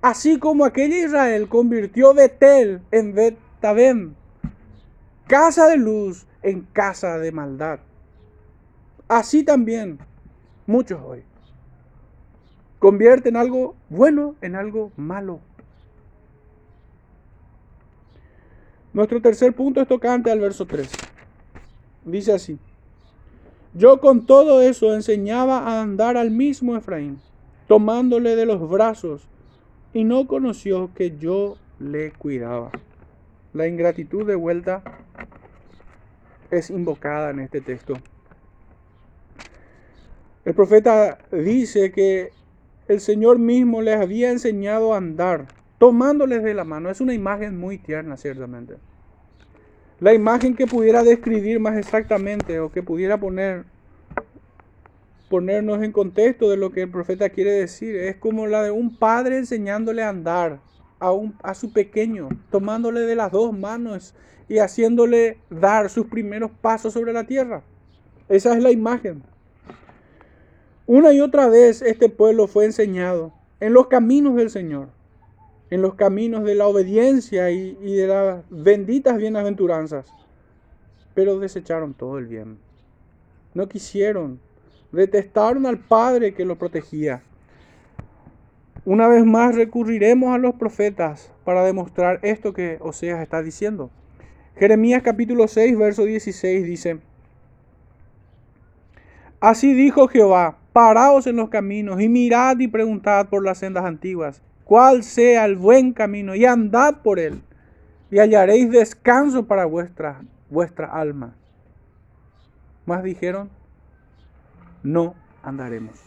Así 0.00 0.38
como 0.38 0.64
aquella 0.64 0.96
Israel 0.96 1.46
convirtió 1.46 2.14
Betel 2.14 2.80
en 2.90 3.12
Betabem, 3.12 4.14
casa 5.26 5.68
de 5.68 5.76
luz 5.76 6.26
en 6.42 6.62
casa 6.72 7.18
de 7.18 7.32
maldad. 7.32 7.80
Así 9.08 9.44
también 9.44 9.98
muchos 10.66 11.02
hoy 11.04 11.22
convierten 12.80 13.36
algo 13.36 13.76
bueno 13.90 14.34
en 14.40 14.56
algo 14.56 14.90
malo. 14.96 15.38
Nuestro 18.92 19.20
tercer 19.22 19.52
punto 19.52 19.80
es 19.80 19.86
tocante 19.86 20.32
al 20.32 20.40
verso 20.40 20.66
3. 20.66 20.90
Dice 22.06 22.32
así, 22.32 22.58
yo 23.74 24.00
con 24.00 24.26
todo 24.26 24.62
eso 24.62 24.94
enseñaba 24.94 25.58
a 25.58 25.82
andar 25.82 26.16
al 26.16 26.32
mismo 26.32 26.74
Efraín, 26.76 27.20
tomándole 27.68 28.34
de 28.34 28.46
los 28.46 28.68
brazos, 28.68 29.28
y 29.92 30.02
no 30.02 30.26
conoció 30.26 30.90
que 30.94 31.16
yo 31.18 31.56
le 31.78 32.10
cuidaba. 32.12 32.70
La 33.52 33.68
ingratitud 33.68 34.26
de 34.26 34.36
vuelta 34.36 34.82
es 36.50 36.70
invocada 36.70 37.30
en 37.30 37.40
este 37.40 37.60
texto. 37.60 37.94
El 40.44 40.54
profeta 40.54 41.18
dice 41.30 41.92
que 41.92 42.39
el 42.90 43.00
Señor 43.00 43.38
mismo 43.38 43.82
les 43.82 44.00
había 44.00 44.32
enseñado 44.32 44.92
a 44.92 44.96
andar, 44.96 45.46
tomándoles 45.78 46.42
de 46.42 46.54
la 46.54 46.64
mano. 46.64 46.90
Es 46.90 47.00
una 47.00 47.14
imagen 47.14 47.56
muy 47.56 47.78
tierna, 47.78 48.16
ciertamente. 48.16 48.78
La 50.00 50.12
imagen 50.12 50.56
que 50.56 50.66
pudiera 50.66 51.04
describir 51.04 51.60
más 51.60 51.78
exactamente 51.78 52.58
o 52.58 52.72
que 52.72 52.82
pudiera 52.82 53.20
poner 53.20 53.64
ponernos 55.28 55.80
en 55.84 55.92
contexto 55.92 56.50
de 56.50 56.56
lo 56.56 56.72
que 56.72 56.82
el 56.82 56.90
profeta 56.90 57.28
quiere 57.28 57.52
decir 57.52 57.94
es 57.94 58.16
como 58.16 58.48
la 58.48 58.64
de 58.64 58.72
un 58.72 58.96
padre 58.96 59.36
enseñándole 59.36 60.02
a 60.02 60.08
andar 60.08 60.58
a, 60.98 61.12
a 61.44 61.54
su 61.54 61.72
pequeño, 61.72 62.28
tomándole 62.50 63.02
de 63.02 63.14
las 63.14 63.30
dos 63.30 63.56
manos 63.56 64.16
y 64.48 64.58
haciéndole 64.58 65.38
dar 65.48 65.90
sus 65.90 66.06
primeros 66.06 66.50
pasos 66.60 66.94
sobre 66.94 67.12
la 67.12 67.22
tierra. 67.22 67.62
Esa 68.28 68.56
es 68.56 68.60
la 68.60 68.72
imagen. 68.72 69.22
Una 70.92 71.12
y 71.12 71.20
otra 71.20 71.46
vez 71.46 71.82
este 71.82 72.08
pueblo 72.08 72.48
fue 72.48 72.64
enseñado 72.64 73.32
en 73.60 73.74
los 73.74 73.86
caminos 73.86 74.34
del 74.34 74.50
Señor, 74.50 74.88
en 75.70 75.82
los 75.82 75.94
caminos 75.94 76.42
de 76.42 76.56
la 76.56 76.66
obediencia 76.66 77.48
y, 77.52 77.74
de 77.74 78.08
las 78.08 78.42
benditas 78.50 79.16
bienaventuranzas, 79.16 80.12
pero 81.14 81.38
desecharon 81.38 81.94
todo 81.94 82.18
el 82.18 82.26
bien. 82.26 82.58
No 83.54 83.68
quisieron, 83.68 84.40
detestaron 84.90 85.64
al 85.64 85.78
Padre 85.78 86.34
que 86.34 86.44
lo 86.44 86.58
protegía. 86.58 87.22
Una 88.84 89.06
vez 89.06 89.24
más 89.24 89.54
recurriremos 89.54 90.34
a 90.34 90.38
los 90.38 90.56
profetas 90.56 91.30
para 91.44 91.62
demostrar 91.62 92.18
esto 92.22 92.52
que 92.52 92.78
Oseas 92.80 93.22
está 93.22 93.44
diciendo. 93.44 93.90
Jeremías 94.56 95.04
capítulo 95.04 95.46
6, 95.46 95.78
verso 95.78 96.02
16 96.02 96.66
dice, 96.66 96.98
Así 99.38 99.72
dijo 99.72 100.08
Jehová, 100.08 100.59
paraos 100.72 101.26
en 101.26 101.36
los 101.36 101.48
caminos 101.48 102.00
y 102.00 102.08
mirad 102.08 102.58
y 102.58 102.68
preguntad 102.68 103.28
por 103.28 103.44
las 103.44 103.58
sendas 103.58 103.84
antiguas, 103.84 104.42
cuál 104.64 105.02
sea 105.02 105.44
el 105.44 105.56
buen 105.56 105.92
camino 105.92 106.34
y 106.34 106.44
andad 106.44 107.02
por 107.02 107.18
él 107.18 107.42
y 108.10 108.18
hallaréis 108.18 108.70
descanso 108.70 109.46
para 109.46 109.64
vuestra, 109.64 110.20
vuestra 110.48 110.86
alma. 110.86 111.34
Más 112.86 113.02
dijeron, 113.02 113.50
no 114.82 115.14
andaremos. 115.42 115.98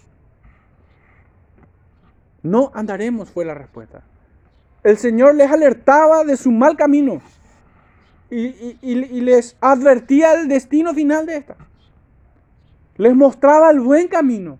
No 2.41 2.71
andaremos 2.73 3.29
fue 3.29 3.45
la 3.45 3.53
respuesta. 3.53 4.03
El 4.83 4.97
Señor 4.97 5.35
les 5.35 5.49
alertaba 5.49 6.25
de 6.25 6.35
su 6.35 6.51
mal 6.51 6.75
camino 6.75 7.21
y, 8.29 8.77
y 8.81 9.21
les 9.21 9.55
advertía 9.61 10.33
el 10.33 10.49
destino 10.49 10.93
final 10.93 11.25
de 11.25 11.37
esta. 11.37 11.55
Les 12.97 13.15
mostraba 13.15 13.71
el 13.71 13.79
buen 13.79 14.07
camino. 14.07 14.59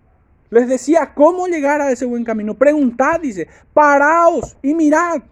Les 0.50 0.68
decía 0.68 1.12
cómo 1.14 1.46
llegar 1.46 1.80
a 1.80 1.90
ese 1.90 2.04
buen 2.04 2.24
camino. 2.24 2.54
Preguntad, 2.54 3.20
dice, 3.20 3.48
paraos 3.72 4.56
y 4.62 4.74
mirad. 4.74 5.22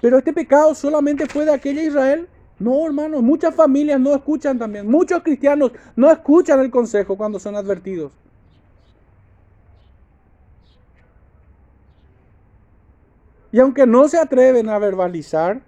Pero 0.00 0.18
este 0.18 0.32
pecado 0.32 0.74
solamente 0.74 1.26
fue 1.26 1.44
de 1.44 1.54
aquella 1.54 1.82
Israel. 1.82 2.28
No, 2.58 2.86
hermanos, 2.86 3.22
muchas 3.22 3.54
familias 3.54 4.00
no 4.00 4.14
escuchan 4.14 4.58
también. 4.58 4.90
Muchos 4.90 5.22
cristianos 5.22 5.72
no 5.96 6.10
escuchan 6.10 6.60
el 6.60 6.70
consejo 6.70 7.16
cuando 7.16 7.38
son 7.38 7.56
advertidos. 7.56 8.12
Y 13.52 13.60
aunque 13.60 13.86
no 13.86 14.08
se 14.08 14.18
atreven 14.18 14.68
a 14.68 14.78
verbalizar, 14.78 15.60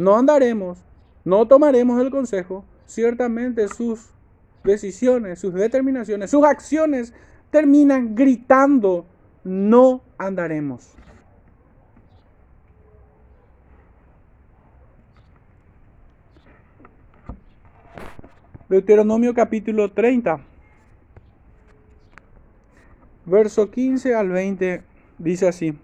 no 0.00 0.16
andaremos, 0.16 0.78
no 1.24 1.46
tomaremos 1.46 2.00
el 2.00 2.10
consejo, 2.10 2.64
ciertamente 2.86 3.68
sus 3.68 4.08
decisiones, 4.64 5.38
sus 5.38 5.52
determinaciones, 5.52 6.30
sus 6.30 6.42
acciones 6.44 7.12
terminan 7.50 8.14
gritando, 8.14 9.04
no 9.44 10.00
andaremos. 10.16 10.94
Deuteronomio 18.70 19.34
capítulo 19.34 19.92
30, 19.92 20.40
verso 23.26 23.70
15 23.70 24.14
al 24.14 24.30
20, 24.30 24.82
dice 25.18 25.48
así. 25.48 25.76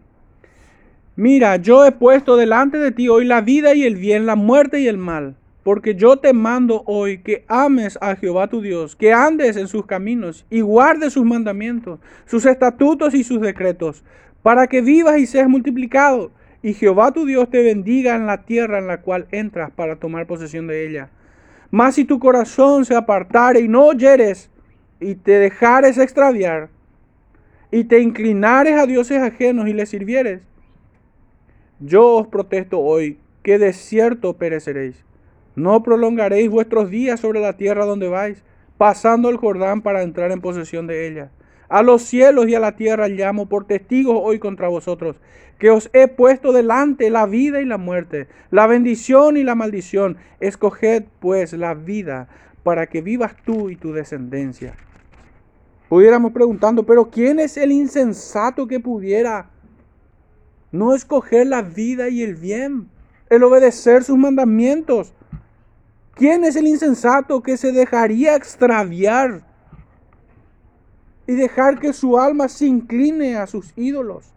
Mira, 1.18 1.56
yo 1.56 1.86
he 1.86 1.92
puesto 1.92 2.36
delante 2.36 2.76
de 2.76 2.92
ti 2.92 3.08
hoy 3.08 3.24
la 3.24 3.40
vida 3.40 3.74
y 3.74 3.84
el 3.84 3.96
bien, 3.96 4.26
la 4.26 4.36
muerte 4.36 4.80
y 4.80 4.86
el 4.86 4.98
mal. 4.98 5.34
Porque 5.62 5.94
yo 5.94 6.18
te 6.18 6.34
mando 6.34 6.82
hoy 6.84 7.22
que 7.22 7.46
ames 7.48 7.98
a 8.02 8.16
Jehová 8.16 8.48
tu 8.48 8.60
Dios, 8.60 8.94
que 8.94 9.14
andes 9.14 9.56
en 9.56 9.66
sus 9.66 9.86
caminos 9.86 10.44
y 10.50 10.60
guardes 10.60 11.14
sus 11.14 11.24
mandamientos, 11.24 12.00
sus 12.26 12.44
estatutos 12.44 13.14
y 13.14 13.24
sus 13.24 13.40
decretos, 13.40 14.04
para 14.42 14.66
que 14.66 14.82
vivas 14.82 15.18
y 15.18 15.26
seas 15.26 15.48
multiplicado, 15.48 16.32
y 16.62 16.74
Jehová 16.74 17.12
tu 17.12 17.24
Dios 17.24 17.48
te 17.48 17.62
bendiga 17.62 18.14
en 18.14 18.26
la 18.26 18.42
tierra 18.44 18.78
en 18.78 18.86
la 18.86 19.00
cual 19.00 19.26
entras 19.30 19.70
para 19.70 19.96
tomar 19.96 20.26
posesión 20.26 20.66
de 20.66 20.86
ella. 20.86 21.08
Mas 21.70 21.94
si 21.94 22.04
tu 22.04 22.18
corazón 22.18 22.84
se 22.84 22.94
apartare 22.94 23.60
y 23.60 23.68
no 23.68 23.86
oyeres, 23.86 24.50
y 25.00 25.14
te 25.14 25.38
dejares 25.38 25.96
extraviar, 25.96 26.68
y 27.70 27.84
te 27.84 28.00
inclinares 28.00 28.78
a 28.78 28.86
dioses 28.86 29.22
ajenos 29.22 29.66
y 29.66 29.72
les 29.72 29.88
sirvieres, 29.88 30.42
yo 31.80 32.16
os 32.16 32.28
protesto 32.28 32.80
hoy 32.80 33.18
que 33.42 33.58
de 33.58 33.72
cierto 33.72 34.34
pereceréis. 34.34 35.04
No 35.54 35.82
prolongaréis 35.82 36.50
vuestros 36.50 36.90
días 36.90 37.20
sobre 37.20 37.40
la 37.40 37.56
tierra 37.56 37.84
donde 37.84 38.08
vais, 38.08 38.42
pasando 38.76 39.30
el 39.30 39.36
Jordán 39.36 39.82
para 39.82 40.02
entrar 40.02 40.32
en 40.32 40.40
posesión 40.40 40.86
de 40.86 41.06
ella. 41.06 41.30
A 41.68 41.82
los 41.82 42.02
cielos 42.02 42.48
y 42.48 42.54
a 42.54 42.60
la 42.60 42.76
tierra 42.76 43.08
llamo 43.08 43.48
por 43.48 43.66
testigos 43.66 44.18
hoy 44.22 44.38
contra 44.38 44.68
vosotros, 44.68 45.16
que 45.58 45.70
os 45.70 45.90
he 45.92 46.08
puesto 46.08 46.52
delante 46.52 47.10
la 47.10 47.26
vida 47.26 47.60
y 47.60 47.64
la 47.64 47.78
muerte, 47.78 48.28
la 48.50 48.66
bendición 48.66 49.36
y 49.36 49.42
la 49.42 49.54
maldición. 49.54 50.16
Escoged 50.40 51.04
pues 51.20 51.52
la 51.54 51.74
vida 51.74 52.28
para 52.62 52.86
que 52.86 53.00
vivas 53.00 53.34
tú 53.44 53.70
y 53.70 53.76
tu 53.76 53.92
descendencia. 53.92 54.74
Pudiéramos 55.88 56.32
preguntando, 56.32 56.84
pero 56.84 57.10
¿quién 57.10 57.38
es 57.38 57.56
el 57.56 57.72
insensato 57.72 58.66
que 58.66 58.80
pudiera 58.80 59.50
no 60.72 60.94
escoger 60.94 61.46
la 61.46 61.62
vida 61.62 62.08
y 62.08 62.22
el 62.22 62.34
bien, 62.34 62.88
el 63.30 63.42
obedecer 63.42 64.04
sus 64.04 64.16
mandamientos? 64.16 65.12
¿Quién 66.14 66.44
es 66.44 66.56
el 66.56 66.66
insensato 66.66 67.42
que 67.42 67.56
se 67.56 67.72
dejaría 67.72 68.36
extraviar 68.36 69.42
y 71.26 71.34
dejar 71.34 71.78
que 71.78 71.92
su 71.92 72.18
alma 72.18 72.48
se 72.48 72.66
incline 72.66 73.36
a 73.36 73.46
sus 73.46 73.72
ídolos? 73.76 74.32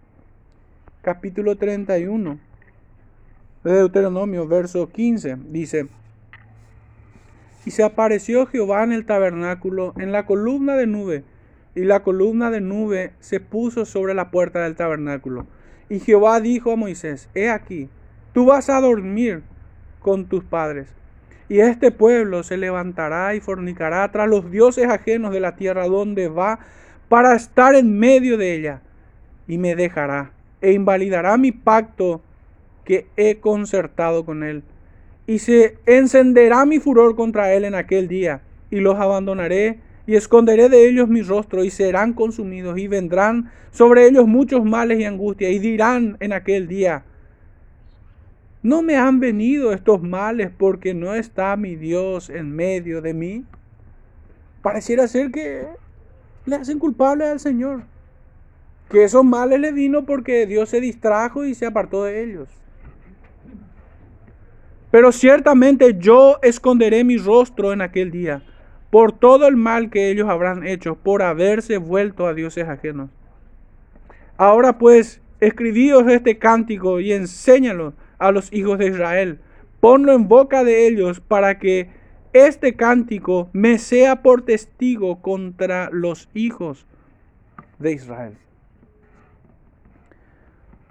Capítulo 1.01 1.55
31 1.55 2.39
de 3.63 3.73
Deuteronomio, 3.73 4.47
verso 4.47 4.89
15, 4.89 5.37
dice, 5.49 5.87
y 7.65 7.71
se 7.71 7.83
apareció 7.83 8.45
Jehová 8.47 8.83
en 8.83 8.93
el 8.93 9.05
tabernáculo 9.05 9.93
en 9.97 10.11
la 10.11 10.25
columna 10.25 10.75
de 10.75 10.87
nube 10.87 11.23
y 11.75 11.81
la 11.81 12.01
columna 12.01 12.49
de 12.49 12.61
nube 12.61 13.13
se 13.19 13.39
puso 13.39 13.85
sobre 13.85 14.13
la 14.13 14.31
puerta 14.31 14.63
del 14.63 14.75
tabernáculo. 14.75 15.45
Y 15.89 15.99
Jehová 15.99 16.39
dijo 16.39 16.71
a 16.71 16.75
Moisés, 16.75 17.29
He 17.33 17.49
aquí, 17.49 17.89
tú 18.33 18.45
vas 18.45 18.69
a 18.69 18.79
dormir 18.79 19.41
con 19.99 20.25
tus 20.25 20.43
padres, 20.43 20.87
y 21.49 21.59
este 21.59 21.91
pueblo 21.91 22.43
se 22.43 22.57
levantará 22.57 23.33
y 23.35 23.39
fornicará 23.39 24.09
tras 24.11 24.29
los 24.29 24.51
dioses 24.51 24.87
ajenos 24.87 25.33
de 25.33 25.39
la 25.39 25.55
tierra 25.55 25.87
donde 25.87 26.27
va 26.29 26.59
para 27.09 27.35
estar 27.35 27.73
en 27.73 27.97
medio 27.97 28.37
de 28.37 28.53
ella, 28.53 28.81
y 29.47 29.57
me 29.57 29.75
dejará, 29.75 30.31
e 30.61 30.73
invalidará 30.73 31.37
mi 31.37 31.51
pacto 31.51 32.21
que 32.85 33.07
he 33.17 33.39
concertado 33.39 34.25
con 34.25 34.43
él, 34.43 34.63
y 35.25 35.39
se 35.39 35.77
encenderá 35.87 36.65
mi 36.65 36.79
furor 36.79 37.15
contra 37.15 37.51
él 37.53 37.65
en 37.65 37.73
aquel 37.73 38.07
día, 38.07 38.41
y 38.69 38.79
los 38.79 38.99
abandonaré 38.99 39.79
y 40.09 40.15
esconderé 40.15 40.69
de 40.69 40.89
ellos 40.89 41.07
mi 41.07 41.21
rostro 41.21 41.63
y 41.63 41.69
serán 41.69 42.13
consumidos 42.13 42.79
y 42.79 42.87
vendrán 42.87 43.51
sobre 43.69 44.07
ellos 44.07 44.25
muchos 44.25 44.65
males 44.65 44.99
y 44.99 45.05
angustia 45.05 45.51
y 45.51 45.59
dirán 45.59 46.17
en 46.19 46.33
aquel 46.33 46.67
día, 46.67 47.03
¿no 48.63 48.81
me 48.81 48.97
han 48.97 49.19
venido 49.19 49.71
estos 49.71 50.01
males 50.01 50.49
porque 50.57 50.95
no 50.95 51.13
está 51.13 51.55
mi 51.57 51.75
Dios 51.75 52.31
en 52.31 52.55
medio 52.55 53.03
de 53.03 53.13
mí? 53.13 53.45
Pareciera 54.63 55.07
ser 55.07 55.29
que 55.29 55.67
le 56.47 56.55
hacen 56.55 56.79
culpable 56.79 57.27
al 57.27 57.39
Señor, 57.39 57.83
que 58.89 59.03
esos 59.03 59.23
males 59.23 59.59
le 59.59 59.71
vino 59.71 60.07
porque 60.07 60.47
Dios 60.47 60.69
se 60.69 60.81
distrajo 60.81 61.45
y 61.45 61.53
se 61.53 61.67
apartó 61.67 62.05
de 62.05 62.23
ellos. 62.23 62.49
Pero 64.89 65.11
ciertamente 65.11 65.97
yo 65.99 66.39
esconderé 66.41 67.03
mi 67.03 67.17
rostro 67.17 67.73
en 67.73 67.81
aquel 67.81 68.09
día 68.09 68.41
por 68.89 69.11
todo 69.11 69.47
el 69.47 69.55
mal 69.55 69.89
que 69.89 70.09
ellos 70.09 70.29
habrán 70.29 70.65
hecho 70.65 70.95
por 70.95 71.21
haberse 71.21 71.77
vuelto 71.77 72.27
a 72.27 72.33
dioses 72.33 72.67
ajenos. 72.67 73.09
Ahora 74.37 74.77
pues, 74.77 75.21
escribíos 75.39 76.07
este 76.07 76.37
cántico 76.37 76.99
y 76.99 77.13
enséñalo 77.13 77.93
a 78.17 78.31
los 78.31 78.51
hijos 78.53 78.79
de 78.79 78.87
Israel. 78.87 79.39
Ponlo 79.79 80.13
en 80.13 80.27
boca 80.27 80.63
de 80.63 80.87
ellos 80.87 81.19
para 81.19 81.59
que 81.59 81.89
este 82.33 82.75
cántico 82.75 83.49
me 83.53 83.77
sea 83.77 84.21
por 84.21 84.43
testigo 84.43 85.21
contra 85.21 85.89
los 85.91 86.29
hijos 86.33 86.85
de 87.79 87.93
Israel. 87.93 88.37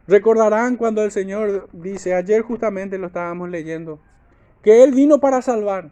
Recordarán 0.08 0.76
cuando 0.76 1.04
el 1.04 1.10
Señor 1.10 1.68
dice, 1.72 2.14
ayer 2.14 2.40
justamente 2.40 2.96
lo 2.96 3.08
estábamos 3.08 3.50
leyendo, 3.50 4.00
que 4.62 4.82
Él 4.82 4.92
vino 4.92 5.20
para 5.20 5.42
salvar. 5.42 5.90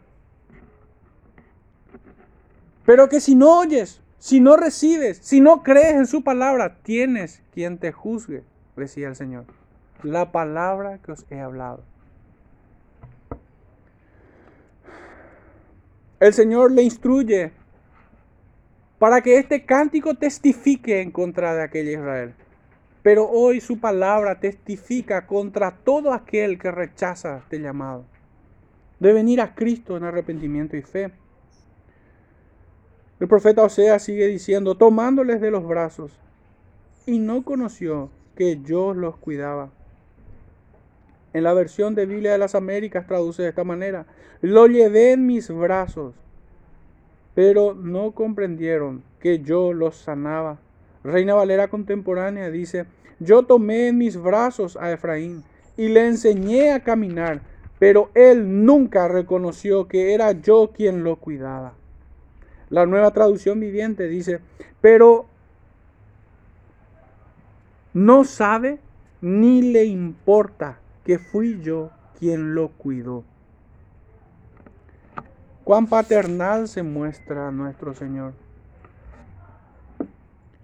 Pero 2.87 3.09
que 3.09 3.19
si 3.19 3.35
no 3.35 3.59
oyes, 3.59 4.01
si 4.17 4.39
no 4.39 4.55
recibes, 4.55 5.17
si 5.17 5.41
no 5.41 5.61
crees 5.61 5.95
en 5.95 6.07
su 6.07 6.23
palabra, 6.23 6.77
tienes 6.83 7.43
quien 7.53 7.79
te 7.79 7.91
juzgue, 7.91 8.45
decía 8.77 9.09
el 9.09 9.17
Señor. 9.17 9.43
La 10.03 10.31
palabra 10.31 10.97
que 10.99 11.11
os 11.11 11.25
he 11.29 11.37
hablado. 11.37 11.83
El 16.21 16.33
Señor 16.33 16.71
le 16.71 16.83
instruye 16.83 17.51
para 18.99 19.19
que 19.19 19.37
este 19.37 19.65
cántico 19.65 20.15
testifique 20.15 21.01
en 21.01 21.11
contra 21.11 21.55
de 21.55 21.63
aquel 21.63 21.89
Israel. 21.89 22.35
Pero 23.03 23.29
hoy 23.29 23.59
su 23.59 23.81
palabra 23.81 24.39
testifica 24.39 25.27
contra 25.27 25.71
todo 25.71 26.13
aquel 26.13 26.57
que 26.57 26.71
rechaza 26.71 27.39
este 27.39 27.59
llamado. 27.59 28.05
De 29.01 29.11
venir 29.11 29.41
a 29.41 29.55
Cristo 29.55 29.97
en 29.97 30.05
arrepentimiento 30.05 30.77
y 30.77 30.83
fe. 30.83 31.11
El 33.19 33.27
profeta 33.27 33.63
Osea 33.63 33.97
sigue 33.97 34.27
diciendo, 34.27 34.75
tomándoles 34.75 35.41
de 35.41 35.49
los 35.49 35.67
brazos, 35.67 36.11
y 37.07 37.17
no 37.17 37.43
conoció 37.43 38.11
que 38.35 38.61
yo 38.61 38.93
los 38.93 39.17
cuidaba. 39.17 39.69
En 41.33 41.43
la 41.43 41.53
versión 41.53 41.95
de 41.95 42.05
Biblia 42.05 42.31
de 42.31 42.37
las 42.37 42.53
Américas 42.53 43.07
traduce 43.07 43.41
de 43.41 43.49
esta 43.49 43.63
manera, 43.63 44.05
lo 44.41 44.67
llevé 44.67 45.13
en 45.13 45.25
mis 45.25 45.49
brazos, 45.49 46.13
pero 47.33 47.73
no 47.73 48.11
comprendieron 48.11 49.03
que 49.19 49.39
yo 49.39 49.73
los 49.73 49.95
sanaba. 49.95 50.59
Reina 51.03 51.33
Valera 51.33 51.69
contemporánea 51.69 52.51
dice, 52.51 52.85
yo 53.19 53.43
tomé 53.43 53.87
en 53.87 53.97
mis 53.97 54.15
brazos 54.15 54.77
a 54.77 54.91
Efraín 54.91 55.43
y 55.75 55.87
le 55.87 56.07
enseñé 56.07 56.71
a 56.71 56.83
caminar, 56.83 57.41
pero 57.79 58.11
él 58.13 58.65
nunca 58.65 59.07
reconoció 59.07 59.87
que 59.87 60.13
era 60.13 60.33
yo 60.33 60.71
quien 60.71 61.03
lo 61.03 61.15
cuidaba. 61.15 61.73
La 62.69 62.85
nueva 62.85 63.11
traducción 63.11 63.59
viviente 63.59 64.07
dice, 64.07 64.41
pero 64.81 65.25
no 67.93 68.23
sabe 68.25 68.79
ni 69.21 69.61
le 69.61 69.85
importa 69.85 70.79
que 71.05 71.17
fui 71.17 71.61
yo 71.61 71.91
quien 72.19 72.55
lo 72.55 72.69
cuidó. 72.69 73.23
Cuán 75.63 75.87
paternal 75.87 76.67
se 76.67 76.83
muestra 76.83 77.51
nuestro 77.51 77.93
Señor. 77.93 78.33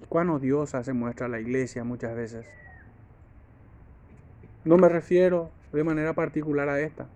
Cuán 0.10 0.30
odiosa 0.30 0.84
se 0.84 0.94
muestra 0.94 1.28
la 1.28 1.40
iglesia 1.40 1.84
muchas 1.84 2.16
veces. 2.16 2.46
No 4.64 4.78
me 4.78 4.88
refiero 4.88 5.52
de 5.72 5.84
manera 5.84 6.14
particular 6.14 6.70
a 6.70 6.80
esta 6.80 7.08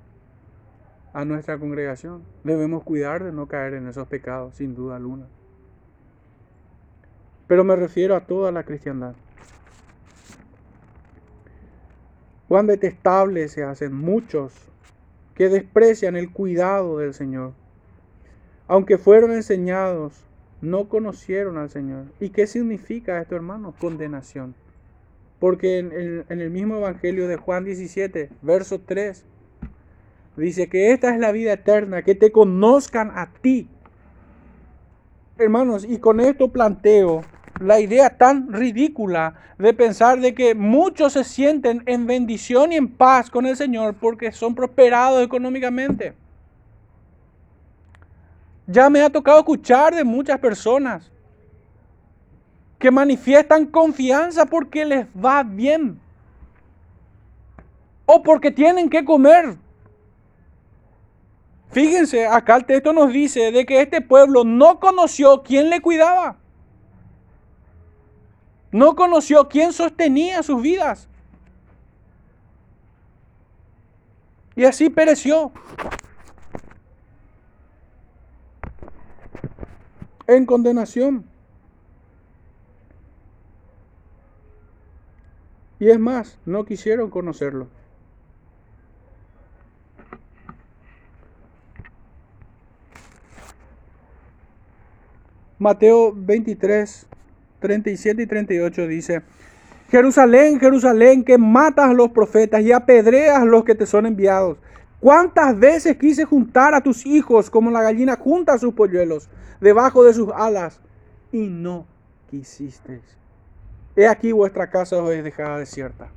a 1.17 1.25
nuestra 1.25 1.57
congregación. 1.57 2.21
Debemos 2.43 2.83
cuidar 2.83 3.23
de 3.23 3.31
no 3.31 3.47
caer 3.47 3.73
en 3.73 3.87
esos 3.87 4.07
pecados, 4.07 4.53
sin 4.53 4.75
duda 4.75 4.97
alguna. 4.97 5.25
Pero 7.47 7.63
me 7.63 7.75
refiero 7.75 8.15
a 8.15 8.27
toda 8.27 8.51
la 8.51 8.61
cristiandad. 8.61 9.15
Cuán 12.47 12.67
detestables 12.67 13.51
se 13.51 13.63
hacen 13.63 13.95
muchos 13.95 14.53
que 15.33 15.49
desprecian 15.49 16.17
el 16.17 16.31
cuidado 16.31 16.99
del 16.99 17.15
Señor. 17.15 17.53
Aunque 18.67 18.99
fueron 18.99 19.31
enseñados, 19.31 20.23
no 20.61 20.87
conocieron 20.87 21.57
al 21.57 21.71
Señor. 21.71 22.05
¿Y 22.19 22.29
qué 22.29 22.45
significa 22.45 23.19
esto, 23.19 23.35
hermano? 23.35 23.73
Condenación. 23.79 24.53
Porque 25.39 25.79
en 25.79 25.91
el, 25.93 26.25
en 26.29 26.41
el 26.41 26.51
mismo 26.51 26.77
Evangelio 26.77 27.27
de 27.27 27.37
Juan 27.37 27.65
17, 27.65 28.29
verso 28.43 28.81
3, 28.81 29.25
Dice 30.37 30.69
que 30.69 30.91
esta 30.91 31.13
es 31.13 31.19
la 31.19 31.31
vida 31.31 31.53
eterna, 31.53 32.03
que 32.03 32.13
te 32.13 32.31
conozcan 32.31 33.11
a 33.15 33.31
ti. 33.41 33.67
Hermanos, 35.37 35.83
y 35.83 35.97
con 35.97 36.19
esto 36.19 36.51
planteo 36.51 37.23
la 37.59 37.79
idea 37.79 38.15
tan 38.17 38.53
ridícula 38.53 39.33
de 39.57 39.73
pensar 39.73 40.19
de 40.19 40.35
que 40.35 40.53
muchos 40.53 41.13
se 41.13 41.23
sienten 41.23 41.81
en 41.87 42.05
bendición 42.05 42.71
y 42.71 42.75
en 42.75 42.87
paz 42.87 43.31
con 43.31 43.47
el 43.47 43.55
Señor 43.55 43.95
porque 43.95 44.31
son 44.31 44.53
prosperados 44.53 45.23
económicamente. 45.23 46.13
Ya 48.67 48.91
me 48.91 49.01
ha 49.01 49.09
tocado 49.09 49.39
escuchar 49.39 49.95
de 49.95 50.03
muchas 50.03 50.39
personas 50.39 51.11
que 52.77 52.91
manifiestan 52.91 53.65
confianza 53.65 54.45
porque 54.45 54.85
les 54.85 55.07
va 55.07 55.41
bien. 55.41 55.99
o 58.09 58.23
porque 58.23 58.51
tienen 58.51 58.89
que 58.89 59.03
comer. 59.03 59.57
Fíjense, 61.71 62.25
acá 62.25 62.55
el 62.55 62.65
texto 62.65 62.93
nos 62.93 63.11
dice 63.11 63.51
de 63.51 63.65
que 63.65 63.81
este 63.81 64.01
pueblo 64.01 64.43
no 64.43 64.79
conoció 64.79 65.43
quién 65.43 65.69
le 65.69 65.81
cuidaba. 65.81 66.37
No 68.71 68.95
conoció 68.95 69.47
quién 69.47 69.73
sostenía 69.73 70.43
sus 70.43 70.61
vidas. 70.61 71.07
Y 74.55 74.65
así 74.65 74.89
pereció. 74.89 75.51
En 80.25 80.45
condenación. 80.45 81.25
Y 85.79 85.89
es 85.89 85.99
más, 85.99 86.39
no 86.45 86.65
quisieron 86.65 87.09
conocerlo. 87.09 87.67
Mateo 95.67 96.13
23, 96.15 97.07
37 97.59 98.21
y 98.21 98.25
38 98.25 98.87
dice, 98.87 99.21
Jerusalén, 99.89 100.61
Jerusalén, 100.61 101.25
que 101.25 101.37
matas 101.37 101.89
a 101.89 101.93
los 101.93 102.11
profetas 102.11 102.61
y 102.61 102.71
apedreas 102.71 103.41
a 103.41 103.45
los 103.45 103.65
que 103.65 103.75
te 103.75 103.85
son 103.85 104.05
enviados. 104.05 104.57
¿Cuántas 105.01 105.59
veces 105.59 105.97
quise 105.97 106.23
juntar 106.23 106.73
a 106.73 106.79
tus 106.79 107.05
hijos 107.05 107.49
como 107.49 107.69
la 107.69 107.81
gallina 107.81 108.15
junta 108.15 108.53
a 108.53 108.57
sus 108.57 108.73
polluelos 108.75 109.29
debajo 109.59 110.05
de 110.05 110.13
sus 110.13 110.29
alas 110.33 110.79
y 111.33 111.47
no 111.47 111.85
quisisteis? 112.29 113.17
He 113.97 114.07
aquí 114.07 114.31
vuestra 114.31 114.69
casa 114.69 115.03
os 115.03 115.11
es 115.11 115.21
dejada 115.21 115.59
desierta. 115.59 116.07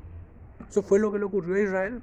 Eso 0.68 0.82
fue 0.82 1.01
lo 1.01 1.11
que 1.11 1.18
le 1.18 1.24
ocurrió 1.24 1.57
a 1.57 1.61
Israel. 1.61 2.03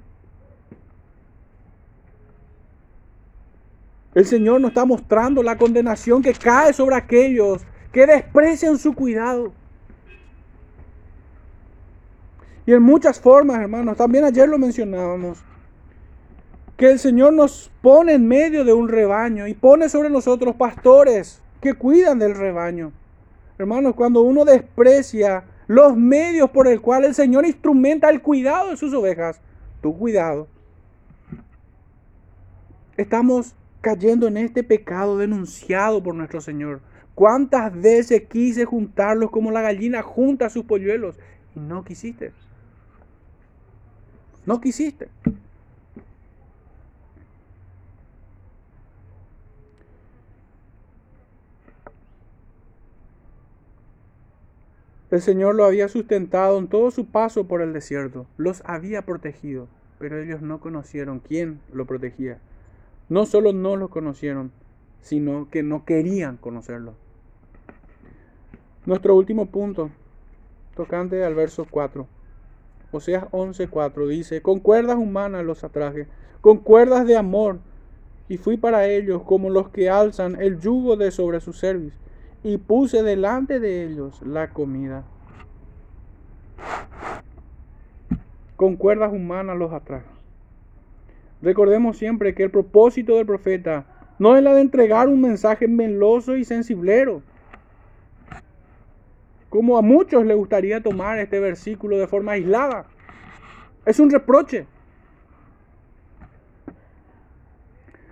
El 4.14 4.24
Señor 4.26 4.60
nos 4.60 4.70
está 4.70 4.84
mostrando 4.84 5.42
la 5.42 5.56
condenación 5.56 6.22
que 6.22 6.32
cae 6.32 6.72
sobre 6.72 6.96
aquellos 6.96 7.62
que 7.92 8.06
desprecian 8.06 8.78
su 8.78 8.94
cuidado. 8.94 9.52
Y 12.66 12.72
en 12.72 12.82
muchas 12.82 13.20
formas, 13.20 13.60
hermanos, 13.60 13.96
también 13.96 14.24
ayer 14.24 14.48
lo 14.48 14.58
mencionábamos, 14.58 15.42
que 16.76 16.90
el 16.90 16.98
Señor 16.98 17.32
nos 17.32 17.70
pone 17.82 18.12
en 18.12 18.28
medio 18.28 18.64
de 18.64 18.72
un 18.72 18.88
rebaño 18.88 19.46
y 19.46 19.54
pone 19.54 19.88
sobre 19.88 20.10
nosotros 20.10 20.54
pastores 20.54 21.42
que 21.60 21.74
cuidan 21.74 22.18
del 22.18 22.34
rebaño. 22.34 22.92
Hermanos, 23.58 23.94
cuando 23.94 24.22
uno 24.22 24.44
desprecia 24.44 25.44
los 25.66 25.96
medios 25.96 26.50
por 26.50 26.68
el 26.68 26.80
cual 26.80 27.04
el 27.04 27.14
Señor 27.14 27.46
instrumenta 27.46 28.10
el 28.10 28.22
cuidado 28.22 28.70
de 28.70 28.76
sus 28.76 28.94
ovejas, 28.94 29.40
tu 29.80 29.96
cuidado, 29.96 30.46
estamos 32.96 33.54
cayendo 33.80 34.26
en 34.26 34.36
este 34.36 34.62
pecado 34.62 35.18
denunciado 35.18 36.02
por 36.02 36.14
nuestro 36.14 36.40
Señor. 36.40 36.80
¿Cuántas 37.14 37.72
veces 37.72 38.22
quise 38.28 38.64
juntarlos 38.64 39.30
como 39.30 39.50
la 39.50 39.62
gallina 39.62 40.02
junta 40.02 40.50
sus 40.50 40.64
polluelos 40.64 41.18
y 41.54 41.60
no 41.60 41.84
quisiste? 41.84 42.32
No 44.46 44.60
quisiste. 44.60 45.08
El 55.10 55.22
Señor 55.22 55.54
lo 55.54 55.64
había 55.64 55.88
sustentado 55.88 56.58
en 56.58 56.68
todo 56.68 56.90
su 56.90 57.06
paso 57.06 57.48
por 57.48 57.62
el 57.62 57.72
desierto, 57.72 58.26
los 58.36 58.62
había 58.66 59.06
protegido, 59.06 59.66
pero 59.98 60.18
ellos 60.18 60.42
no 60.42 60.60
conocieron 60.60 61.20
quién 61.20 61.60
lo 61.72 61.86
protegía. 61.86 62.38
No 63.08 63.24
solo 63.24 63.52
no 63.52 63.76
lo 63.76 63.88
conocieron, 63.88 64.52
sino 65.00 65.48
que 65.50 65.62
no 65.62 65.84
querían 65.84 66.36
conocerlo. 66.36 66.94
Nuestro 68.84 69.14
último 69.14 69.46
punto, 69.46 69.90
tocante 70.74 71.24
al 71.24 71.34
verso 71.34 71.66
4. 71.70 72.06
Oseas 72.90 73.24
11:4 73.32 74.06
dice, 74.06 74.42
con 74.42 74.60
cuerdas 74.60 74.96
humanas 74.96 75.44
los 75.44 75.64
atraje, 75.64 76.06
con 76.40 76.58
cuerdas 76.58 77.06
de 77.06 77.16
amor, 77.16 77.60
y 78.28 78.36
fui 78.36 78.56
para 78.56 78.86
ellos 78.86 79.22
como 79.22 79.50
los 79.50 79.70
que 79.70 79.88
alzan 79.88 80.40
el 80.40 80.60
yugo 80.60 80.96
de 80.96 81.10
sobre 81.10 81.40
su 81.40 81.52
cerviz, 81.52 81.94
y 82.42 82.58
puse 82.58 83.02
delante 83.02 83.58
de 83.58 83.84
ellos 83.84 84.20
la 84.22 84.50
comida. 84.50 85.04
Con 88.56 88.76
cuerdas 88.76 89.12
humanas 89.12 89.56
los 89.56 89.72
atraje. 89.72 90.17
Recordemos 91.40 91.96
siempre 91.96 92.34
que 92.34 92.44
el 92.44 92.50
propósito 92.50 93.16
del 93.16 93.26
profeta 93.26 93.86
no 94.18 94.36
es 94.36 94.42
la 94.42 94.54
de 94.54 94.60
entregar 94.60 95.08
un 95.08 95.20
mensaje 95.20 95.68
meloso 95.68 96.36
y 96.36 96.44
sensiblero. 96.44 97.22
Como 99.48 99.78
a 99.78 99.82
muchos 99.82 100.26
les 100.26 100.36
gustaría 100.36 100.82
tomar 100.82 101.18
este 101.18 101.38
versículo 101.38 101.96
de 101.96 102.06
forma 102.06 102.32
aislada. 102.32 102.86
Es 103.86 104.00
un 104.00 104.10
reproche. 104.10 104.66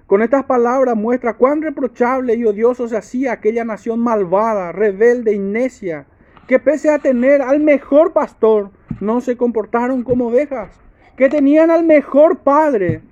Con 0.06 0.22
estas 0.22 0.44
palabras 0.44 0.96
muestra 0.96 1.34
cuán 1.34 1.62
reprochable 1.62 2.36
y 2.36 2.44
odioso 2.44 2.86
se 2.86 2.96
hacía 2.96 3.32
aquella 3.32 3.64
nación 3.64 3.98
malvada, 3.98 4.70
rebelde 4.70 5.34
y 5.34 5.40
necia, 5.40 6.06
que 6.46 6.60
pese 6.60 6.90
a 6.90 7.00
tener 7.00 7.42
al 7.42 7.58
mejor 7.58 8.12
pastor, 8.12 8.70
no 9.00 9.20
se 9.20 9.36
comportaron 9.36 10.04
como 10.04 10.28
ovejas, 10.28 10.70
que 11.16 11.28
tenían 11.28 11.72
al 11.72 11.82
mejor 11.82 12.38
padre, 12.38 13.02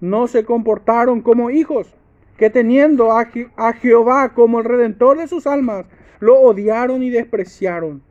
no 0.00 0.28
se 0.28 0.44
comportaron 0.44 1.20
como 1.20 1.50
hijos, 1.50 1.94
que 2.36 2.50
teniendo 2.50 3.12
a, 3.12 3.26
Jehová 3.74 4.32
como 4.34 4.60
el 4.60 4.64
redentor 4.64 5.18
de 5.18 5.26
sus 5.26 5.46
almas, 5.46 5.86
lo 6.20 6.40
odiaron 6.40 7.02
y 7.02 7.10
despreciaron. 7.10 8.02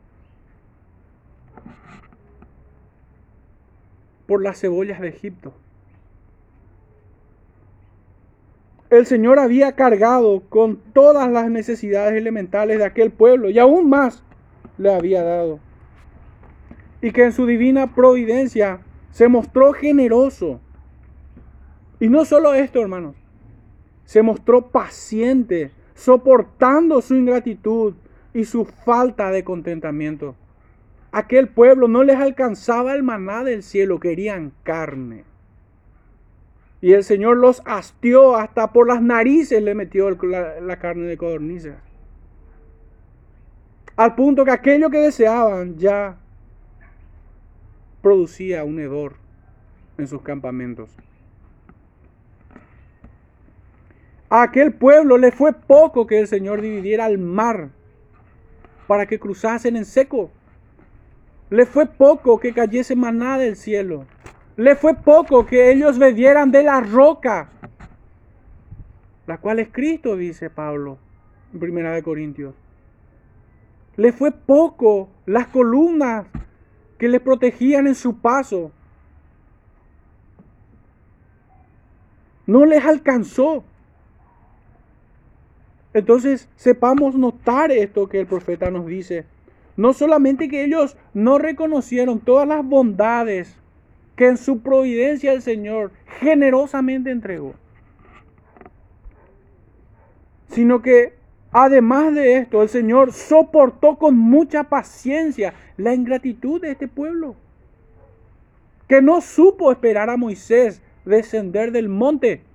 Por 4.26 4.42
las 4.42 4.60
cebollas 4.60 5.00
de 5.00 5.08
Egipto. 5.08 5.54
El 8.90 9.06
Señor 9.06 9.38
había 9.38 9.72
cargado 9.72 10.42
con 10.48 10.76
todas 10.76 11.30
las 11.30 11.50
necesidades 11.50 12.14
elementales 12.14 12.78
de 12.78 12.84
aquel 12.84 13.10
pueblo 13.10 13.50
y 13.50 13.58
aún 13.58 13.88
más 13.88 14.22
le 14.76 14.94
había 14.94 15.22
dado. 15.22 15.60
Y 17.00 17.12
que 17.12 17.24
en 17.24 17.32
su 17.32 17.46
divina 17.46 17.94
providencia 17.94 18.80
se 19.10 19.28
mostró 19.28 19.72
generoso 19.72 20.60
y 22.00 22.08
no 22.08 22.24
solo 22.24 22.54
esto, 22.54 22.80
hermanos. 22.80 23.16
Se 24.04 24.22
mostró 24.22 24.68
paciente, 24.68 25.72
soportando 25.94 27.00
su 27.02 27.14
ingratitud 27.14 27.94
y 28.32 28.44
su 28.44 28.64
falta 28.64 29.30
de 29.30 29.44
contentamiento. 29.44 30.34
Aquel 31.10 31.48
pueblo 31.48 31.88
no 31.88 32.02
les 32.04 32.16
alcanzaba 32.16 32.94
el 32.94 33.02
maná 33.02 33.42
del 33.42 33.62
cielo, 33.62 33.98
querían 33.98 34.52
carne. 34.62 35.24
Y 36.80 36.92
el 36.92 37.02
Señor 37.02 37.38
los 37.38 37.62
hastió, 37.64 38.36
hasta 38.36 38.72
por 38.72 38.86
las 38.86 39.02
narices 39.02 39.62
le 39.62 39.74
metió 39.74 40.10
la, 40.10 40.78
carne 40.78 41.06
de 41.06 41.16
codornices. 41.16 41.74
Al 43.96 44.14
punto 44.14 44.44
que 44.44 44.52
aquello 44.52 44.90
que 44.90 44.98
deseaban 44.98 45.76
ya 45.76 46.18
producía 48.00 48.62
un 48.62 48.78
hedor 48.78 49.16
en 49.96 50.06
sus 50.06 50.22
campamentos. 50.22 50.88
A 54.30 54.42
aquel 54.42 54.74
pueblo 54.74 55.16
le 55.16 55.32
fue 55.32 55.52
poco 55.52 56.06
que 56.06 56.18
el 56.18 56.26
Señor 56.26 56.60
dividiera 56.60 57.06
el 57.06 57.18
mar 57.18 57.70
para 58.86 59.06
que 59.06 59.18
cruzasen 59.18 59.76
en 59.76 59.84
seco. 59.84 60.30
Le 61.50 61.64
fue 61.64 61.86
poco 61.86 62.38
que 62.38 62.52
cayese 62.52 62.94
maná 62.94 63.38
del 63.38 63.56
cielo. 63.56 64.04
Le 64.56 64.74
fue 64.74 64.94
poco 64.94 65.46
que 65.46 65.70
ellos 65.70 65.98
bebieran 65.98 66.50
de 66.50 66.62
la 66.62 66.80
roca, 66.80 67.50
la 69.26 69.38
cual 69.38 69.60
es 69.60 69.68
Cristo, 69.70 70.16
dice 70.16 70.50
Pablo 70.50 70.98
en 71.52 71.60
Primera 71.60 71.92
de 71.92 72.02
Corintios. 72.02 72.54
Le 73.96 74.12
fue 74.12 74.32
poco 74.32 75.08
las 75.26 75.46
columnas 75.48 76.26
que 76.98 77.08
les 77.08 77.20
protegían 77.20 77.86
en 77.86 77.94
su 77.94 78.18
paso. 78.18 78.72
No 82.46 82.64
les 82.64 82.84
alcanzó. 82.84 83.64
Entonces 85.98 86.48
sepamos 86.56 87.14
notar 87.16 87.70
esto 87.72 88.08
que 88.08 88.20
el 88.20 88.26
profeta 88.26 88.70
nos 88.70 88.86
dice. 88.86 89.26
No 89.76 89.92
solamente 89.92 90.48
que 90.48 90.64
ellos 90.64 90.96
no 91.14 91.38
reconocieron 91.38 92.20
todas 92.20 92.48
las 92.48 92.64
bondades 92.64 93.56
que 94.16 94.26
en 94.26 94.36
su 94.36 94.60
providencia 94.60 95.32
el 95.32 95.42
Señor 95.42 95.92
generosamente 96.20 97.10
entregó, 97.10 97.54
sino 100.48 100.82
que 100.82 101.14
además 101.52 102.14
de 102.14 102.38
esto 102.38 102.62
el 102.62 102.68
Señor 102.68 103.12
soportó 103.12 103.96
con 103.96 104.16
mucha 104.16 104.64
paciencia 104.64 105.54
la 105.76 105.94
ingratitud 105.94 106.60
de 106.60 106.72
este 106.72 106.88
pueblo. 106.88 107.36
que 108.88 109.02
no 109.02 109.20
supo 109.20 109.70
esperar 109.70 110.08
a 110.08 110.16
Moisés 110.16 110.80
descender 111.04 111.72
del 111.72 111.90
monte. 111.90 112.47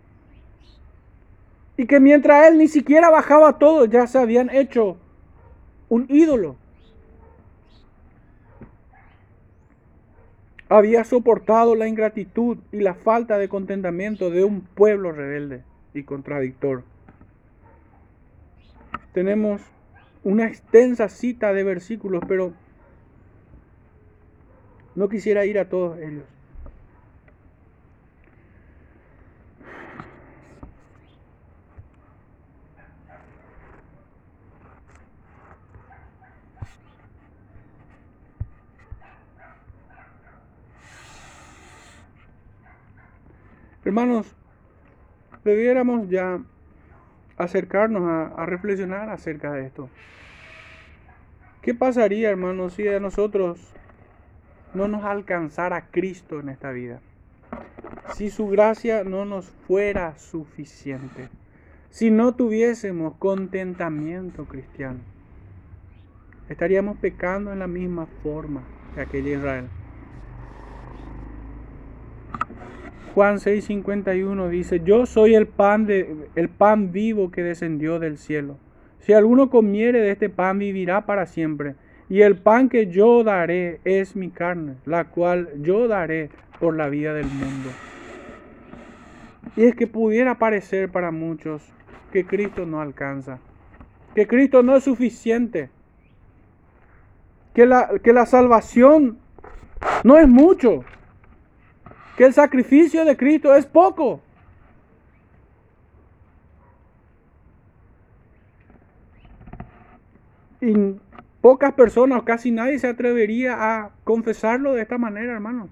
Y 1.78 1.88
que 1.88 2.00
mientras 2.00 2.48
él 2.48 2.58
ni 2.58 2.68
siquiera 2.68 3.10
bajaba 3.10 3.58
todo, 3.58 3.86
ya 3.86 4.06
se 4.08 4.20
habían 4.20 4.50
hecho 4.50 4.98
un 5.90 6.06
ídolo. 6.10 6.56
Había 10.70 11.04
soportado 11.04 11.76
la 11.76 11.88
ingratitud 11.88 12.58
y 12.72 12.80
la 12.80 12.94
falta 12.96 13.38
de 13.38 13.50
contentamiento 13.50 14.30
de 14.30 14.44
un 14.44 14.62
pueblo 14.62 15.12
rebelde 15.12 15.64
y 15.94 16.04
contradictor. 16.04 16.84
Tenemos 19.14 19.62
una 20.24 20.48
extensa 20.48 21.10
cita 21.10 21.54
de 21.54 21.64
versículos, 21.64 22.24
pero 22.28 22.54
no 24.96 25.10
quisiera 25.10 25.46
ir 25.46 25.60
a 25.60 25.70
todos 25.70 26.00
ellos. 26.00 26.33
Hermanos, 43.86 44.34
debiéramos 45.44 46.10
ya 46.10 46.40
acercarnos 47.38 48.04
a, 48.38 48.46
reflexionar 48.46 49.10
acerca 49.10 49.52
de 49.52 49.66
esto. 49.66 49.90
¿Qué 51.62 51.74
pasaría, 51.74 52.30
hermanos, 52.30 52.74
si 52.74 52.88
a 52.88 53.02
nosotros 53.02 53.74
no 54.74 54.88
nos 54.88 55.04
alcanzara 55.04 55.88
Cristo 55.92 56.40
en 56.40 56.50
esta 56.50 56.72
vida? 56.72 57.02
Si 58.16 58.30
su 58.30 58.48
gracia 58.48 59.04
no 59.04 59.26
nos 59.26 59.50
fuera 59.68 60.18
suficiente. 60.18 61.30
Si 61.90 62.10
no 62.10 62.36
tuviésemos 62.36 63.16
contentamiento 63.16 64.46
cristiano. 64.46 65.00
Estaríamos 66.50 66.98
pecando 66.98 67.52
en 67.52 67.60
la 67.60 67.68
misma 67.68 68.08
forma 68.24 68.64
que 68.96 69.02
aquella 69.02 69.38
Israel. 69.38 69.68
Juan 73.14 73.40
6:51 73.40 74.50
dice, 74.50 74.82
"Yo 74.84 75.06
soy 75.06 75.36
el 75.36 75.46
pan 75.46 75.86
de 75.86 76.30
el 76.36 76.50
pan 76.50 76.92
vivo 76.92 77.30
que 77.30 77.44
descendió 77.44 78.00
del 78.00 78.18
cielo. 78.18 78.58
Si 79.00 79.14
alguno 79.14 79.50
comiere 79.50 80.00
de 80.00 80.12
este 80.12 80.30
pan 80.30 80.58
vivirá 80.58 81.06
para 81.06 81.28
siempre, 81.28 81.76
y 82.10 82.22
el 82.22 82.38
pan 82.38 82.70
que 82.70 82.88
yo 82.88 83.24
daré 83.24 83.80
es 83.84 84.16
mi 84.16 84.30
carne, 84.30 84.76
la 84.86 85.06
cual 85.06 85.50
yo 85.62 85.88
daré 85.88 86.30
por 86.60 86.76
la 86.76 86.90
vida 86.90 87.14
del 87.14 87.28
mundo." 87.28 87.70
Y 89.56 89.66
es 89.66 89.76
que 89.76 89.86
pudiera 89.86 90.40
parecer 90.40 90.90
para 90.90 91.12
muchos 91.12 91.72
que 92.12 92.26
Cristo 92.26 92.66
no 92.66 92.82
alcanza, 92.82 93.38
que 94.16 94.26
Cristo 94.26 94.64
no 94.64 94.76
es 94.76 94.86
suficiente, 94.86 95.70
que 97.54 97.68
la, 97.68 97.92
que 98.04 98.14
la 98.14 98.26
salvación 98.26 99.20
no 100.04 100.18
es 100.18 100.28
mucho, 100.28 100.84
que 102.18 102.26
el 102.26 102.34
sacrificio 102.34 103.06
de 103.06 103.18
Cristo 103.18 103.56
es 103.56 103.66
poco. 103.66 104.22
Y 110.62 110.96
pocas 111.42 111.74
personas, 111.74 112.24
casi 112.24 112.52
nadie 112.52 112.80
se 112.80 112.88
atrevería 112.88 113.56
a 113.60 113.92
confesarlo 114.04 114.74
de 114.74 114.82
esta 114.82 114.98
manera, 114.98 115.34
hermano. 115.34 115.70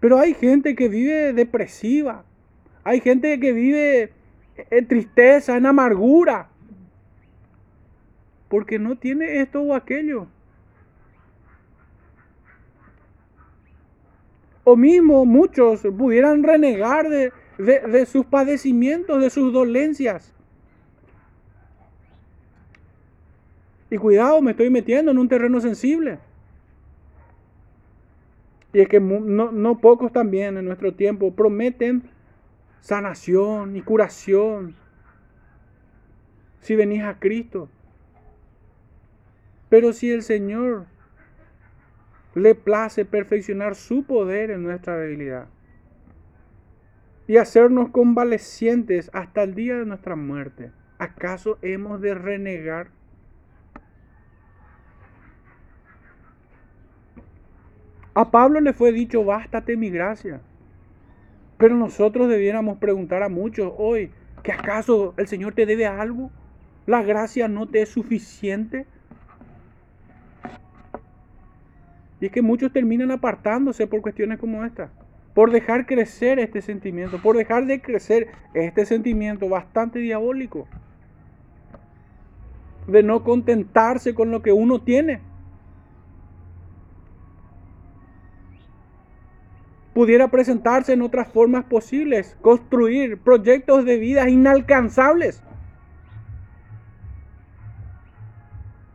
Pero 0.00 0.18
hay 0.18 0.34
gente 0.34 0.74
que 0.74 0.88
vive 0.88 1.32
depresiva. 1.32 2.24
Hay 2.82 3.00
gente 3.00 3.38
que 3.38 3.52
vive 3.52 4.12
en 4.56 4.88
tristeza, 4.88 5.56
en 5.56 5.66
amargura. 5.66 6.48
Porque 8.48 8.78
no 8.78 8.96
tiene 8.96 9.42
esto 9.42 9.60
o 9.60 9.74
aquello. 9.74 10.26
Mismo 14.76 15.24
muchos 15.24 15.80
pudieran 15.80 16.42
renegar 16.42 17.08
de, 17.08 18.06
sus 18.06 18.24
padecimientos, 18.26 19.20
de 19.20 19.30
sus 19.30 19.52
dolencias. 19.52 20.32
Y 23.90 23.96
cuidado, 23.96 24.40
me 24.40 24.52
estoy 24.52 24.70
metiendo 24.70 25.10
en 25.10 25.18
un 25.18 25.28
terreno 25.28 25.60
sensible. 25.60 26.18
Y 28.72 28.80
es 28.80 28.88
que 28.88 29.00
no, 29.00 29.50
no, 29.50 29.78
pocos 29.78 30.12
también 30.12 30.56
en 30.56 30.64
nuestro 30.64 30.94
tiempo 30.94 31.34
prometen 31.34 32.04
sanación 32.80 33.76
y 33.76 33.82
curación 33.82 34.76
si 36.60 36.76
venís 36.76 37.02
a 37.02 37.18
Cristo. 37.18 37.68
Pero 39.68 39.92
si 39.92 40.10
el 40.10 40.22
Señor 40.22 40.86
le 42.34 42.54
place 42.54 43.04
perfeccionar 43.04 43.74
su 43.74 44.04
poder 44.04 44.50
en 44.50 44.62
nuestra 44.62 44.96
debilidad 44.96 45.48
y 47.26 47.36
hacernos 47.36 47.90
convalecientes 47.90 49.10
hasta 49.12 49.44
el 49.44 49.54
día 49.54 49.76
de 49.76 49.86
nuestra 49.86 50.16
muerte. 50.16 50.72
¿Acaso 50.98 51.58
hemos 51.62 52.00
de 52.00 52.14
renegar? 52.14 52.88
A 58.14 58.30
Pablo 58.32 58.60
le 58.60 58.72
fue 58.72 58.90
dicho, 58.90 59.24
bástate 59.24 59.76
mi 59.76 59.90
gracia. 59.90 60.40
Pero 61.56 61.76
nosotros 61.76 62.28
debiéramos 62.28 62.78
preguntar 62.78 63.22
a 63.22 63.28
muchos 63.28 63.72
hoy, 63.78 64.10
¿que 64.42 64.50
acaso 64.50 65.14
el 65.16 65.28
Señor 65.28 65.54
te 65.54 65.66
debe 65.66 65.86
algo? 65.86 66.32
¿La 66.86 67.02
gracia 67.02 67.46
no 67.46 67.68
te 67.68 67.82
es 67.82 67.90
suficiente? 67.90 68.86
Y 72.20 72.26
es 72.26 72.32
que 72.32 72.42
muchos 72.42 72.72
terminan 72.72 73.10
apartándose 73.10 73.86
por 73.86 74.02
cuestiones 74.02 74.38
como 74.38 74.64
esta, 74.64 74.90
por 75.34 75.50
dejar 75.50 75.86
crecer 75.86 76.38
este 76.38 76.60
sentimiento, 76.60 77.20
por 77.22 77.36
dejar 77.36 77.64
de 77.66 77.80
crecer 77.80 78.28
este 78.52 78.84
sentimiento 78.84 79.48
bastante 79.48 79.98
diabólico, 80.00 80.68
de 82.86 83.02
no 83.02 83.24
contentarse 83.24 84.14
con 84.14 84.30
lo 84.30 84.42
que 84.42 84.52
uno 84.52 84.82
tiene. 84.82 85.20
Pudiera 89.94 90.28
presentarse 90.28 90.92
en 90.92 91.02
otras 91.02 91.28
formas 91.28 91.64
posibles, 91.64 92.36
construir 92.42 93.18
proyectos 93.18 93.84
de 93.84 93.98
vida 93.98 94.28
inalcanzables. 94.28 95.42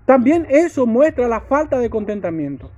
También 0.06 0.45
eso 0.49 0.86
muestra 0.86 1.28
la 1.28 1.41
falta 1.41 1.80
de 1.80 1.90
contentamiento 1.90 2.70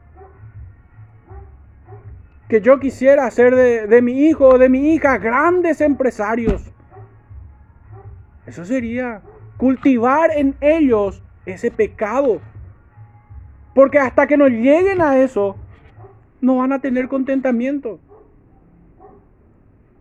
que 2.48 2.62
yo 2.62 2.80
quisiera 2.80 3.26
hacer 3.26 3.56
de, 3.56 4.02
mi 4.02 4.26
hijo 4.28 4.48
o 4.48 4.58
de 4.58 4.70
mi 4.70 4.94
hija 4.94 5.18
grandes 5.18 5.82
empresarios. 5.82 6.64
Eso 8.46 8.64
sería 8.64 9.22
cultivar 9.58 10.32
en 10.32 10.56
ellos 10.62 11.22
ese 11.46 11.72
pecado. 11.72 12.40
Porque 13.74 14.00
hasta 14.00 14.28
que 14.28 14.38
no 14.38 14.48
lleguen 14.48 15.02
a 15.02 15.18
eso, 15.20 15.58
no 16.40 16.58
van 16.58 16.72
a 16.72 16.80
tener 16.80 17.10
contentamiento. 17.10 18.00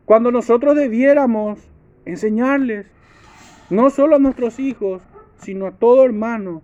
Cuando 0.04 0.30
nosotros 0.30 0.76
debiéramos 0.76 1.58
enseñarles, 2.04 2.86
no 3.70 3.90
solo 3.90 4.16
a 4.16 4.20
nuestros 4.20 4.60
hijos, 4.60 5.02
sino 5.38 5.66
a 5.66 5.72
todo 5.72 6.04
hermano, 6.04 6.62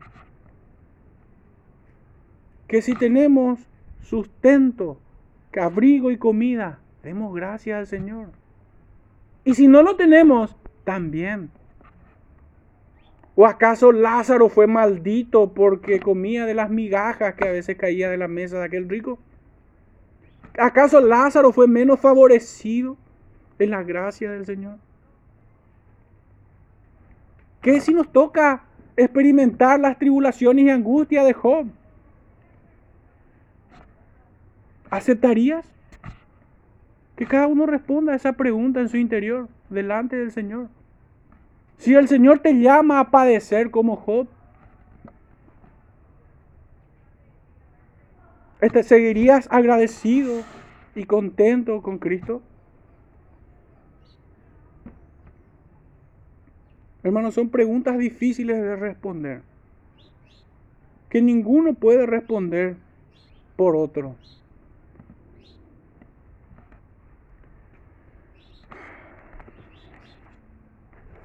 que 2.68 2.80
si 2.80 2.94
tenemos 2.94 3.59
sustento, 4.00 5.02
abrigo 5.61 6.11
y 6.11 6.19
comida. 6.19 6.79
Demos 7.03 7.35
gracias 7.35 7.79
al 7.79 7.87
Señor. 7.87 8.29
Y 9.45 9.55
si 9.55 9.69
no 9.69 9.83
lo 9.83 9.97
tenemos, 9.97 10.57
también. 10.85 11.51
¿O 13.35 13.47
acaso 13.47 13.93
Lázaro 13.93 14.49
fue 14.49 14.66
maldito 14.66 15.53
porque 15.53 16.01
comía 16.01 16.45
de 16.45 16.55
las 16.55 16.70
migajas 16.70 17.35
que 17.35 17.49
a 17.49 17.53
veces 17.53 17.77
caía 17.77 18.11
de 18.11 18.19
la 18.19 18.29
mesa 18.29 18.59
de 18.59 18.66
aquel 18.66 18.89
rico? 18.89 19.19
¿Acaso 20.59 21.01
Lázaro 21.01 21.51
fue 21.53 21.66
menos 21.66 21.99
favorecido 21.99 22.97
en 23.59 23.70
la 23.70 23.83
gracia 23.83 24.31
del 24.31 24.45
Señor? 24.45 24.79
¿Qué 27.62 27.81
si 27.81 27.95
nos 27.95 28.12
toca 28.12 28.65
experimentar 28.97 29.81
las 29.81 29.99
tribulaciones 29.99 30.66
y 30.66 30.70
angustias 30.70 31.24
de 31.24 31.33
Job? 31.33 31.66
¿Aceptarías? 34.93 35.64
Que 37.16 37.24
cada 37.24 37.47
uno 37.47 37.64
responda 37.64 38.12
a 38.12 38.16
esa 38.16 38.35
pregunta 38.35 38.78
en 38.78 38.90
su 38.90 38.98
interior, 38.98 39.48
delante 39.70 40.16
del 40.16 40.31
Señor. 40.32 40.69
Si 41.78 41.94
el 41.94 42.09
Señor 42.09 42.40
te 42.40 42.52
llama 42.60 43.01
a 43.01 43.10
padecer 43.10 43.70
como 43.70 43.97
Job, 43.97 44.28
Este, 48.60 48.85
¿Seguirías 48.85 49.48
agradecido 49.51 50.43
y 50.94 51.05
contento 51.05 51.82
con 51.82 51.98
Cristo? 51.98 52.43
Hermanos, 57.02 57.35
son 57.35 57.48
preguntas 57.48 57.98
difíciles 57.98 58.62
de 58.62 58.77
responder, 58.77 59.43
que 61.09 61.23
ninguno 61.23 61.74
puede 61.74 62.06
responder 62.06 62.77
por 63.56 63.74
otro. 63.74 64.14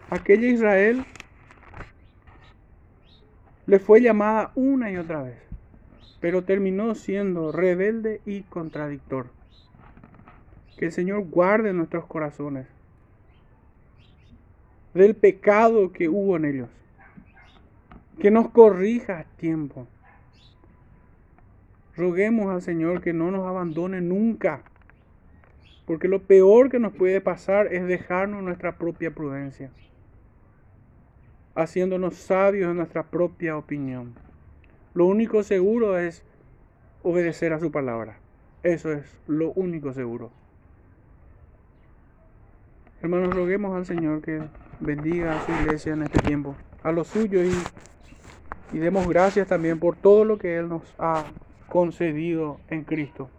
Aquella 0.10 0.48
Israel 0.48 1.04
le 3.66 3.80
fue 3.80 4.02
llamada 4.02 4.52
una 4.56 4.90
y 4.90 4.96
otra 4.96 5.22
vez, 5.22 5.38
pero 6.22 6.46
terminó 6.46 6.96
siendo 6.96 7.52
rebelde 7.52 8.22
y 8.26 8.44
contradictor. 8.44 9.28
Que 10.78 10.86
el 10.86 10.92
Señor 10.94 11.26
guarde 11.26 11.74
nuestros 11.74 12.06
corazones 12.06 12.68
del 14.94 15.14
pecado 15.16 15.92
que 15.92 16.08
hubo 16.08 16.38
en 16.38 16.46
ellos. 16.46 16.70
Que 18.20 18.32
nos 18.32 18.50
corrija 18.50 19.20
a 19.20 19.24
tiempo. 19.26 19.88
Roguemos 21.98 22.50
al 22.54 22.62
Señor 22.62 23.02
que 23.02 23.12
no 23.12 23.30
nos 23.30 23.46
abandone 23.46 24.00
nunca. 24.00 24.62
Porque 25.86 26.08
lo 26.08 26.22
peor 26.22 26.70
que 26.70 26.80
nos 26.80 26.94
puede 26.94 27.20
pasar 27.20 27.74
es 27.74 27.86
dejarnos 27.86 28.42
nuestra 28.42 28.78
propia 28.78 29.12
prudencia. 29.12 29.70
Haciéndonos 31.58 32.14
sabios 32.14 32.70
en 32.70 32.78
nuestra 32.78 33.02
propia 33.02 33.58
opinión. 33.58 34.14
Lo 34.94 35.08
único 35.08 35.42
seguro 35.42 35.98
es 35.98 36.24
obedecer 37.02 37.52
a 37.52 37.60
su 37.60 37.72
palabra. 37.72 38.20
Eso 38.62 38.92
es 38.92 39.20
lo 39.26 39.54
único 39.54 39.92
seguro. 39.92 40.30
Hermanos, 43.02 43.34
roguemos 43.34 43.76
al 43.76 43.88
Señor 43.88 44.22
que 44.22 44.40
bendiga 44.80 45.36
a 45.36 45.46
su 45.48 45.52
iglesia 45.52 45.94
en 45.94 46.04
este 46.04 46.20
tiempo, 46.20 46.56
a 46.84 46.92
los 46.92 47.08
suyos 47.08 47.48
y, 47.48 48.78
y 48.78 48.80
demos 48.80 49.08
gracias 49.08 49.48
también 49.48 49.80
por 49.80 49.96
todo 49.96 50.26
lo 50.26 50.38
que 50.38 50.58
Él 50.58 50.70
nos 50.70 50.84
ha 51.00 51.26
concedido 51.70 52.60
en 52.68 52.84
Cristo. 52.84 53.32